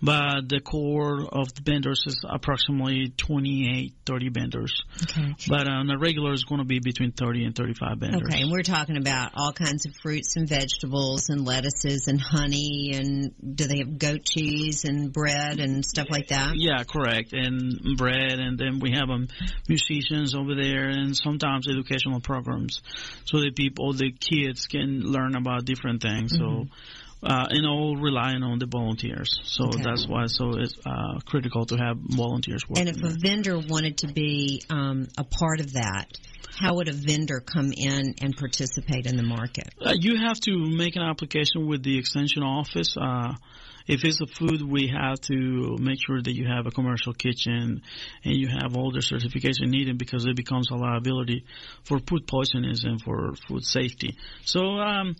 but 0.00 0.48
the 0.48 0.60
core 0.60 1.26
of 1.30 1.52
the 1.54 1.62
vendors 1.64 2.04
is 2.06 2.24
approximately 2.28 3.12
28, 3.16 3.94
30 4.06 4.28
vendors. 4.28 4.82
Okay. 5.02 5.34
But 5.48 5.68
on 5.68 5.90
a 5.90 5.98
regular, 5.98 6.32
it's 6.32 6.44
going 6.44 6.60
to 6.60 6.64
be 6.64 6.78
between 6.78 7.12
30 7.12 7.44
and 7.44 7.56
35 7.56 7.98
vendors. 7.98 8.22
Okay, 8.28 8.42
and 8.42 8.50
we're 8.50 8.62
talking 8.62 8.96
about 8.96 9.32
all 9.34 9.52
kinds 9.52 9.86
of 9.86 9.94
fruits 9.96 10.36
and 10.36 10.48
vegetables 10.48 11.30
and 11.30 11.44
lettuces 11.44 12.06
and 12.06 12.20
honey 12.20 12.92
and 12.94 13.34
do 13.56 13.66
they 13.66 13.78
have 13.78 13.98
goat 13.98 14.24
cheese 14.24 14.84
and 14.84 15.12
bread 15.12 15.58
and 15.58 15.84
stuff 15.84 16.06
like 16.10 16.28
that? 16.28 16.52
Yeah, 16.54 16.84
correct. 16.84 17.32
And 17.32 17.96
bread, 17.96 18.38
and 18.38 18.58
then 18.58 18.78
we 18.78 18.92
have 18.92 19.10
um, 19.10 19.28
musicians 19.68 20.34
over 20.34 20.54
there 20.54 20.88
and 20.88 21.16
sometimes 21.16 21.66
educational 21.68 22.20
programs 22.20 22.82
so 23.24 23.40
that 23.40 23.56
people, 23.56 23.92
the 23.92 24.12
kids 24.12 24.66
can 24.66 25.00
learn 25.00 25.34
about 25.34 25.64
different 25.64 26.02
things. 26.02 26.38
Mm-hmm. 26.38 26.62
So 26.62 26.68
uh, 27.22 27.46
and 27.50 27.66
all 27.66 27.96
relying 27.96 28.42
on 28.42 28.58
the 28.58 28.66
volunteers. 28.66 29.40
So 29.44 29.66
okay. 29.66 29.82
that's 29.82 30.06
why 30.06 30.26
so 30.26 30.50
it's 30.58 30.74
uh, 30.86 31.20
critical 31.26 31.66
to 31.66 31.76
have 31.76 31.98
volunteers 31.98 32.68
working. 32.68 32.88
And 32.88 32.96
if 32.96 33.02
there. 33.02 33.10
a 33.10 33.14
vendor 33.20 33.58
wanted 33.58 33.98
to 33.98 34.12
be 34.12 34.62
um, 34.70 35.08
a 35.16 35.24
part 35.24 35.60
of 35.60 35.72
that, 35.72 36.06
how 36.58 36.74
would 36.76 36.88
a 36.88 36.92
vendor 36.92 37.40
come 37.40 37.72
in 37.76 38.14
and 38.20 38.36
participate 38.36 39.06
in 39.06 39.16
the 39.16 39.22
market? 39.22 39.68
Uh, 39.80 39.94
you 39.98 40.16
have 40.16 40.40
to 40.40 40.56
make 40.56 40.96
an 40.96 41.02
application 41.02 41.66
with 41.66 41.82
the 41.82 41.98
extension 41.98 42.42
office. 42.42 42.96
Uh, 42.96 43.34
if 43.86 44.04
it's 44.04 44.20
a 44.20 44.26
food, 44.26 44.60
we 44.62 44.88
have 44.88 45.18
to 45.22 45.76
make 45.80 45.98
sure 46.04 46.20
that 46.20 46.34
you 46.34 46.46
have 46.46 46.66
a 46.66 46.70
commercial 46.70 47.14
kitchen 47.14 47.82
and 48.22 48.34
you 48.34 48.48
have 48.48 48.76
all 48.76 48.92
the 48.92 49.00
certification 49.00 49.70
needed 49.70 49.96
because 49.96 50.26
it 50.26 50.36
becomes 50.36 50.70
a 50.70 50.74
liability 50.74 51.44
for 51.84 51.98
food 51.98 52.26
poisoning 52.26 52.76
and 52.82 53.00
for 53.00 53.34
food 53.48 53.64
safety. 53.64 54.18
So 54.44 54.60
um, 54.60 55.16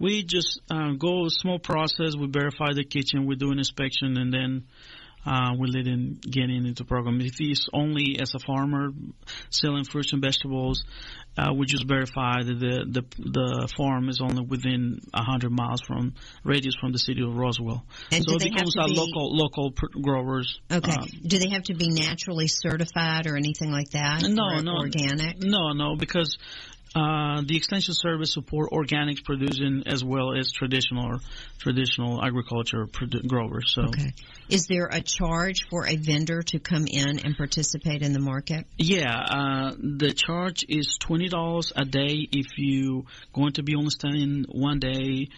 we 0.00 0.24
just 0.24 0.60
uh, 0.70 0.92
go 0.98 1.28
small 1.28 1.58
process. 1.58 2.16
We 2.16 2.26
verify 2.26 2.72
the 2.74 2.84
kitchen. 2.84 3.26
We 3.26 3.36
do 3.36 3.52
an 3.52 3.58
inspection, 3.58 4.16
and 4.16 4.32
then 4.32 4.64
uh, 5.26 5.50
we 5.58 5.68
let 5.70 5.86
him 5.86 6.18
get 6.22 6.48
into 6.48 6.72
the 6.72 6.84
program. 6.84 7.20
If 7.20 7.34
he's 7.36 7.68
only 7.74 8.18
as 8.20 8.34
a 8.34 8.38
farmer 8.38 8.88
selling 9.50 9.84
fruits 9.84 10.14
and 10.14 10.22
vegetables, 10.22 10.84
uh, 11.36 11.52
we 11.52 11.66
just 11.66 11.86
verify 11.86 12.42
that 12.42 12.58
the, 12.58 12.86
the 12.88 13.02
the 13.18 13.68
farm 13.76 14.08
is 14.08 14.20
only 14.22 14.42
within 14.44 15.00
hundred 15.14 15.52
miles 15.52 15.82
from 15.82 16.14
radius 16.44 16.74
from 16.80 16.92
the 16.92 16.98
city 16.98 17.22
of 17.22 17.36
Roswell. 17.36 17.84
And 18.10 18.24
so 18.24 18.36
it 18.36 18.42
becomes 18.42 18.76
our 18.78 18.88
be, 18.88 18.94
local 18.94 19.36
local 19.36 19.74
growers. 20.00 20.58
Okay. 20.72 20.92
Um, 20.92 21.08
do 21.26 21.38
they 21.38 21.50
have 21.50 21.64
to 21.64 21.74
be 21.74 21.88
naturally 21.88 22.48
certified 22.48 23.26
or 23.26 23.36
anything 23.36 23.70
like 23.70 23.90
that? 23.90 24.22
No, 24.22 24.60
no, 24.60 24.78
organic. 24.78 25.42
No, 25.42 25.72
no, 25.72 25.96
because 25.96 26.38
uh, 26.94 27.42
the 27.46 27.56
extension 27.56 27.94
service 27.94 28.32
support 28.32 28.70
organics 28.72 29.22
producing 29.24 29.84
as 29.86 30.02
well 30.04 30.36
as 30.36 30.50
traditional 30.50 31.20
traditional 31.58 32.24
agriculture 32.24 32.86
produ- 32.86 33.26
growers. 33.26 33.72
So, 33.72 33.82
okay. 33.82 34.12
is 34.48 34.66
there 34.66 34.88
a 34.90 35.00
charge 35.00 35.68
for 35.68 35.86
a 35.86 35.94
vendor 35.94 36.42
to 36.42 36.58
come 36.58 36.86
in 36.86 37.20
and 37.20 37.36
participate 37.36 38.02
in 38.02 38.12
the 38.12 38.18
market? 38.18 38.66
Yeah, 38.76 39.16
uh, 39.16 39.74
the 39.78 40.12
charge 40.12 40.64
is 40.68 40.96
twenty 40.98 41.28
dollars 41.28 41.72
a 41.76 41.84
day 41.84 42.28
if 42.32 42.58
you 42.58 43.06
going 43.32 43.52
to 43.52 43.62
be 43.62 43.74
on 43.74 43.84
the 43.84 43.90
stand 43.90 44.46
one 44.48 44.80
day. 44.80 45.28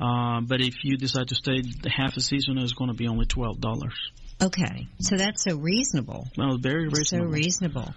Uh, 0.00 0.42
but 0.42 0.60
if 0.60 0.84
you 0.84 0.96
decide 0.96 1.28
to 1.28 1.34
stay 1.34 1.62
half 1.90 2.16
a 2.16 2.20
season, 2.20 2.58
it's 2.58 2.72
going 2.72 2.88
to 2.88 2.96
be 2.96 3.08
only 3.08 3.24
twelve 3.24 3.60
dollars. 3.60 3.94
Okay, 4.40 4.86
so 5.00 5.16
that's 5.16 5.42
so 5.42 5.56
reasonable. 5.56 6.28
Well, 6.36 6.58
very 6.58 6.86
reasonable. 6.86 7.32
So 7.32 7.32
reasonable. 7.32 7.94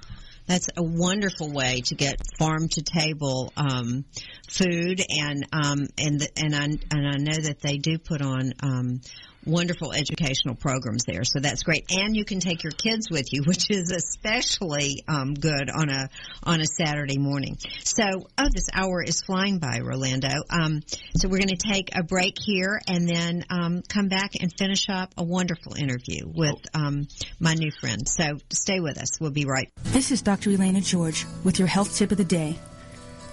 That's 0.52 0.68
a 0.76 0.84
wonderful 0.84 1.50
way 1.50 1.80
to 1.86 1.96
get 1.96 2.18
farm 2.38 2.68
to 2.68 2.82
table 2.82 3.54
um, 3.56 4.04
food, 4.50 5.02
and 5.10 5.48
um, 5.54 5.88
and 5.98 6.20
the, 6.20 6.28
and 6.36 6.54
I 6.54 6.64
and 6.66 7.08
I 7.08 7.16
know 7.16 7.42
that 7.42 7.62
they 7.62 7.78
do 7.78 7.98
put 7.98 8.22
on 8.22 8.52
um, 8.62 9.00
wonderful 9.46 9.92
educational 9.94 10.56
programs 10.56 11.04
there. 11.06 11.24
So 11.24 11.40
that's 11.40 11.64
great, 11.64 11.92
and 11.92 12.16
you 12.16 12.26
can 12.26 12.40
take 12.40 12.64
your 12.64 12.72
kids 12.72 13.10
with 13.10 13.34
you, 13.34 13.44
which 13.46 13.70
is 13.70 13.92
especially 13.92 15.04
um, 15.08 15.34
good 15.34 15.70
on 15.70 15.90
a 15.90 16.10
on 16.44 16.62
a 16.62 16.66
Saturday 16.66 17.18
morning. 17.18 17.58
So, 17.84 18.04
oh, 18.38 18.48
this 18.54 18.68
hour 18.74 19.04
is 19.04 19.22
flying 19.22 19.60
by, 19.60 19.80
Rolando. 19.80 20.44
Um, 20.50 20.82
so 21.16 21.28
we're 21.28 21.40
going 21.40 21.56
to 21.56 21.68
take 21.68 21.96
a 21.96 22.04
break 22.04 22.38
here, 22.40 22.82
and 22.88 23.08
then 23.08 23.46
um, 23.50 23.82
come 23.88 24.08
back 24.08 24.36
and 24.40 24.52
finish 24.58 24.90
up 24.90 25.14
a 25.18 25.24
wonderful 25.24 25.76
interview 25.76 26.26
with 26.26 26.60
um, 26.74 27.08
my 27.40 27.54
new 27.54 27.72
friend. 27.72 28.08
So 28.08 28.38
stay 28.52 28.80
with 28.80 28.98
us. 28.98 29.20
We'll 29.20 29.32
be 29.32 29.46
right. 29.46 29.72
This 29.84 30.12
is 30.12 30.22
Dr. 30.22 30.52
Elena 30.52 30.82
George 30.82 31.26
with 31.44 31.60
your 31.60 31.68
health 31.68 31.96
tip 31.96 32.12
of 32.12 32.18
the 32.18 32.26
day. 32.26 32.58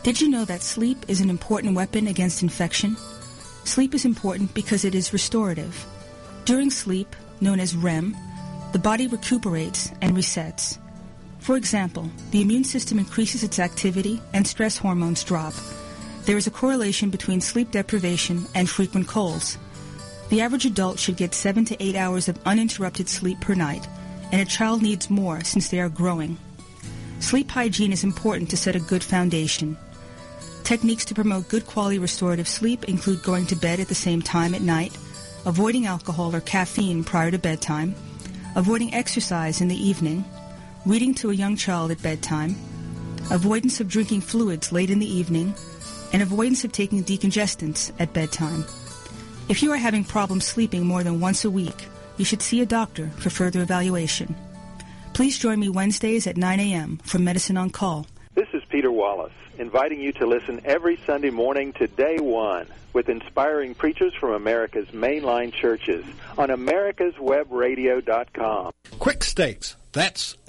Did 0.03 0.21
you 0.21 0.29
know 0.29 0.45
that 0.45 0.63
sleep 0.63 1.07
is 1.09 1.21
an 1.21 1.29
important 1.29 1.75
weapon 1.75 2.07
against 2.07 2.43
infection? 2.43 2.97
Sleep 3.65 3.95
is 3.95 4.05
important 4.05 4.55
because 4.55 4.85
it 4.85 4.95
is 4.95 5.13
restorative. 5.13 5.87
During 6.49 6.71
sleep, 6.71 7.15
known 7.43 7.61
as 7.61 7.77
REM, 7.77 8.17
the 8.73 8.79
body 8.79 9.07
recuperates 9.07 9.93
and 10.01 10.17
resets. 10.17 10.79
For 11.41 11.59
example, 11.59 12.11
the 12.31 12.41
immune 12.41 12.65
system 12.65 12.99
increases 12.99 13.43
its 13.43 13.59
activity 13.59 14.23
and 14.33 14.47
stress 14.47 14.79
hormones 14.79 15.23
drop. 15.23 15.53
There 16.25 16.39
is 16.39 16.47
a 16.47 16.51
correlation 16.51 17.11
between 17.11 17.43
sleep 17.43 17.71
deprivation 17.71 18.47
and 18.55 18.67
frequent 18.67 19.09
colds. 19.09 19.59
The 20.31 20.41
average 20.41 20.65
adult 20.65 20.99
should 20.99 21.19
get 21.19 21.35
7 21.35 21.67
to 21.67 21.85
8 21.85 21.95
hours 21.97 22.31
of 22.31 22.41
uninterrupted 22.47 23.11
sleep 23.11 23.39
per 23.43 23.53
night, 23.53 23.87
and 24.33 24.41
a 24.41 24.47
child 24.47 24.81
needs 24.81 25.11
more 25.11 25.45
since 25.45 25.69
they 25.69 25.81
are 25.81 25.91
growing. 25.91 26.39
Sleep 27.21 27.51
hygiene 27.51 27.93
is 27.93 28.05
important 28.05 28.49
to 28.49 28.57
set 28.57 28.75
a 28.75 28.81
good 28.81 29.05
foundation. 29.05 29.77
Techniques 30.65 31.05
to 31.05 31.15
promote 31.15 31.51
good 31.51 31.67
quality 31.67 31.99
restorative 31.99 32.49
sleep 32.49 32.85
include 32.85 33.23
going 33.23 33.45
to 33.49 33.55
bed 33.55 33.81
at 33.81 33.89
the 33.89 33.95
same 33.95 34.23
time 34.23 34.55
at 34.55 34.63
night, 34.63 34.97
avoiding 35.47 35.87
alcohol 35.87 36.35
or 36.35 36.41
caffeine 36.41 37.05
prior 37.05 37.31
to 37.31 37.39
bedtime, 37.39 37.95
avoiding 38.55 38.95
exercise 38.95 39.61
in 39.61 39.69
the 39.69 39.89
evening, 39.89 40.25
reading 40.85 41.15
to 41.15 41.31
a 41.31 41.35
young 41.35 41.57
child 41.57 41.91
at 41.91 42.03
bedtime, 42.03 42.57
avoidance 43.31 43.81
of 43.81 43.89
drinking 43.89 44.21
fluids 44.21 44.73
late 44.73 44.91
in 44.91 44.99
the 44.99 45.11
evening, 45.11 45.55
and 46.13 46.23
avoidance 46.23 46.65
of 46.65 46.73
taking 46.73 47.05
decongestants 47.05 47.93
at 47.99 48.13
bedtime. 48.13 48.65
If 49.49 49.63
you 49.63 49.73
are 49.73 49.77
having 49.77 50.05
problems 50.05 50.47
sleeping 50.47 50.87
more 50.87 51.03
than 51.03 51.21
once 51.21 51.45
a 51.45 51.51
week, 51.51 51.87
you 52.17 52.25
should 52.25 52.43
see 52.43 52.61
a 52.61 52.67
doctor 52.67 53.09
for 53.17 53.31
further 53.31 53.63
evaluation. 53.63 54.35
Please 55.13 55.39
join 55.39 55.59
me 55.59 55.69
Wednesdays 55.69 56.27
at 56.27 56.37
9 56.37 56.61
a.m. 56.61 56.99
for 57.05 57.19
Medicine 57.19 57.57
on 57.57 57.71
Call 57.71 58.07
This 58.35 58.49
is 58.53 58.63
Peter 58.69 58.93
Wallace, 58.93 59.33
inviting 59.59 60.01
you 60.01 60.13
to 60.13 60.27
listen 60.27 60.61
every 60.65 60.99
Sunday 61.05 61.29
morning 61.31 61.73
to 61.75 61.87
Day 61.87 62.19
One 62.19 62.67
with 62.93 63.09
inspiring 63.09 63.75
preachers 63.75 64.13
from 64.15 64.33
America's 64.33 64.89
mainline 64.89 65.53
churches 65.53 66.05
on 66.37 66.49
americaswebradio.com. 66.49 68.73
Quik 68.99 69.23
Stakes, 69.23 69.77
that's 69.93 70.37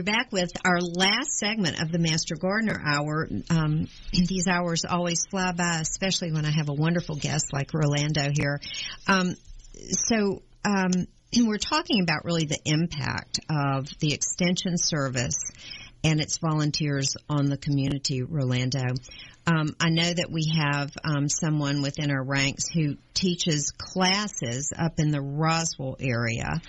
You're 0.00 0.16
back 0.16 0.32
with 0.32 0.48
our 0.64 0.80
last 0.80 1.32
segment 1.32 1.78
of 1.78 1.92
the 1.92 1.98
Master 1.98 2.34
Gardener 2.34 2.82
Hour. 2.82 3.28
Um, 3.50 3.86
these 4.14 4.46
hours 4.48 4.86
always 4.86 5.26
fly 5.30 5.52
by, 5.52 5.80
especially 5.82 6.32
when 6.32 6.46
I 6.46 6.50
have 6.50 6.70
a 6.70 6.72
wonderful 6.72 7.16
guest 7.16 7.52
like 7.52 7.74
Rolando 7.74 8.30
here. 8.34 8.62
Um, 9.06 9.34
so, 10.08 10.40
um, 10.64 11.06
we're 11.36 11.58
talking 11.58 12.00
about 12.02 12.24
really 12.24 12.46
the 12.46 12.58
impact 12.64 13.40
of 13.50 13.90
the 13.98 14.14
Extension 14.14 14.78
Service 14.78 15.36
and 16.02 16.18
its 16.18 16.38
volunteers 16.38 17.18
on 17.28 17.50
the 17.50 17.58
community, 17.58 18.22
Rolando. 18.22 18.86
Um, 19.46 19.76
I 19.78 19.90
know 19.90 20.10
that 20.14 20.30
we 20.30 20.50
have 20.56 20.92
um, 21.04 21.28
someone 21.28 21.82
within 21.82 22.10
our 22.10 22.22
ranks 22.24 22.70
who 22.72 22.96
teaches 23.12 23.70
classes 23.76 24.72
up 24.78 24.98
in 24.98 25.10
the 25.10 25.20
Roswell 25.20 25.96
area. 26.00 26.62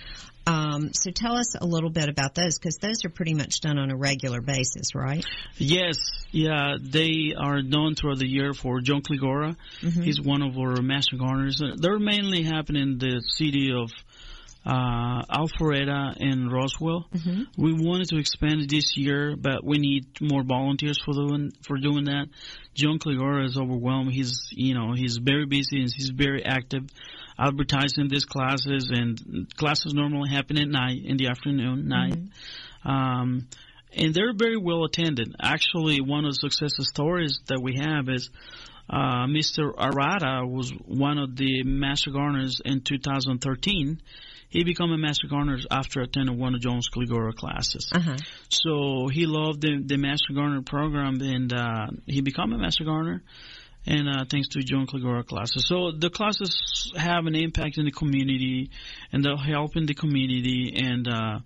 Um, 0.46 0.92
so 0.92 1.10
tell 1.12 1.36
us 1.36 1.54
a 1.54 1.64
little 1.64 1.90
bit 1.90 2.08
about 2.08 2.34
those 2.34 2.58
because 2.58 2.76
those 2.78 3.04
are 3.04 3.08
pretty 3.08 3.34
much 3.34 3.60
done 3.60 3.78
on 3.78 3.90
a 3.90 3.96
regular 3.96 4.40
basis, 4.40 4.94
right? 4.94 5.24
Yes, 5.56 5.96
yeah, 6.32 6.76
they 6.80 7.32
are 7.38 7.62
done 7.62 7.94
throughout 7.94 8.18
the 8.18 8.28
year 8.28 8.52
for 8.52 8.80
John 8.80 9.02
Cligora. 9.02 9.56
Mhm. 9.80 10.04
He's 10.04 10.20
one 10.20 10.42
of 10.42 10.58
our 10.58 10.82
master 10.82 11.16
gardeners. 11.16 11.60
Uh, 11.62 11.76
They're 11.76 11.98
mainly 12.00 12.42
happening 12.42 12.82
in 12.82 12.98
the 12.98 13.20
city 13.20 13.70
of 13.72 13.92
uh, 14.64 15.22
Alpharetta 15.24 16.16
and 16.20 16.50
Roswell. 16.52 17.08
Mhm. 17.12 17.46
We 17.56 17.72
wanted 17.72 18.08
to 18.10 18.18
expand 18.18 18.60
it 18.62 18.70
this 18.70 18.96
year, 18.96 19.34
but 19.36 19.64
we 19.64 19.78
need 19.78 20.06
more 20.20 20.44
volunteers 20.44 21.00
for 21.04 21.14
doing 21.14 21.50
for 21.62 21.78
doing 21.78 22.04
that. 22.04 22.28
John 22.74 22.98
Cligora 22.98 23.46
is 23.46 23.56
overwhelmed. 23.56 24.12
He's 24.12 24.48
you 24.50 24.74
know 24.74 24.92
he's 24.94 25.18
very 25.18 25.46
busy 25.46 25.80
and 25.80 25.92
he's 25.94 26.10
very 26.10 26.44
active, 26.44 26.84
advertising 27.38 28.08
these 28.08 28.24
classes 28.24 28.90
and 28.90 29.46
classes 29.56 29.94
normally 29.94 30.30
happen 30.30 30.58
at 30.58 30.68
night 30.68 31.02
in 31.04 31.16
the 31.16 31.28
afternoon 31.28 31.88
night. 31.88 32.18
Um, 32.84 33.48
and 33.94 34.14
they're 34.14 34.34
very 34.34 34.56
well 34.56 34.84
attended. 34.84 35.34
Actually, 35.40 36.00
one 36.00 36.24
of 36.24 36.32
the 36.32 36.48
success 36.50 36.72
stories 36.80 37.40
that 37.46 37.60
we 37.60 37.76
have 37.76 38.08
is 38.08 38.30
uh, 38.88 39.26
Mr. 39.26 39.74
Arata 39.74 40.48
was 40.48 40.72
one 40.86 41.18
of 41.18 41.36
the 41.36 41.62
master 41.62 42.10
gardeners 42.10 42.60
in 42.64 42.80
2013. 42.80 44.00
He 44.52 44.64
became 44.64 44.92
a 44.92 44.98
master 44.98 45.28
gardener 45.28 45.58
after 45.70 46.02
attending 46.02 46.38
one 46.38 46.54
of 46.54 46.60
John's 46.60 46.88
Cligora 46.90 47.34
classes. 47.34 47.90
Uh-huh. 47.90 48.16
So 48.50 49.08
he 49.08 49.24
loved 49.24 49.62
the, 49.62 49.82
the 49.82 49.96
master 49.96 50.34
gardener 50.34 50.60
program, 50.60 51.22
and 51.22 51.50
uh, 51.50 51.86
he 52.06 52.20
became 52.20 52.52
a 52.52 52.58
master 52.58 52.84
gardener. 52.84 53.22
And 53.86 54.08
uh, 54.08 54.24
thanks 54.30 54.48
to 54.48 54.60
John 54.62 54.86
Cligora 54.86 55.26
classes, 55.26 55.66
so 55.66 55.90
the 55.90 56.10
classes 56.10 56.92
have 56.96 57.26
an 57.26 57.34
impact 57.34 57.78
in 57.78 57.84
the 57.84 57.90
community, 57.90 58.70
and 59.10 59.24
they're 59.24 59.36
helping 59.36 59.86
the 59.86 59.94
community, 59.94 60.72
and 60.76 61.08
uh, 61.08 61.38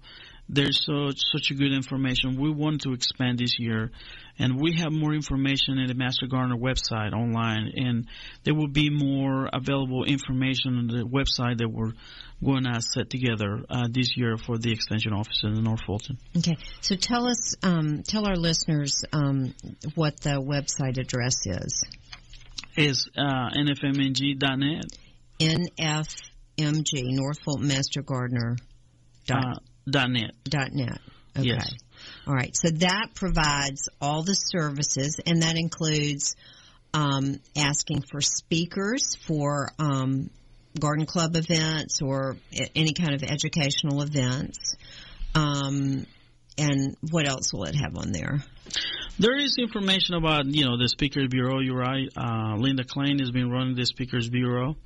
there's 0.49 0.85
such 0.85 1.19
such 1.33 1.51
a 1.53 1.55
good 1.55 1.73
information. 1.73 2.39
We 2.39 2.51
want 2.51 2.83
to 2.83 2.93
expand 2.93 3.39
this 3.39 3.59
year, 3.59 3.91
and 4.39 4.61
we 4.61 4.77
have 4.79 4.93
more 4.93 5.15
information 5.15 5.79
in 5.79 5.87
the 5.87 5.95
Master 5.95 6.27
Gardener 6.27 6.57
website 6.57 7.13
online, 7.13 7.73
and 7.75 8.07
there 8.45 8.55
will 8.55 8.69
be 8.69 8.91
more 8.91 9.49
available 9.53 10.05
information 10.05 10.77
on 10.77 10.87
the 10.89 11.05
website 11.05 11.59
that 11.59 11.69
we're 11.69 11.93
going 12.45 12.65
to 12.65 12.81
set 12.83 13.09
together 13.11 13.63
uh, 13.71 13.89
this 13.91 14.17
year 14.17 14.37
for 14.37 14.59
the 14.59 14.71
extension 14.73 15.13
office 15.13 15.43
in 15.43 15.63
North 15.65 15.81
Fulton. 15.87 16.19
Okay, 16.37 16.57
so 16.81 16.95
tell 16.97 17.27
us, 17.27 17.55
um, 17.63 18.03
tell 18.03 18.27
our 18.27 18.37
listeners 18.37 19.05
um, 19.13 19.55
what 19.95 20.21
the 20.21 20.41
website 20.41 20.99
address 20.99 21.47
is. 21.47 21.85
Is 22.77 23.09
uh, 23.17 23.49
nfmng.net. 23.57 24.85
NFMG, 25.41 26.93
North 27.15 27.39
Fulton 27.45 27.69
Master 27.69 28.03
Gardener. 28.03 28.57
Dot, 29.27 29.45
Uh, 29.45 29.59
dot 29.91 30.11
net. 30.11 30.33
dot 30.45 30.73
net. 30.73 31.01
Okay. 31.37 31.49
Yes. 31.49 31.71
All 32.27 32.35
right. 32.35 32.57
So 32.57 32.71
that 32.71 33.15
provides 33.15 33.89
all 34.01 34.23
the 34.23 34.35
services, 34.35 35.21
and 35.25 35.43
that 35.43 35.57
includes 35.57 36.35
um, 36.93 37.41
asking 37.57 38.03
for 38.03 38.21
speakers 38.21 39.17
for 39.27 39.71
um, 39.79 40.31
garden 40.79 41.07
club 41.07 41.37
events 41.37 42.01
or 42.03 42.37
any 42.75 42.95
kind 42.95 43.15
of 43.15 43.23
educational 43.23 44.03
events. 44.03 44.77
Um, 45.35 46.07
and 46.59 46.97
what 47.11 47.29
else 47.29 47.53
will 47.53 47.65
it 47.65 47.77
have 47.77 47.97
on 47.97 48.13
there? 48.13 48.43
There 49.19 49.37
is 49.37 49.57
information 49.59 50.15
about 50.15 50.47
you 50.47 50.65
know 50.65 50.77
the 50.77 50.89
speakers 50.89 51.29
bureau. 51.29 51.61
You're 51.61 51.79
right. 51.79 52.09
Uh, 52.17 52.57
Linda 52.57 52.85
Klein 52.85 53.19
has 53.21 53.31
been 53.31 53.51
running 53.51 53.77
the 53.77 53.87
speakers 53.87 54.29
bureau. 54.29 54.77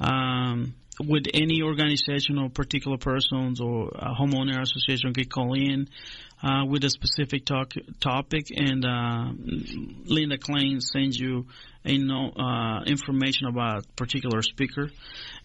Um, 0.00 0.74
with 1.00 1.24
any 1.34 1.62
organization 1.62 2.38
or 2.38 2.48
particular 2.48 2.98
persons 2.98 3.60
or 3.60 3.88
a 3.88 4.14
homeowner 4.14 4.60
association 4.60 5.14
can 5.14 5.26
call 5.26 5.54
in 5.54 5.88
uh, 6.42 6.64
with 6.66 6.84
a 6.84 6.90
specific 6.90 7.44
talk, 7.44 7.72
topic, 8.00 8.46
and 8.54 8.84
uh, 8.84 9.32
Linda 10.06 10.38
Klein 10.38 10.80
sends 10.80 11.18
you 11.18 11.46
a 11.84 11.98
no, 11.98 12.30
uh, 12.30 12.82
information 12.84 13.46
about 13.48 13.84
particular 13.96 14.42
speaker, 14.42 14.90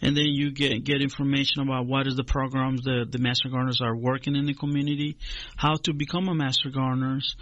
and 0.01 0.15
then 0.15 0.25
you 0.25 0.51
get 0.51 0.83
get 0.83 1.01
information 1.01 1.61
about 1.61 1.85
what 1.85 2.07
is 2.07 2.15
the 2.15 2.23
programs 2.23 2.83
that 2.83 3.07
the 3.11 3.17
master 3.17 3.49
gardeners 3.49 3.81
are 3.81 3.95
working 3.95 4.35
in 4.35 4.45
the 4.45 4.53
community, 4.53 5.17
how 5.55 5.75
to 5.83 5.93
become 5.93 6.27
a 6.27 6.35
master 6.35 6.69
gardeners, 6.69 7.35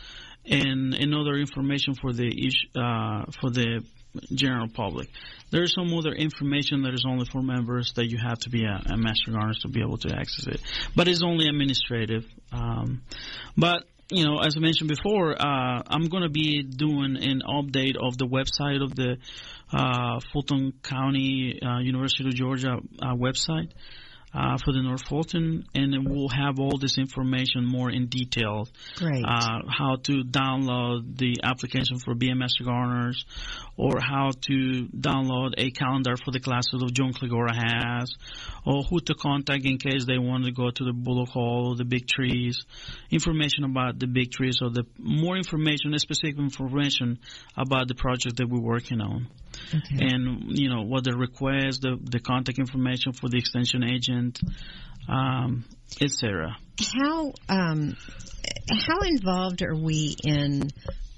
and 0.45 0.93
and 0.93 1.14
other 1.14 1.36
information 1.36 1.95
for 1.95 2.14
the 2.14 2.30
uh, 2.76 3.26
for 3.39 3.49
the 3.49 3.84
general 4.34 4.68
public. 4.68 5.09
There 5.51 5.64
is 5.64 5.74
some 5.74 5.93
other 5.93 6.12
information 6.12 6.84
that 6.84 6.93
is 6.93 7.05
only 7.07 7.26
for 7.32 7.41
members 7.41 7.93
that 7.93 8.09
you 8.09 8.18
have 8.18 8.39
to 8.39 8.49
be 8.49 8.64
a, 8.64 8.93
a 8.93 8.97
master 8.97 9.32
gardener 9.32 9.53
to 9.62 9.68
be 9.68 9.82
able 9.82 9.97
to 9.99 10.16
access 10.16 10.47
it, 10.47 10.62
but 10.95 11.07
it's 11.07 11.24
only 11.24 11.47
administrative. 11.47 12.26
Um, 12.51 13.01
but 13.57 13.84
you 14.09 14.26
know, 14.26 14.39
as 14.39 14.57
I 14.57 14.59
mentioned 14.59 14.89
before, 14.89 15.41
uh, 15.41 15.84
I'm 15.88 16.07
going 16.09 16.24
to 16.24 16.30
be 16.30 16.64
doing 16.64 17.16
an 17.22 17.41
update 17.47 17.95
of 17.95 18.18
the 18.18 18.28
website 18.28 18.84
of 18.84 18.93
the 18.93 19.18
uh, 19.72 20.20
Fulton 20.34 20.74
County 20.84 21.59
uh, 21.62 21.80
University 21.80 22.28
of 22.28 22.36
Georgia 22.36 22.78
uh, 23.01 23.16
website 23.16 23.72
uh, 24.34 24.58
for 24.64 24.72
the 24.72 24.82
North 24.82 25.06
Fulton, 25.08 25.66
and 25.76 26.08
we'll 26.08 26.30
have 26.30 26.60
all 26.60 26.78
this 26.78 26.98
information 26.98 27.66
more 27.66 27.90
in 27.90 28.08
detail. 28.08 28.68
Great. 28.96 29.24
Uh, 29.26 29.60
how 29.68 29.98
to 30.04 30.24
download 30.24 31.18
the 31.18 31.38
application 31.44 32.00
for 32.00 32.16
BMS 32.16 32.64
gardeners, 32.64 33.26
or 33.78 34.00
how 34.00 34.32
to 34.48 34.88
download 34.98 35.54
a 35.58 35.72
calendar 35.72 36.16
for 36.16 36.32
the 36.32 36.40
classes 36.40 36.80
that 36.80 36.94
John 36.94 37.14
Cligora 37.14 37.54
has, 37.54 38.14
or 38.66 38.84
who 38.84 39.00
to 39.02 39.16
contact 39.16 39.66
in 39.66 39.78
case 39.78 40.06
they 40.06 40.18
want 40.18 40.46
to 40.46 40.52
go 40.52 40.72
to 40.72 40.84
the 40.84 40.94
Bulloch 40.94 41.30
Hall 41.30 41.72
or 41.72 41.76
the 41.76 41.86
big 41.86 42.08
trees. 42.08 42.66
Information 43.10 43.66
about 43.66 44.00
the 44.00 44.08
big 44.08 44.32
trees, 44.32 44.60
or 44.62 44.70
the 44.70 44.86
more 44.98 45.36
information, 45.36 45.98
specific 46.00 46.38
information 46.38 47.20
about 47.58 47.88
the 47.88 47.96
project 47.96 48.38
that 48.38 48.48
we're 48.48 48.62
working 48.62 49.02
on 49.02 49.28
and 49.91 50.57
you 50.57 50.70
know 50.70 50.84
what 50.84 51.03
the 51.03 51.16
request, 51.16 51.82
the 51.82 51.97
the 52.01 52.20
contact 52.20 52.59
information 52.59 53.14
for 53.14 53.30
the 53.30 53.38
extension 53.38 53.84
agent, 53.84 54.39
um, 55.07 55.66
etc. 56.01 56.57
How 56.93 57.34
um, 57.49 57.95
how 58.70 58.99
involved 59.01 59.62
are 59.62 59.76
we 59.76 60.16
in 60.24 60.70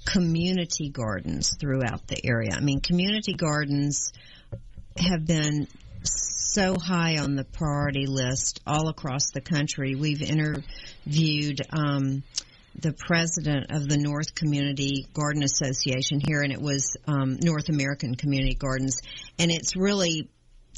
community 0.04 0.90
gardens 0.90 1.56
throughout 1.58 2.06
the 2.06 2.20
area? 2.24 2.52
I 2.54 2.60
mean, 2.60 2.80
community 2.80 3.34
gardens 3.34 4.12
have 4.96 5.26
been 5.26 5.66
so 6.04 6.76
high 6.78 7.18
on 7.18 7.34
the 7.34 7.44
priority 7.44 8.06
list 8.06 8.60
all 8.66 8.88
across 8.88 9.30
the 9.32 9.40
country. 9.40 9.94
We've 9.94 10.22
interviewed 10.22 11.60
um, 11.70 12.22
the 12.76 12.92
president 12.92 13.70
of 13.70 13.88
the 13.88 13.96
North 13.96 14.34
Community 14.34 15.06
Garden 15.12 15.42
Association 15.42 16.20
here, 16.20 16.42
and 16.42 16.52
it 16.52 16.60
was 16.60 16.96
um, 17.06 17.38
North 17.40 17.68
American 17.68 18.14
Community 18.14 18.54
Gardens, 18.54 19.00
and 19.38 19.50
it's 19.50 19.76
really 19.76 20.28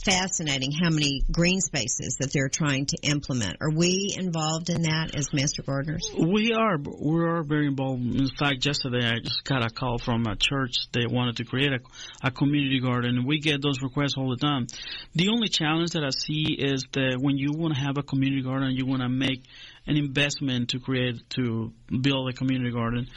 fascinating 0.04 0.72
how 0.72 0.90
many 0.90 1.22
green 1.30 1.60
spaces 1.60 2.16
that 2.20 2.32
they're 2.32 2.48
trying 2.48 2.86
to 2.86 2.96
implement. 3.02 3.56
Are 3.60 3.70
we 3.70 4.14
involved 4.16 4.70
in 4.70 4.82
that 4.82 5.16
as 5.16 5.32
master 5.32 5.62
gardeners? 5.62 6.10
We 6.16 6.52
are. 6.52 6.76
We 6.78 7.24
are 7.24 7.42
very 7.42 7.66
involved. 7.66 8.02
In 8.02 8.28
fact, 8.28 8.64
yesterday 8.64 9.06
I 9.06 9.18
just 9.20 9.44
got 9.44 9.64
a 9.64 9.70
call 9.70 9.98
from 9.98 10.26
a 10.26 10.36
church. 10.36 10.74
They 10.92 11.06
wanted 11.06 11.36
to 11.36 11.44
create 11.44 11.72
a, 11.72 11.80
a 12.22 12.30
community 12.30 12.80
garden. 12.80 13.24
We 13.26 13.40
get 13.40 13.62
those 13.62 13.82
requests 13.82 14.14
all 14.16 14.30
the 14.30 14.36
time. 14.36 14.66
The 15.14 15.28
only 15.28 15.48
challenge 15.48 15.90
that 15.92 16.04
I 16.04 16.10
see 16.10 16.54
is 16.58 16.84
that 16.92 17.18
when 17.20 17.36
you 17.36 17.52
want 17.52 17.74
to 17.74 17.80
have 17.80 17.96
a 17.98 18.02
community 18.02 18.42
garden, 18.42 18.72
you 18.72 18.86
want 18.86 19.02
to 19.02 19.08
make 19.08 19.44
an 19.86 19.96
investment 19.96 20.70
to 20.70 20.80
create 20.80 21.28
to 21.30 21.72
build 22.00 22.28
a 22.28 22.32
community 22.32 22.70
garden. 22.70 23.08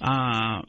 Uh, 0.00 0.62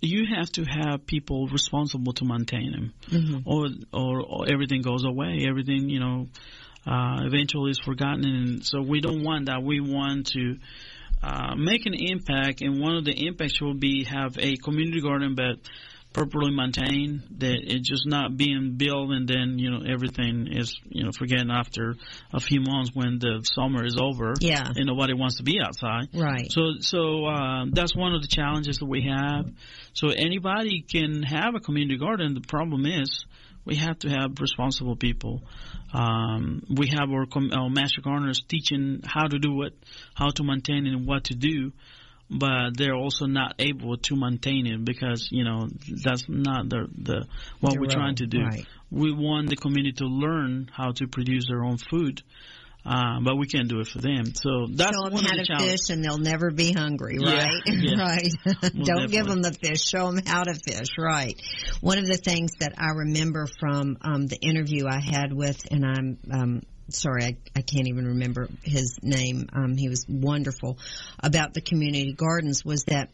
you 0.00 0.26
have 0.34 0.50
to 0.52 0.64
have 0.64 1.06
people 1.06 1.48
responsible 1.48 2.12
to 2.12 2.24
maintain 2.24 2.70
them, 2.70 2.94
mm-hmm. 3.08 3.48
or, 3.48 3.66
or, 3.92 4.20
or 4.20 4.52
everything 4.52 4.82
goes 4.82 5.04
away. 5.04 5.44
Everything 5.48 5.88
you 5.88 5.98
know 6.00 6.26
uh, 6.86 7.18
eventually 7.24 7.72
is 7.72 7.78
forgotten, 7.78 8.24
and 8.24 8.64
so 8.64 8.80
we 8.80 9.00
don't 9.00 9.24
want 9.24 9.46
that. 9.46 9.62
We 9.62 9.80
want 9.80 10.28
to 10.28 10.56
uh, 11.22 11.54
make 11.56 11.86
an 11.86 11.94
impact, 11.94 12.60
and 12.60 12.80
one 12.80 12.96
of 12.96 13.04
the 13.04 13.26
impacts 13.26 13.60
will 13.60 13.74
be 13.74 14.04
have 14.04 14.38
a 14.38 14.56
community 14.56 15.00
garden, 15.00 15.34
but 15.34 15.56
properly 16.18 16.50
maintained, 16.50 17.22
that 17.38 17.58
it's 17.62 17.88
just 17.88 18.06
not 18.06 18.36
being 18.36 18.74
built 18.76 19.10
and 19.10 19.28
then, 19.28 19.58
you 19.58 19.70
know, 19.70 19.80
everything 19.88 20.48
is, 20.50 20.74
you 20.88 21.04
know, 21.04 21.10
forgetting 21.16 21.50
after 21.50 21.94
a 22.32 22.40
few 22.40 22.60
months 22.60 22.90
when 22.94 23.18
the 23.18 23.40
summer 23.44 23.84
is 23.84 23.96
over. 24.00 24.34
Yeah. 24.40 24.66
And 24.66 24.86
nobody 24.86 25.14
wants 25.14 25.36
to 25.36 25.42
be 25.42 25.60
outside. 25.60 26.08
Right. 26.14 26.50
So, 26.50 26.74
so, 26.80 27.26
uh, 27.26 27.66
that's 27.72 27.94
one 27.94 28.14
of 28.14 28.22
the 28.22 28.28
challenges 28.28 28.78
that 28.78 28.86
we 28.86 29.08
have. 29.08 29.46
So 29.92 30.08
anybody 30.08 30.82
can 30.82 31.22
have 31.22 31.54
a 31.54 31.60
community 31.60 31.98
garden. 31.98 32.34
The 32.34 32.40
problem 32.40 32.84
is, 32.86 33.24
we 33.64 33.76
have 33.76 33.98
to 33.98 34.08
have 34.08 34.40
responsible 34.40 34.96
people. 34.96 35.42
Um, 35.92 36.62
we 36.74 36.88
have 36.88 37.10
our, 37.10 37.26
our 37.52 37.68
master 37.68 38.00
gardeners 38.00 38.42
teaching 38.48 39.02
how 39.04 39.26
to 39.26 39.38
do 39.38 39.62
it, 39.62 39.74
how 40.14 40.30
to 40.30 40.42
maintain 40.42 40.86
it, 40.86 40.94
and 40.94 41.06
what 41.06 41.24
to 41.24 41.34
do 41.34 41.72
but 42.30 42.76
they're 42.76 42.94
also 42.94 43.26
not 43.26 43.54
able 43.58 43.96
to 43.96 44.16
maintain 44.16 44.66
it 44.66 44.84
because 44.84 45.28
you 45.30 45.44
know 45.44 45.68
that's 46.04 46.24
not 46.28 46.68
the 46.68 46.86
the 46.96 47.26
what 47.60 47.78
we're 47.78 47.88
trying 47.88 48.16
to 48.16 48.26
do. 48.26 48.40
Right. 48.42 48.66
We 48.90 49.12
want 49.12 49.48
the 49.50 49.56
community 49.56 49.92
to 49.98 50.06
learn 50.06 50.70
how 50.72 50.92
to 50.92 51.06
produce 51.06 51.46
their 51.48 51.64
own 51.64 51.78
food. 51.78 52.22
Uh, 52.86 53.20
but 53.22 53.36
we 53.36 53.46
can't 53.46 53.68
do 53.68 53.80
it 53.80 53.86
for 53.86 53.98
them. 53.98 54.32
So 54.34 54.66
that's 54.70 54.96
Show 54.96 55.04
them 55.04 55.12
one 55.12 55.24
how 55.24 55.32
of 55.32 55.36
the 55.36 55.42
to 55.42 55.44
challenges. 55.44 55.86
fish, 55.88 55.94
and 55.94 56.02
they'll 56.02 56.16
never 56.16 56.50
be 56.50 56.72
hungry, 56.72 57.18
right? 57.18 57.46
Yeah, 57.66 57.74
yeah. 57.74 58.00
right. 58.00 58.32
Don't 58.62 58.72
definitely. 58.72 59.06
give 59.08 59.26
them 59.26 59.42
the 59.42 59.52
fish. 59.52 59.82
Show 59.86 60.10
them 60.10 60.24
how 60.24 60.44
to 60.44 60.54
fish, 60.54 60.88
right? 60.96 61.38
One 61.82 61.98
of 61.98 62.06
the 62.06 62.16
things 62.16 62.52
that 62.60 62.74
I 62.78 62.92
remember 62.94 63.46
from 63.60 63.98
um, 64.00 64.26
the 64.26 64.38
interview 64.40 64.86
I 64.86 65.00
had 65.00 65.34
with, 65.34 65.66
and 65.70 65.84
I'm 65.84 66.18
um, 66.32 66.62
sorry, 66.90 67.24
I, 67.24 67.36
I 67.56 67.62
can't 67.62 67.88
even 67.88 68.06
remember 68.06 68.48
his 68.62 68.98
name. 69.02 69.48
Um, 69.52 69.76
he 69.76 69.88
was 69.88 70.04
wonderful 70.08 70.78
about 71.22 71.54
the 71.54 71.60
community 71.60 72.12
gardens. 72.12 72.64
Was 72.64 72.84
that 72.84 73.10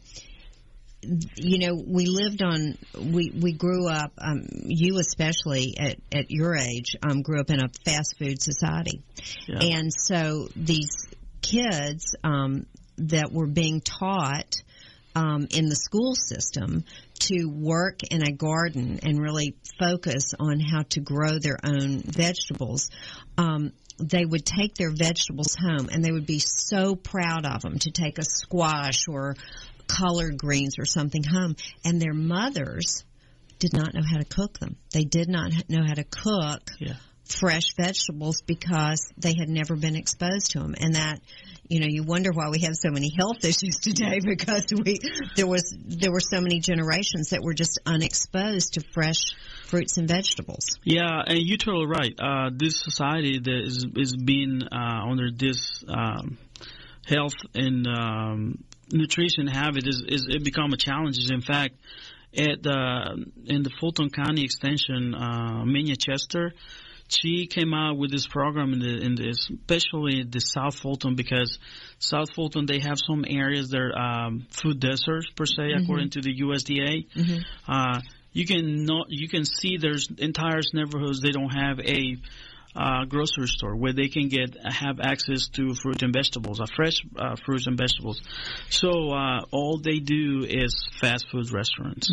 you 1.35 1.59
know 1.59 1.75
we 1.85 2.05
lived 2.07 2.41
on 2.41 2.77
we 2.95 3.31
we 3.39 3.51
grew 3.53 3.87
up 3.87 4.11
um 4.17 4.45
you 4.65 4.97
especially 4.97 5.75
at 5.77 5.97
at 6.11 6.31
your 6.31 6.55
age 6.55 6.95
um 7.03 7.21
grew 7.21 7.39
up 7.39 7.49
in 7.49 7.59
a 7.63 7.69
fast 7.85 8.15
food 8.17 8.41
society 8.41 9.03
Yeah. 9.47 9.59
and 9.61 9.93
so 9.93 10.47
these 10.55 11.07
kids 11.41 12.15
um 12.23 12.65
that 12.97 13.31
were 13.31 13.47
being 13.47 13.81
taught 13.81 14.55
um 15.15 15.47
in 15.51 15.69
the 15.69 15.75
school 15.75 16.15
system 16.15 16.83
to 17.19 17.45
work 17.45 17.99
in 18.09 18.23
a 18.23 18.31
garden 18.31 18.99
and 19.03 19.19
really 19.21 19.55
focus 19.79 20.33
on 20.39 20.59
how 20.59 20.83
to 20.89 21.01
grow 21.01 21.39
their 21.39 21.57
own 21.63 22.01
vegetables 22.01 22.89
um 23.37 23.71
they 23.97 24.25
would 24.25 24.45
take 24.45 24.75
their 24.75 24.91
vegetables 24.91 25.55
home 25.55 25.89
and 25.89 26.03
they 26.03 26.11
would 26.11 26.25
be 26.25 26.39
so 26.39 26.95
proud 26.95 27.45
of 27.45 27.61
them 27.61 27.79
to 27.79 27.91
take 27.91 28.17
a 28.17 28.25
squash 28.25 29.07
or 29.07 29.35
collard 29.87 30.37
greens 30.37 30.77
or 30.77 30.85
something 30.85 31.23
home 31.23 31.55
and 31.85 32.01
their 32.01 32.13
mothers 32.13 33.05
did 33.59 33.73
not 33.73 33.93
know 33.93 34.01
how 34.03 34.17
to 34.17 34.25
cook 34.25 34.59
them. 34.59 34.75
They 34.91 35.05
did 35.05 35.29
not 35.29 35.51
know 35.69 35.83
how 35.85 35.93
to 35.93 36.03
cook 36.03 36.71
Yeah. 36.79 36.95
Fresh 37.27 37.75
vegetables 37.75 38.41
because 38.41 39.11
they 39.17 39.33
had 39.37 39.49
never 39.49 39.75
been 39.75 39.95
exposed 39.95 40.51
to 40.51 40.59
them 40.59 40.75
and 40.79 40.95
that 40.95 41.19
you 41.67 41.79
know 41.79 41.87
you 41.89 42.03
wonder 42.03 42.31
why 42.31 42.49
we 42.49 42.59
have 42.59 42.75
so 42.75 42.91
many 42.91 43.09
health 43.17 43.37
issues 43.43 43.79
today 43.79 44.19
because 44.23 44.65
we 44.83 44.99
there 45.35 45.47
was 45.47 45.75
there 45.85 46.11
were 46.11 46.19
so 46.19 46.39
many 46.39 46.59
generations 46.59 47.31
that 47.31 47.41
were 47.41 47.53
just 47.53 47.79
unexposed 47.85 48.73
to 48.73 48.81
fresh 48.93 49.33
fruits 49.65 49.97
and 49.97 50.07
vegetables. 50.07 50.79
Yeah, 50.83 51.23
and 51.25 51.39
you're 51.39 51.57
totally 51.57 51.87
right. 51.87 52.13
Uh, 52.19 52.49
this 52.53 52.79
society 52.83 53.39
that 53.39 53.61
is 53.65 53.85
is 53.95 54.15
being 54.15 54.61
uh, 54.71 55.09
under 55.09 55.31
this 55.31 55.83
um, 55.87 56.37
health 57.05 57.35
and 57.53 57.87
um, 57.87 58.63
nutrition 58.91 59.47
habit 59.47 59.87
is, 59.87 60.03
is 60.07 60.27
it 60.29 60.43
become 60.43 60.73
a 60.73 60.77
challenge. 60.77 61.17
In 61.31 61.41
fact, 61.41 61.75
at 62.37 62.65
in 63.45 63.63
the 63.63 63.71
Fulton 63.79 64.09
County 64.09 64.43
Extension, 64.43 65.15
uh, 65.15 65.65
Chester, 65.97 66.53
she 67.07 67.47
came 67.47 67.73
out 67.73 67.97
with 67.97 68.11
this 68.11 68.27
program 68.27 68.73
in 68.73 68.79
the, 68.79 69.01
in 69.01 69.15
the 69.15 69.29
especially 69.29 70.23
the 70.23 70.39
South 70.39 70.75
Fulton 70.79 71.15
because 71.15 71.59
South 71.99 72.33
Fulton 72.33 72.65
they 72.65 72.79
have 72.79 72.97
some 73.05 73.25
areas 73.27 73.69
that 73.69 73.77
are 73.79 73.97
um, 74.27 74.47
food 74.49 74.79
deserts 74.79 75.29
per 75.35 75.45
se 75.45 75.71
according 75.81 76.09
to 76.11 76.21
the 76.21 76.41
USDA. 76.41 77.05
Uh, 77.67 78.01
you 78.31 78.45
can 78.45 78.85
not 78.85 79.07
you 79.09 79.29
can 79.29 79.45
see 79.45 79.77
there's 79.77 80.09
entire 80.17 80.61
neighborhoods 80.73 81.21
they 81.21 81.31
don't 81.31 81.53
have 81.55 81.79
a 81.79 82.17
uh, 82.75 83.05
grocery 83.05 83.47
store 83.47 83.75
where 83.75 83.93
they 83.93 84.09
can 84.09 84.27
get 84.27 84.57
have 84.65 84.99
access 84.99 85.47
to 85.47 85.73
fruit 85.75 86.03
and 86.03 86.13
vegetables, 86.13 86.59
uh, 86.59 86.65
fresh 86.75 86.97
uh, 87.17 87.35
fruits 87.45 87.67
and 87.67 87.77
vegetables. 87.77 88.21
So 88.69 89.11
uh, 89.11 89.45
all 89.51 89.79
they 89.81 89.99
do 89.99 90.43
is 90.45 90.87
fast 90.99 91.27
food 91.31 91.51
restaurants. 91.51 92.11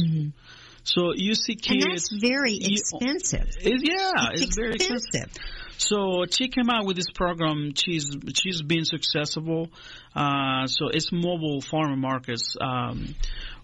So 0.84 1.12
you 1.14 1.34
see 1.34 1.56
And 1.68 1.82
that's 1.82 2.10
very 2.12 2.52
you- 2.54 2.76
expensive. 2.80 3.48
it- 3.60 3.88
yeah, 3.88 4.30
it's, 4.32 4.42
It's 4.42 4.56
very 4.56 4.74
expensive. 4.74 5.30
So 5.78 6.24
she 6.30 6.48
came 6.48 6.70
out 6.70 6.84
with 6.86 6.96
this 6.96 7.10
program. 7.14 7.72
She's 7.74 8.06
she's 8.34 8.62
been 8.62 8.84
successful. 8.84 9.68
Uh, 10.14 10.66
so 10.66 10.88
it's 10.88 11.10
mobile 11.12 11.60
farmer 11.60 11.96
markets. 11.96 12.56
Um, 12.60 13.14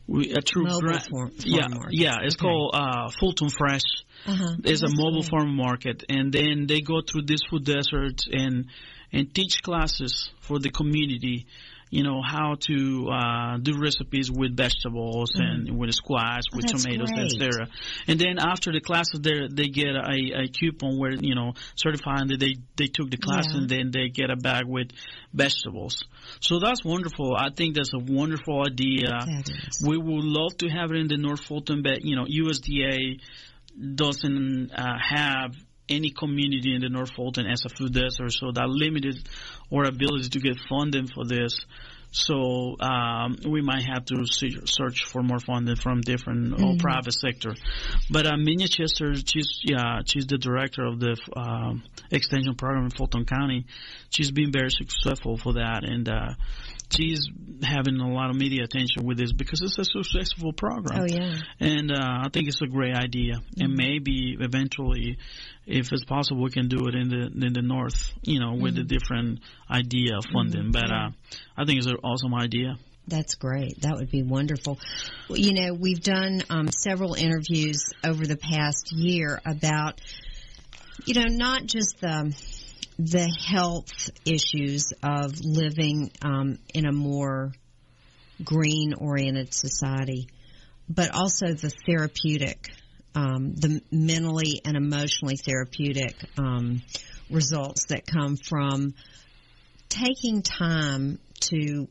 we, 0.06 0.32
a 0.32 0.40
true 0.40 0.64
Mobile 0.64 0.80
gra- 0.80 1.00
farm- 1.00 1.32
yeah, 1.44 1.68
yeah. 1.90 2.16
It's 2.22 2.34
Okay. 2.36 2.42
called 2.48 2.70
uh, 2.74 3.10
Fulton 3.20 3.50
Fresh. 3.50 3.82
Uh-huh. 4.26 4.56
It's 4.64 4.82
a 4.82 4.88
mobile 4.88 5.20
great. 5.20 5.30
farm 5.30 5.54
market, 5.54 6.04
and 6.08 6.32
then 6.32 6.66
they 6.66 6.80
go 6.80 7.02
through 7.02 7.22
this 7.22 7.40
food 7.50 7.64
desert 7.64 8.22
and 8.32 8.66
and 9.12 9.32
teach 9.34 9.62
classes 9.62 10.30
for 10.40 10.58
the 10.58 10.70
community. 10.70 11.46
You 11.90 12.02
know 12.04 12.20
how 12.22 12.56
to 12.68 13.08
uh, 13.10 13.56
do 13.58 13.78
recipes 13.80 14.30
with 14.30 14.56
vegetables 14.56 15.30
and 15.34 15.78
with 15.78 15.94
squash, 15.94 16.42
with 16.54 16.66
Mm-hmm. 16.66 17.02
Oh, 17.02 17.06
tomatoes, 17.06 17.32
etc. 17.34 17.68
And 18.06 18.18
then 18.20 18.38
after 18.38 18.72
the 18.72 18.80
classes, 18.80 19.20
they 19.22 19.48
they 19.50 19.68
get 19.68 19.94
a, 19.94 20.44
a 20.44 20.48
coupon 20.48 20.98
where 20.98 21.12
you 21.12 21.34
know 21.34 21.54
certifying 21.76 22.28
that 22.28 22.40
they 22.40 22.56
they 22.76 22.86
took 22.86 23.10
the 23.10 23.16
class, 23.16 23.46
Yeah. 23.50 23.58
and 23.60 23.68
then 23.68 23.90
they 23.90 24.08
get 24.08 24.30
a 24.30 24.36
bag 24.36 24.64
with 24.66 24.88
vegetables. 25.32 26.04
So 26.40 26.58
that's 26.58 26.84
wonderful. 26.84 27.34
I 27.36 27.50
think 27.54 27.74
that's 27.76 27.92
a 27.94 27.98
wonderful 27.98 28.62
idea. 28.66 29.18
We 29.86 29.96
would 29.96 30.24
love 30.24 30.56
to 30.58 30.68
have 30.68 30.90
it 30.90 30.96
in 30.98 31.08
the 31.08 31.16
North 31.16 31.40
Fulton, 31.44 31.82
but 31.82 32.04
you 32.04 32.16
know 32.16 32.24
USDA 32.24 33.20
doesn't 33.94 34.70
uh, 34.72 34.96
have 34.98 35.54
any 35.88 36.10
community 36.10 36.74
in 36.74 36.82
the 36.82 36.88
North 36.90 37.10
Fulton 37.12 37.46
as 37.46 37.64
a 37.64 37.70
food 37.70 37.94
desert, 37.94 38.30
so 38.32 38.52
that 38.52 38.68
limited 38.68 39.26
our 39.72 39.84
ability 39.84 40.30
to 40.30 40.40
get 40.40 40.58
funding 40.68 41.06
for 41.06 41.24
this. 41.24 41.64
So 42.10 42.76
um, 42.80 43.36
we 43.46 43.60
might 43.60 43.84
have 43.84 44.06
to 44.06 44.24
search 44.24 45.04
for 45.04 45.22
more 45.22 45.40
funding 45.40 45.76
from 45.76 46.00
different 46.00 46.54
or 46.54 46.76
private 46.78 47.12
sector. 47.12 47.54
But 48.10 48.26
uh, 48.26 48.36
Minya 48.36 48.68
Chester, 48.68 49.14
she's 49.14 49.60
yeah, 49.62 50.00
she's 50.06 50.26
the 50.26 50.38
director 50.38 50.86
of 50.86 51.00
the 51.00 51.18
um 51.36 51.82
extension 52.10 52.54
program 52.54 52.84
in 52.84 52.90
Fulton 52.90 53.26
County. 53.26 53.66
She's 54.08 54.30
been 54.30 54.52
very 54.52 54.70
successful 54.70 55.36
for 55.36 55.54
that, 55.54 55.84
and 55.84 56.08
uh, 56.08 56.32
she's 56.90 57.28
having 57.62 57.98
a 57.98 58.08
lot 58.08 58.30
of 58.30 58.36
media 58.36 58.64
attention 58.64 59.04
with 59.04 59.18
this 59.18 59.32
because 59.32 59.62
it's 59.62 59.78
a 59.78 59.84
successful 59.84 60.52
program. 60.52 61.02
Oh 61.02 61.06
yeah. 61.06 61.34
And 61.60 61.90
uh, 61.90 61.96
I 61.98 62.28
think 62.32 62.48
it's 62.48 62.62
a 62.62 62.66
great 62.66 62.94
idea, 62.94 63.40
and 63.58 63.74
maybe 63.74 64.36
eventually, 64.38 65.18
if 65.66 65.92
it's 65.92 66.04
possible, 66.04 66.42
we 66.42 66.50
can 66.50 66.68
do 66.68 66.86
it 66.86 66.94
in 66.94 67.08
the 67.08 67.46
in 67.46 67.52
the 67.52 67.62
north, 67.62 68.12
you 68.22 68.40
know, 68.40 68.54
with 68.54 68.78
a 68.78 68.84
different 68.84 69.40
idea 69.70 70.16
of 70.16 70.24
funding. 70.32 70.70
But 70.72 70.90
uh, 70.90 71.10
I 71.56 71.64
think 71.64 71.78
it's 71.78 71.86
an 71.86 71.96
awesome 72.04 72.34
idea. 72.34 72.76
That's 73.06 73.36
great. 73.36 73.80
That 73.80 73.94
would 73.96 74.10
be 74.10 74.22
wonderful. 74.22 74.78
Well, 75.30 75.38
You 75.38 75.54
know, 75.54 75.72
we've 75.72 76.02
done 76.02 76.42
um, 76.50 76.68
several 76.70 77.14
interviews 77.14 77.94
over 78.04 78.26
the 78.26 78.36
past 78.36 78.92
year 78.92 79.40
about 79.46 79.98
you 81.04 81.14
know, 81.14 81.26
not 81.28 81.64
just 81.64 82.00
the 82.00 82.34
the 82.98 83.32
health 83.46 84.10
issues 84.24 84.92
of 85.02 85.32
living 85.40 86.10
um, 86.22 86.58
in 86.74 86.84
a 86.84 86.92
more 86.92 87.52
green 88.42 88.94
oriented 88.94 89.54
society, 89.54 90.28
but 90.88 91.14
also 91.14 91.52
the 91.52 91.70
therapeutic, 91.86 92.68
um, 93.14 93.54
the 93.54 93.80
mentally 93.92 94.60
and 94.64 94.76
emotionally 94.76 95.36
therapeutic 95.36 96.16
um, 96.38 96.82
results 97.30 97.86
that 97.86 98.06
come 98.06 98.36
from 98.36 98.94
taking 99.88 100.42
time 100.42 101.18
to 101.40 101.86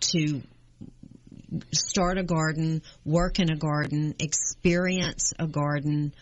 to 0.00 0.42
start 1.72 2.18
a 2.18 2.22
garden, 2.22 2.82
work 3.04 3.38
in 3.38 3.50
a 3.50 3.56
garden, 3.56 4.14
experience 4.18 5.32
a 5.38 5.46
garden, 5.46 6.12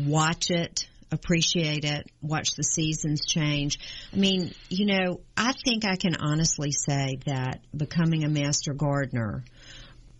watch 0.00 0.50
it, 0.50 0.88
appreciate 1.10 1.84
it, 1.84 2.06
watch 2.22 2.50
the 2.56 2.62
seasons 2.62 3.26
change. 3.26 3.78
I 4.12 4.16
mean, 4.16 4.52
you 4.68 4.86
know, 4.86 5.20
I 5.36 5.52
think 5.64 5.84
I 5.84 5.96
can 5.96 6.16
honestly 6.16 6.72
say 6.72 7.18
that 7.26 7.60
becoming 7.76 8.24
a 8.24 8.28
master 8.28 8.74
gardener 8.74 9.44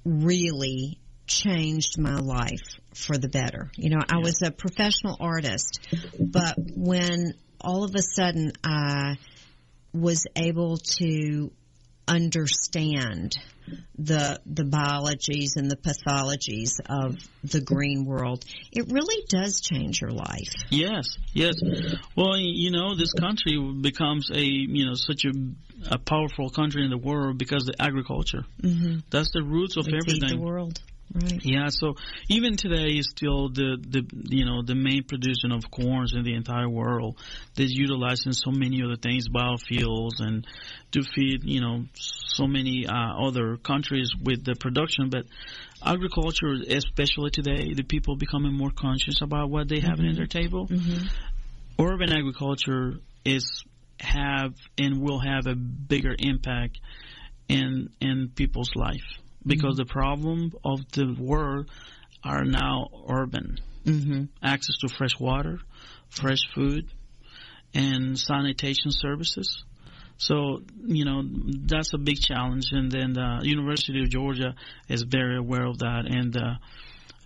really 0.04 0.98
changed 1.26 1.98
my 1.98 2.16
life 2.16 2.66
for 2.94 3.18
the 3.18 3.28
better. 3.28 3.70
You 3.76 3.90
know, 3.90 4.00
I 4.08 4.18
was 4.18 4.40
a 4.42 4.50
professional 4.50 5.16
artist, 5.20 5.80
but 6.18 6.56
when 6.74 7.34
all 7.60 7.84
of 7.84 7.94
a 7.94 8.02
sudden 8.02 8.52
I 8.64 9.16
was 9.92 10.26
able 10.36 10.78
to 10.78 11.52
understand 12.08 13.36
the 13.98 14.40
the 14.46 14.64
biologies 14.64 15.56
and 15.56 15.70
the 15.70 15.76
pathologies 15.76 16.80
of 16.88 17.16
the 17.44 17.60
green 17.60 18.04
world, 18.06 18.44
it 18.72 18.90
really 18.90 19.24
does 19.28 19.60
change 19.60 20.00
your 20.00 20.10
life. 20.10 20.54
Yes, 20.70 21.16
yes. 21.32 21.54
Well, 22.16 22.36
you 22.38 22.70
know, 22.70 22.94
this 22.94 23.12
country 23.12 23.58
becomes 23.80 24.30
a 24.30 24.42
you 24.42 24.86
know 24.86 24.94
such 24.94 25.24
a 25.24 25.32
a 25.90 25.98
powerful 25.98 26.50
country 26.50 26.84
in 26.84 26.90
the 26.90 26.98
world 26.98 27.38
because 27.38 27.68
of 27.68 27.74
agriculture. 27.78 28.44
Mm-hmm. 28.62 29.00
That's 29.10 29.30
the 29.32 29.42
roots 29.42 29.76
of 29.76 29.86
We 29.86 29.98
everything. 29.98 30.38
the 30.40 30.44
world. 30.44 30.80
Right. 31.14 31.40
Yeah, 31.42 31.68
so 31.70 31.94
even 32.28 32.56
today 32.56 32.98
is 32.98 33.08
still 33.08 33.48
the 33.48 33.78
the 33.80 34.04
you 34.28 34.44
know 34.44 34.62
the 34.62 34.74
main 34.74 35.04
producer 35.04 35.48
of 35.52 35.70
corns 35.70 36.12
in 36.14 36.22
the 36.22 36.34
entire 36.34 36.68
world. 36.68 37.18
They're 37.54 37.66
utilizing 37.66 38.32
so 38.32 38.50
many 38.50 38.82
other 38.82 38.96
things, 38.96 39.28
biofuels, 39.28 40.20
and 40.20 40.46
to 40.92 41.02
feed 41.02 41.44
you 41.44 41.62
know 41.62 41.84
so 41.94 42.46
many 42.46 42.86
uh, 42.86 43.26
other 43.26 43.56
countries 43.56 44.10
with 44.22 44.44
the 44.44 44.54
production. 44.54 45.08
But 45.08 45.24
agriculture, 45.82 46.52
especially 46.68 47.30
today, 47.30 47.72
the 47.72 47.84
people 47.84 48.16
becoming 48.16 48.52
more 48.52 48.70
conscious 48.70 49.22
about 49.22 49.48
what 49.48 49.68
they 49.68 49.80
have 49.80 50.00
in 50.00 50.14
their 50.14 50.26
table. 50.26 50.68
Mm-hmm. 50.68 51.06
Urban 51.80 52.12
agriculture 52.12 52.98
is 53.24 53.64
have 53.98 54.52
and 54.76 55.00
will 55.00 55.20
have 55.20 55.46
a 55.46 55.54
bigger 55.54 56.14
impact 56.18 56.80
in 57.48 57.88
in 57.98 58.30
people's 58.34 58.70
life 58.76 59.18
because 59.46 59.76
the 59.76 59.84
problem 59.84 60.52
of 60.64 60.80
the 60.92 61.16
world 61.18 61.70
are 62.24 62.44
now 62.44 62.88
urban. 63.08 63.58
Mm-hmm. 63.86 64.24
access 64.42 64.76
to 64.78 64.88
fresh 64.88 65.18
water 65.18 65.60
fresh 66.10 66.40
food 66.54 66.86
and 67.74 68.18
sanitation 68.18 68.90
services. 68.90 69.64
So 70.16 70.62
you 70.84 71.04
know 71.04 71.22
that's 71.66 71.94
a 71.94 71.98
big 71.98 72.20
challenge. 72.20 72.66
And 72.72 72.90
then 72.90 73.12
the 73.12 73.40
university 73.44 74.02
of 74.02 74.10
georgia 74.10 74.54
is 74.88 75.02
very 75.02 75.38
aware 75.38 75.66
of 75.66 75.78
that 75.78 76.04
and 76.06 76.36
uh, 76.36 76.54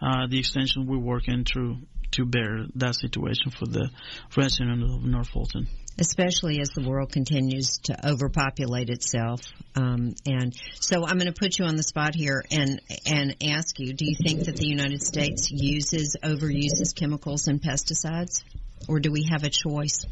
uh, 0.01 0.27
the 0.29 0.39
extension 0.39 0.87
we're 0.87 0.99
working 0.99 1.45
through 1.45 1.79
to 2.13 2.27
bear 2.27 2.67
that 2.75 2.95
situation 2.95 3.51
for 3.51 3.67
the 3.67 3.89
residents 4.37 4.93
of 4.93 5.05
north 5.05 5.29
fulton 5.29 5.67
especially 5.99 6.61
as 6.61 6.71
the 6.71 6.83
world 6.89 7.13
continues 7.13 7.79
to 7.85 8.09
overpopulate 8.09 8.91
itself. 8.91 9.43
Um, 9.75 10.15
and 10.27 10.55
so 10.81 11.07
I'm 11.07 11.19
going 11.19 11.33
to 11.33 11.39
put 11.39 11.59
you 11.59 11.65
on 11.65 11.77
the 11.77 11.83
spot 11.83 12.15
here 12.15 12.45
and 12.51 12.81
and 13.07 13.37
ask 13.43 13.79
you: 13.79 13.93
Do 13.95 14.05
you 14.05 14.17
think 14.23 14.45
that 14.45 14.57
the 14.57 14.67
United 14.67 15.03
States 15.03 15.51
uses 15.51 16.17
overuses 16.23 16.95
chemicals 16.95 17.49
and 17.49 17.61
pesticides, 17.61 18.43
or 18.89 19.01
do 19.01 19.11
we 19.13 19.29
have 19.31 19.45
a 19.45 19.51
choice? 19.51 20.05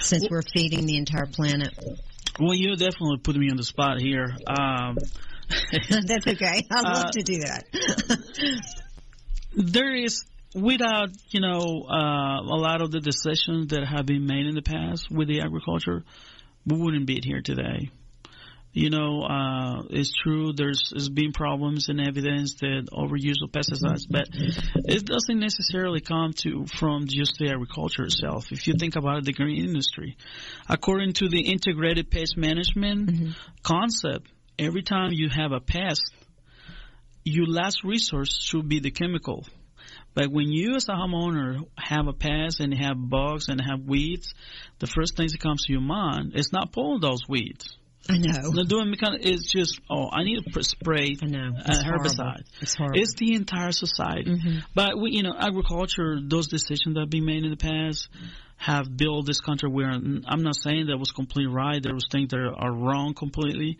Since 0.00 0.28
we're 0.30 0.42
feeding 0.42 0.86
the 0.86 0.96
entire 0.96 1.26
planet, 1.26 1.74
Well, 2.38 2.54
you're 2.54 2.76
definitely 2.76 3.18
putting 3.18 3.40
me 3.42 3.50
on 3.50 3.56
the 3.56 3.64
spot 3.64 4.00
here. 4.00 4.36
Um, 4.46 4.96
that's 5.90 6.26
okay. 6.26 6.66
I 6.70 6.80
love 6.80 7.06
Uh, 7.06 7.10
to 7.10 7.22
do 7.22 7.38
that. 7.40 7.64
there 9.56 9.94
is, 9.94 10.24
without 10.54 11.10
you 11.30 11.40
know, 11.40 11.84
uh, 11.88 12.40
a 12.40 12.58
lot 12.58 12.80
of 12.80 12.90
the 12.90 13.00
decisions 13.00 13.68
that 13.68 13.84
have 13.86 14.06
been 14.06 14.26
made 14.26 14.46
in 14.46 14.54
the 14.54 14.62
past 14.62 15.10
with 15.10 15.28
the 15.28 15.40
agriculture, 15.40 16.04
we 16.66 16.78
wouldn't 16.78 17.06
be 17.06 17.20
here 17.22 17.40
today. 17.42 17.90
You 18.72 18.90
know, 18.90 19.22
uh, 19.22 19.82
it's 19.90 20.12
true. 20.12 20.52
There's, 20.52 20.90
there's 20.90 21.08
been 21.08 21.32
problems 21.32 21.88
and 21.88 22.00
evidence 22.00 22.54
that 22.60 22.88
overuse 22.92 23.42
of 23.42 23.50
pesticides, 23.50 24.02
but 24.08 24.28
it 24.30 25.06
doesn't 25.06 25.40
necessarily 25.40 26.00
come 26.00 26.32
to 26.42 26.66
from 26.66 27.06
just 27.08 27.38
the 27.38 27.48
agriculture 27.48 28.04
itself. 28.04 28.52
If 28.52 28.66
you 28.68 28.74
think 28.78 28.94
about 28.94 29.24
the 29.24 29.32
green 29.32 29.64
industry, 29.64 30.16
according 30.68 31.14
to 31.14 31.28
the 31.28 31.40
integrated 31.40 32.10
pest 32.10 32.36
management 32.36 33.34
concept, 33.62 34.28
every 34.58 34.82
time 34.82 35.10
you 35.12 35.30
have 35.30 35.52
a 35.52 35.60
pest, 35.60 36.12
your 37.24 37.46
last 37.46 37.82
resource 37.84 38.38
should 38.40 38.68
be 38.68 38.80
the 38.80 38.90
chemical. 38.90 39.46
But 40.14 40.30
when 40.32 40.50
you 40.50 40.74
as 40.74 40.88
a 40.88 40.92
homeowner 40.92 41.60
have 41.76 42.08
a 42.08 42.12
pest 42.12 42.60
and 42.60 42.74
have 42.76 42.96
bugs 42.98 43.48
and 43.48 43.60
have 43.60 43.80
weeds, 43.86 44.34
the 44.80 44.86
first 44.86 45.16
thing 45.16 45.28
that 45.30 45.40
comes 45.40 45.64
to 45.66 45.72
your 45.72 45.80
mind 45.82 46.32
is 46.34 46.52
not 46.52 46.72
pulling 46.72 47.00
those 47.00 47.20
weeds. 47.28 47.76
I 48.10 48.16
know. 48.16 48.50
They're 48.54 48.64
doing 48.64 48.94
kind 48.94 49.16
of, 49.16 49.20
it's 49.22 49.50
just, 49.52 49.80
oh, 49.90 50.08
I 50.10 50.24
need 50.24 50.42
to 50.42 50.50
pr- 50.50 50.62
spray 50.62 51.14
I 51.22 51.26
know. 51.26 51.52
a 51.56 51.60
It's 51.68 51.82
horrible. 51.82 52.04
herbicide. 52.06 52.42
It's 52.60 52.74
horrible. 52.74 53.00
It's 53.00 53.14
the 53.14 53.34
entire 53.34 53.70
society. 53.70 54.30
Mhm. 54.30 54.64
But 54.74 54.98
we, 54.98 55.10
you 55.12 55.22
know, 55.22 55.34
agriculture, 55.38 56.18
those 56.22 56.46
decisions 56.48 56.94
that 56.94 57.00
have 57.00 57.10
been 57.10 57.26
made 57.26 57.44
in 57.44 57.50
the 57.50 57.56
past 57.56 58.08
have 58.58 58.96
built 58.96 59.24
this 59.24 59.40
country 59.40 59.70
where 59.70 59.88
I'm 59.88 60.42
not 60.42 60.56
saying 60.56 60.86
that 60.88 60.98
was 60.98 61.12
completely 61.12 61.52
right. 61.52 61.80
There 61.80 61.94
was 61.94 62.08
things 62.10 62.30
that 62.30 62.38
are 62.38 62.72
wrong 62.72 63.14
completely, 63.14 63.78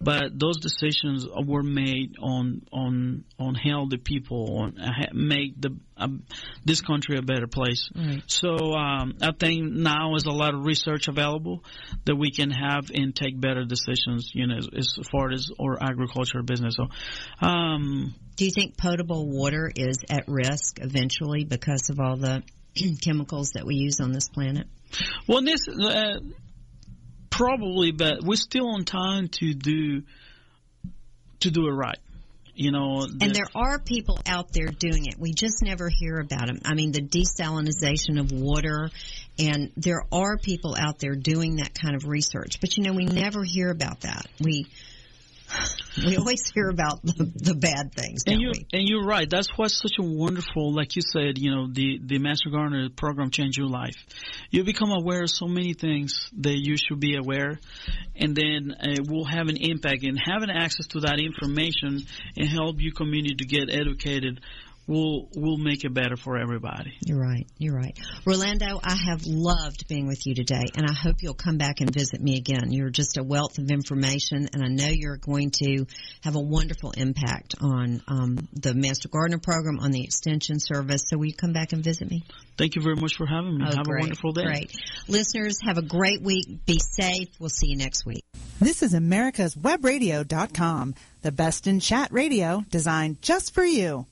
but 0.00 0.38
those 0.38 0.58
decisions 0.58 1.26
were 1.46 1.62
made 1.62 2.16
on 2.20 2.60
on 2.70 3.24
on 3.38 3.54
help 3.54 3.88
the 3.88 3.96
people, 3.96 4.58
on 4.60 4.78
uh, 4.78 5.06
make 5.14 5.58
the 5.58 5.78
uh, 5.96 6.08
this 6.62 6.82
country 6.82 7.16
a 7.16 7.22
better 7.22 7.46
place. 7.46 7.88
Right. 7.96 8.22
So 8.26 8.74
um, 8.74 9.16
I 9.22 9.32
think 9.32 9.72
now 9.72 10.14
is 10.14 10.26
a 10.26 10.30
lot 10.30 10.54
of 10.54 10.66
research 10.66 11.08
available 11.08 11.64
that 12.04 12.14
we 12.14 12.30
can 12.30 12.50
have 12.50 12.90
and 12.94 13.16
take 13.16 13.40
better 13.40 13.64
decisions. 13.64 14.30
You 14.34 14.46
know, 14.46 14.58
as, 14.58 14.68
as 14.76 14.98
far 15.10 15.32
as 15.32 15.50
our 15.58 15.82
agriculture 15.82 16.42
business. 16.42 16.76
So. 16.76 16.88
Um, 17.46 18.14
Do 18.36 18.44
you 18.44 18.52
think 18.52 18.76
potable 18.76 19.26
water 19.26 19.72
is 19.74 20.04
at 20.10 20.28
risk 20.28 20.78
eventually 20.80 21.44
because 21.44 21.90
of 21.90 21.98
all 21.98 22.16
the 22.16 22.42
chemicals 23.02 23.50
that 23.54 23.64
we 23.64 23.76
use 23.76 24.00
on 24.00 24.12
this 24.12 24.28
planet? 24.28 24.66
Well, 25.26 25.42
this 25.42 25.68
uh, 25.68 26.20
probably, 27.30 27.92
but 27.92 28.22
we're 28.22 28.36
still 28.36 28.68
on 28.68 28.84
time 28.84 29.28
to 29.28 29.54
do 29.54 30.02
to 31.40 31.50
do 31.50 31.68
it 31.68 31.72
right. 31.72 31.98
You 32.54 32.72
know, 32.72 33.06
And 33.20 33.32
there 33.32 33.46
are 33.54 33.78
people 33.78 34.18
out 34.26 34.52
there 34.52 34.66
doing 34.66 35.06
it. 35.06 35.14
We 35.16 35.32
just 35.32 35.62
never 35.62 35.88
hear 35.88 36.18
about 36.18 36.48
them. 36.48 36.58
I 36.64 36.74
mean, 36.74 36.90
the 36.90 37.00
desalinization 37.00 38.18
of 38.18 38.32
water, 38.32 38.90
and 39.38 39.70
there 39.76 40.02
are 40.10 40.36
people 40.36 40.74
out 40.76 40.98
there 40.98 41.14
doing 41.14 41.56
that 41.56 41.72
kind 41.72 41.94
of 41.94 42.08
research. 42.08 42.60
But 42.60 42.76
you 42.76 42.82
know, 42.82 42.94
we 42.94 43.04
never 43.04 43.44
hear 43.44 43.70
about 43.70 44.00
that. 44.00 44.26
We 44.40 44.66
we 46.06 46.16
always 46.16 46.50
hear 46.54 46.68
about 46.68 47.02
the, 47.02 47.30
the 47.34 47.54
bad 47.54 47.92
things, 47.94 48.22
and 48.26 48.40
you 48.40 48.52
we? 48.52 48.66
and 48.72 48.88
you're 48.88 49.04
right. 49.04 49.28
That's 49.28 49.48
what's 49.56 49.76
such 49.78 49.98
a 49.98 50.02
wonderful, 50.02 50.72
like 50.72 50.96
you 50.96 51.02
said, 51.02 51.38
you 51.38 51.50
know, 51.50 51.66
the 51.70 52.00
the 52.04 52.18
Master 52.18 52.50
Gardener 52.50 52.88
program 52.90 53.30
changed 53.30 53.58
your 53.58 53.68
life. 53.68 53.96
You 54.50 54.64
become 54.64 54.90
aware 54.90 55.22
of 55.22 55.30
so 55.30 55.46
many 55.46 55.74
things 55.74 56.30
that 56.38 56.56
you 56.56 56.76
should 56.76 57.00
be 57.00 57.16
aware, 57.16 57.58
and 58.16 58.34
then 58.34 58.74
it 58.80 59.08
will 59.08 59.24
have 59.24 59.48
an 59.48 59.56
impact. 59.56 60.04
And 60.04 60.18
having 60.18 60.50
access 60.50 60.86
to 60.88 61.00
that 61.00 61.20
information 61.20 62.06
and 62.36 62.48
help 62.48 62.76
your 62.78 62.92
community 62.92 63.36
to 63.36 63.44
get 63.44 63.70
educated 63.70 64.40
will 64.88 65.28
will 65.36 65.58
make 65.58 65.84
it 65.84 65.92
better 65.92 66.16
for 66.16 66.38
everybody. 66.38 66.94
You're 67.04 67.20
right. 67.20 67.46
You're 67.58 67.76
right. 67.76 67.96
Rolando, 68.24 68.80
I 68.82 68.96
have 69.10 69.26
loved 69.26 69.86
being 69.86 70.08
with 70.08 70.26
you 70.26 70.34
today, 70.34 70.64
and 70.74 70.86
I 70.86 70.94
hope 70.94 71.22
you'll 71.22 71.34
come 71.34 71.58
back 71.58 71.80
and 71.80 71.90
visit 71.92 72.20
me 72.20 72.36
again. 72.36 72.72
You're 72.72 72.90
just 72.90 73.18
a 73.18 73.22
wealth 73.22 73.58
of 73.58 73.70
information, 73.70 74.48
and 74.52 74.64
I 74.64 74.68
know 74.68 74.88
you're 74.88 75.18
going 75.18 75.50
to 75.62 75.86
have 76.22 76.34
a 76.34 76.40
wonderful 76.40 76.92
impact 76.92 77.54
on 77.60 78.02
um, 78.08 78.48
the 78.54 78.74
Master 78.74 79.08
Gardener 79.08 79.38
program, 79.38 79.78
on 79.78 79.90
the 79.90 80.02
Extension 80.02 80.58
Service. 80.58 81.02
So 81.06 81.18
will 81.18 81.26
you 81.26 81.34
come 81.34 81.52
back 81.52 81.72
and 81.72 81.84
visit 81.84 82.10
me? 82.10 82.24
Thank 82.56 82.74
you 82.74 82.82
very 82.82 82.96
much 82.96 83.14
for 83.16 83.26
having 83.26 83.58
me. 83.58 83.64
Oh, 83.68 83.76
have 83.76 83.84
great, 83.84 84.00
a 84.00 84.06
wonderful 84.06 84.32
day. 84.32 84.44
Great. 84.44 84.72
Listeners, 85.06 85.58
have 85.62 85.78
a 85.78 85.82
great 85.82 86.22
week. 86.22 86.64
Be 86.64 86.80
safe. 86.80 87.28
We'll 87.38 87.50
see 87.50 87.68
you 87.68 87.76
next 87.76 88.06
week. 88.06 88.24
This 88.58 88.82
is 88.82 88.94
America's 88.94 89.54
Webradio.com, 89.54 90.94
the 91.22 91.30
best 91.30 91.66
in 91.66 91.78
chat 91.78 92.10
radio 92.10 92.64
designed 92.70 93.22
just 93.22 93.54
for 93.54 93.64
you. 93.64 94.06